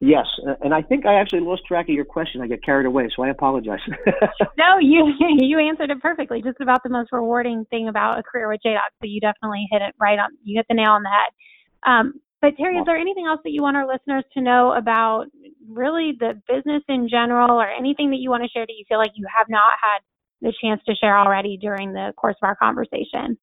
Yes, 0.00 0.26
and 0.60 0.74
I 0.74 0.82
think 0.82 1.06
I 1.06 1.14
actually 1.14 1.40
lost 1.40 1.62
track 1.66 1.88
of 1.88 1.94
your 1.94 2.04
question. 2.04 2.42
I 2.42 2.46
get 2.46 2.62
carried 2.62 2.84
away, 2.84 3.08
so 3.16 3.22
I 3.22 3.30
apologize. 3.30 3.78
no, 4.58 4.78
you 4.78 5.14
you 5.38 5.58
answered 5.58 5.90
it 5.90 6.00
perfectly. 6.02 6.42
Just 6.42 6.60
about 6.60 6.82
the 6.82 6.90
most 6.90 7.10
rewarding 7.12 7.64
thing 7.70 7.88
about 7.88 8.18
a 8.18 8.22
career 8.22 8.48
with 8.48 8.60
JDog. 8.66 8.80
So 9.00 9.06
you 9.06 9.20
definitely 9.20 9.66
hit 9.70 9.80
it 9.80 9.94
right 9.98 10.18
on. 10.18 10.28
You 10.42 10.58
hit 10.58 10.66
the 10.68 10.74
nail 10.74 10.90
on 10.90 11.02
the 11.02 11.08
head. 11.08 11.90
Um, 11.90 12.20
but 12.44 12.58
Terry, 12.58 12.76
is 12.76 12.84
there 12.84 12.98
anything 12.98 13.24
else 13.26 13.40
that 13.44 13.52
you 13.52 13.62
want 13.62 13.74
our 13.74 13.86
listeners 13.86 14.22
to 14.34 14.42
know 14.42 14.74
about 14.76 15.28
really 15.66 16.12
the 16.20 16.34
business 16.46 16.82
in 16.88 17.08
general, 17.08 17.58
or 17.58 17.66
anything 17.66 18.10
that 18.10 18.18
you 18.18 18.28
want 18.28 18.42
to 18.42 18.50
share 18.50 18.66
that 18.66 18.74
you 18.76 18.84
feel 18.86 18.98
like 18.98 19.12
you 19.14 19.26
have 19.34 19.46
not 19.48 19.70
had 19.80 20.00
the 20.42 20.52
chance 20.62 20.82
to 20.86 20.94
share 20.94 21.16
already 21.16 21.56
during 21.56 21.94
the 21.94 22.12
course 22.18 22.36
of 22.42 22.46
our 22.46 22.54
conversation? 22.56 23.38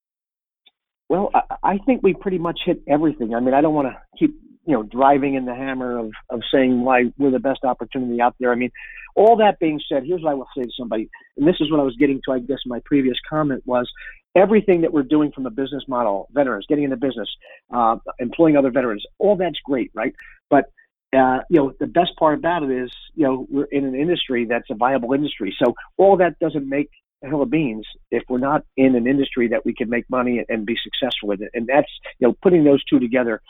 Well, 1.09 1.31
I, 1.33 1.41
I 1.63 1.77
think 1.79 2.01
we 2.03 2.13
pretty 2.13 2.37
much 2.37 2.59
hit 2.63 2.83
everything. 2.87 3.33
I 3.33 3.39
mean, 3.39 3.55
I 3.55 3.61
don't 3.61 3.73
want 3.73 3.87
to 3.87 3.97
keep 4.19 4.39
you 4.65 4.73
know 4.73 4.83
driving 4.83 5.35
in 5.35 5.45
the 5.45 5.55
hammer 5.55 5.97
of 5.97 6.11
of 6.29 6.41
saying 6.53 6.83
why 6.83 7.05
we're 7.17 7.31
the 7.31 7.39
best 7.39 7.63
opportunity 7.63 8.21
out 8.21 8.35
there. 8.39 8.51
I 8.51 8.55
mean, 8.55 8.71
all 9.15 9.37
that 9.37 9.59
being 9.59 9.79
said, 9.89 10.03
here's 10.05 10.21
what 10.21 10.31
I 10.31 10.33
will 10.35 10.47
say 10.55 10.63
to 10.63 10.71
somebody, 10.77 11.09
and 11.37 11.47
this 11.47 11.57
is 11.59 11.71
what 11.71 11.79
I 11.79 11.83
was 11.83 11.95
getting 11.97 12.21
to. 12.25 12.33
I 12.33 12.39
guess 12.39 12.59
my 12.65 12.81
previous 12.85 13.17
comment 13.29 13.63
was 13.65 13.89
everything 14.35 14.81
that 14.81 14.93
we're 14.93 15.03
doing 15.03 15.31
from 15.31 15.45
a 15.45 15.49
business 15.49 15.83
model, 15.87 16.27
veterans 16.31 16.65
getting 16.69 16.85
into 16.85 16.97
business, 16.97 17.27
uh, 17.73 17.97
employing 18.19 18.55
other 18.55 18.71
veterans, 18.71 19.03
all 19.19 19.35
that's 19.35 19.59
great, 19.65 19.91
right? 19.93 20.13
But 20.49 20.65
uh, 21.13 21.39
you 21.49 21.59
know, 21.59 21.73
the 21.79 21.87
best 21.87 22.11
part 22.17 22.37
about 22.37 22.63
it 22.63 22.71
is, 22.71 22.91
you 23.15 23.25
know, 23.25 23.45
we're 23.49 23.65
in 23.65 23.83
an 23.83 23.95
industry 23.95 24.45
that's 24.45 24.69
a 24.69 24.75
viable 24.75 25.13
industry. 25.13 25.53
So 25.61 25.73
all 25.97 26.17
that 26.17 26.39
doesn't 26.39 26.67
make 26.67 26.89
a 27.23 27.27
hill 27.27 27.41
of 27.41 27.49
beans 27.49 27.85
if 28.11 28.23
we're 28.29 28.39
not 28.39 28.63
in 28.77 28.95
an 28.95 29.07
industry 29.07 29.49
that 29.49 29.65
we 29.65 29.73
can 29.73 29.89
make 29.89 30.09
money 30.09 30.43
and 30.47 30.65
be 30.65 30.77
successful 30.81 31.31
in 31.31 31.43
it. 31.43 31.49
And 31.53 31.67
that's, 31.67 31.89
you 32.19 32.27
know, 32.27 32.35
putting 32.41 32.63
those 32.63 32.83
two 32.85 32.99
together, 32.99 33.41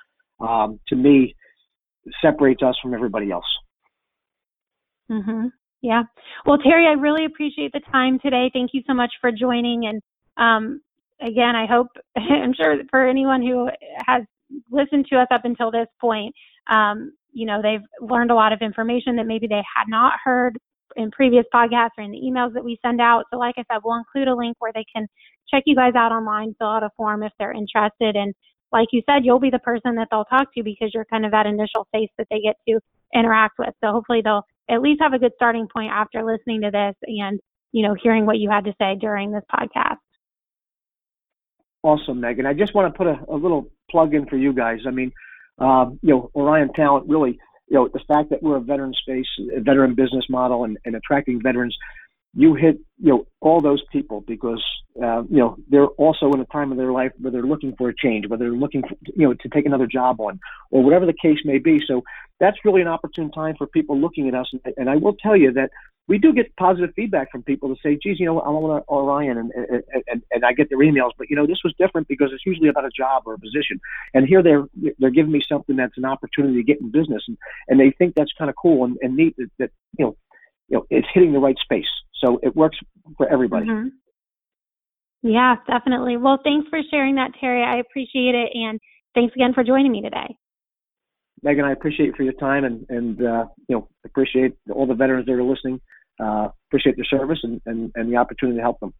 um, 0.41 0.79
to 0.87 0.95
me, 0.95 1.35
separates 2.21 2.63
us 2.63 2.75
from 2.81 2.93
everybody 2.93 3.31
else. 3.31 3.45
Mm-hmm. 5.11 5.47
Yeah. 5.81 6.03
Well, 6.45 6.57
Terry, 6.57 6.87
I 6.87 6.91
really 6.91 7.25
appreciate 7.25 7.71
the 7.73 7.81
time 7.91 8.19
today. 8.19 8.49
Thank 8.53 8.71
you 8.73 8.81
so 8.87 8.93
much 8.93 9.11
for 9.19 9.31
joining. 9.31 9.87
And 9.87 10.01
um, 10.37 10.81
again, 11.21 11.55
I 11.55 11.65
hope, 11.65 11.87
I'm 12.17 12.53
sure 12.53 12.77
for 12.89 13.07
anyone 13.07 13.41
who 13.41 13.69
has 14.07 14.23
listened 14.71 15.07
to 15.11 15.17
us 15.17 15.27
up 15.31 15.41
until 15.43 15.71
this 15.71 15.87
point, 15.99 16.33
um, 16.69 17.13
you 17.33 17.45
know, 17.45 17.61
they've 17.61 17.85
learned 18.01 18.31
a 18.31 18.35
lot 18.35 18.53
of 18.53 18.59
information 18.61 19.15
that 19.15 19.25
maybe 19.25 19.47
they 19.47 19.63
had 19.75 19.87
not 19.87 20.13
heard 20.23 20.57
in 20.97 21.09
previous 21.11 21.45
podcasts 21.53 21.91
or 21.97 22.03
in 22.03 22.11
the 22.11 22.19
emails 22.19 22.53
that 22.53 22.63
we 22.63 22.77
send 22.81 22.99
out. 22.99 23.23
So, 23.31 23.37
like 23.37 23.55
I 23.57 23.63
said, 23.71 23.79
we'll 23.83 23.97
include 23.97 24.27
a 24.27 24.35
link 24.35 24.57
where 24.59 24.73
they 24.73 24.85
can 24.93 25.07
check 25.49 25.63
you 25.65 25.75
guys 25.75 25.93
out 25.95 26.11
online, 26.11 26.55
fill 26.57 26.67
out 26.67 26.83
a 26.83 26.89
form 26.97 27.23
if 27.23 27.31
they're 27.39 27.53
interested. 27.53 28.15
And 28.15 28.33
like 28.71 28.89
you 28.91 29.01
said, 29.09 29.23
you'll 29.23 29.39
be 29.39 29.49
the 29.49 29.59
person 29.59 29.95
that 29.95 30.07
they'll 30.11 30.25
talk 30.25 30.53
to 30.55 30.63
because 30.63 30.91
you're 30.93 31.05
kind 31.05 31.25
of 31.25 31.31
that 31.31 31.45
initial 31.45 31.87
face 31.91 32.09
that 32.17 32.27
they 32.29 32.39
get 32.39 32.55
to 32.67 32.79
interact 33.13 33.59
with. 33.59 33.73
So, 33.83 33.91
hopefully, 33.91 34.21
they'll 34.23 34.45
at 34.69 34.81
least 34.81 35.01
have 35.01 35.13
a 35.13 35.19
good 35.19 35.33
starting 35.35 35.67
point 35.71 35.91
after 35.91 36.23
listening 36.23 36.61
to 36.61 36.71
this 36.71 36.95
and, 37.03 37.39
you 37.71 37.85
know, 37.85 37.95
hearing 38.01 38.25
what 38.25 38.37
you 38.37 38.49
had 38.49 38.65
to 38.65 38.73
say 38.79 38.95
during 38.99 39.31
this 39.31 39.43
podcast. 39.53 39.97
Awesome, 41.83 42.19
Megan. 42.19 42.45
I 42.45 42.53
just 42.53 42.75
want 42.75 42.93
to 42.93 42.97
put 42.97 43.07
a, 43.07 43.19
a 43.27 43.35
little 43.35 43.69
plug 43.89 44.13
in 44.13 44.27
for 44.27 44.37
you 44.37 44.53
guys. 44.53 44.79
I 44.87 44.91
mean, 44.91 45.11
um, 45.57 45.99
you 46.01 46.13
know, 46.13 46.31
Orion 46.35 46.71
Talent 46.73 47.09
really, 47.09 47.39
you 47.67 47.75
know, 47.75 47.89
the 47.91 48.01
fact 48.07 48.29
that 48.29 48.41
we're 48.43 48.57
a 48.57 48.61
veteran 48.61 48.93
space, 48.93 49.25
a 49.55 49.61
veteran 49.61 49.95
business 49.95 50.25
model, 50.29 50.63
and, 50.63 50.77
and 50.85 50.95
attracting 50.95 51.41
veterans, 51.41 51.75
you 52.33 52.55
hit, 52.55 52.77
you 52.97 53.09
know, 53.09 53.25
all 53.41 53.59
those 53.61 53.83
people 53.91 54.21
because, 54.21 54.63
uh, 55.03 55.23
you 55.23 55.37
know, 55.37 55.57
they're 55.69 55.87
also 55.87 56.31
in 56.31 56.39
a 56.39 56.45
time 56.45 56.71
of 56.71 56.77
their 56.77 56.91
life 56.91 57.11
where 57.19 57.31
they're 57.31 57.41
looking 57.43 57.75
for 57.77 57.89
a 57.89 57.95
change, 57.95 58.27
whether 58.27 58.45
they're 58.45 58.57
looking, 58.57 58.81
for, 58.81 58.95
you 59.15 59.27
know, 59.27 59.33
to 59.33 59.49
take 59.49 59.65
another 59.65 59.87
job 59.87 60.19
on, 60.21 60.39
or 60.69 60.83
whatever 60.83 61.05
the 61.05 61.13
case 61.13 61.39
may 61.43 61.57
be. 61.57 61.81
So 61.85 62.03
that's 62.39 62.57
really 62.63 62.81
an 62.81 62.87
opportune 62.87 63.31
time 63.31 63.55
for 63.57 63.67
people 63.67 63.99
looking 63.99 64.27
at 64.27 64.35
us. 64.35 64.47
And, 64.53 64.73
and 64.77 64.89
I 64.89 64.95
will 64.95 65.15
tell 65.15 65.35
you 65.35 65.51
that 65.53 65.71
we 66.07 66.17
do 66.17 66.33
get 66.33 66.55
positive 66.57 66.91
feedback 66.95 67.31
from 67.31 67.43
people 67.43 67.69
to 67.69 67.81
say, 67.81 67.97
geez, 68.01 68.19
you 68.19 68.25
know, 68.25 68.39
I 68.39 68.49
want 68.49 68.83
to 68.83 68.91
Orion, 68.91 69.37
and, 69.37 69.51
and, 69.51 69.83
and, 70.07 70.23
and 70.31 70.45
I 70.45 70.51
get 70.51 70.69
their 70.69 70.79
emails, 70.79 71.11
but 71.17 71.29
you 71.29 71.35
know, 71.35 71.45
this 71.45 71.59
was 71.63 71.73
different 71.77 72.07
because 72.07 72.31
it's 72.33 72.45
usually 72.45 72.69
about 72.69 72.85
a 72.85 72.89
job 72.89 73.23
or 73.25 73.35
a 73.35 73.39
position, 73.39 73.79
and 74.13 74.27
here 74.27 74.41
they're 74.43 74.65
they're 74.99 75.11
giving 75.11 75.31
me 75.31 75.41
something 75.47 75.75
that's 75.75 75.97
an 75.97 76.05
opportunity 76.05 76.55
to 76.55 76.63
get 76.63 76.81
in 76.81 76.91
business, 76.91 77.23
and, 77.27 77.37
and 77.67 77.79
they 77.79 77.91
think 77.91 78.15
that's 78.15 78.33
kind 78.37 78.49
of 78.49 78.55
cool 78.61 78.83
and, 78.83 78.97
and 79.01 79.15
neat 79.15 79.35
that, 79.37 79.51
that 79.59 79.71
you 79.97 80.05
know, 80.05 80.17
you 80.67 80.77
know, 80.77 80.85
it's 80.89 81.07
hitting 81.13 81.33
the 81.33 81.39
right 81.39 81.57
space, 81.61 81.87
so 82.23 82.39
it 82.43 82.55
works 82.55 82.77
for 83.17 83.27
everybody. 83.27 83.67
Mm-hmm. 83.67 83.87
Yeah, 85.23 85.55
definitely. 85.67 86.17
Well, 86.17 86.39
thanks 86.43 86.67
for 86.69 86.79
sharing 86.89 87.15
that, 87.15 87.31
Terry. 87.39 87.63
I 87.63 87.77
appreciate 87.77 88.33
it, 88.33 88.49
and 88.53 88.79
thanks 89.13 89.35
again 89.35 89.53
for 89.53 89.63
joining 89.63 89.91
me 89.91 90.01
today. 90.01 90.35
Megan, 91.43 91.65
I 91.65 91.71
appreciate 91.71 92.07
you 92.07 92.13
for 92.15 92.23
your 92.23 92.33
time 92.33 92.65
and, 92.65 92.85
and 92.89 93.19
uh, 93.25 93.45
you 93.67 93.75
know, 93.75 93.87
appreciate 94.05 94.53
all 94.71 94.85
the 94.85 94.93
veterans 94.93 95.25
that 95.25 95.33
are 95.33 95.43
listening. 95.43 95.81
Uh, 96.19 96.49
appreciate 96.69 96.95
their 96.97 97.05
service 97.05 97.39
and, 97.43 97.59
and, 97.65 97.91
and 97.95 98.11
the 98.11 98.15
opportunity 98.15 98.57
to 98.57 98.61
help 98.61 98.79
them. 98.79 98.93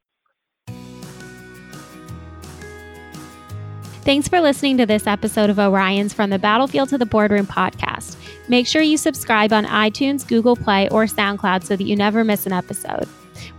Thanks 4.03 4.27
for 4.27 4.41
listening 4.41 4.77
to 4.79 4.87
this 4.87 5.05
episode 5.05 5.51
of 5.51 5.59
Orion's 5.59 6.13
From 6.13 6.31
the 6.31 6.39
Battlefield 6.39 6.89
to 6.89 6.97
the 6.97 7.05
Boardroom 7.05 7.45
podcast. 7.45 8.17
Make 8.51 8.67
sure 8.67 8.81
you 8.81 8.97
subscribe 8.97 9.53
on 9.53 9.63
iTunes, 9.63 10.27
Google 10.27 10.57
Play, 10.57 10.89
or 10.89 11.05
SoundCloud 11.05 11.63
so 11.63 11.77
that 11.77 11.85
you 11.85 11.95
never 11.95 12.25
miss 12.25 12.45
an 12.45 12.51
episode. 12.51 13.07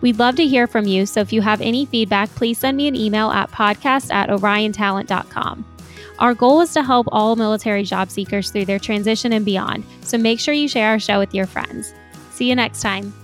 We'd 0.03 0.19
love 0.19 0.37
to 0.37 0.47
hear 0.47 0.67
from 0.67 0.87
you, 0.87 1.07
so 1.07 1.21
if 1.21 1.33
you 1.33 1.41
have 1.41 1.63
any 1.63 1.87
feedback, 1.87 2.29
please 2.35 2.59
send 2.59 2.77
me 2.77 2.89
an 2.89 2.95
email 2.95 3.31
at 3.31 3.51
podcast 3.51 4.13
at 4.13 4.29
oriontalent.com. 4.29 5.65
Our 6.19 6.35
goal 6.35 6.61
is 6.61 6.75
to 6.75 6.83
help 6.83 7.07
all 7.11 7.37
military 7.37 7.85
job 7.85 8.11
seekers 8.11 8.51
through 8.51 8.67
their 8.67 8.79
transition 8.79 9.33
and 9.33 9.47
beyond, 9.47 9.85
so 10.03 10.19
make 10.19 10.39
sure 10.39 10.53
you 10.53 10.69
share 10.69 10.91
our 10.91 10.99
show 10.99 11.19
with 11.19 11.35
your 11.35 11.47
friends. 11.47 11.95
See 12.31 12.51
you 12.51 12.55
next 12.55 12.83
time. 12.83 13.15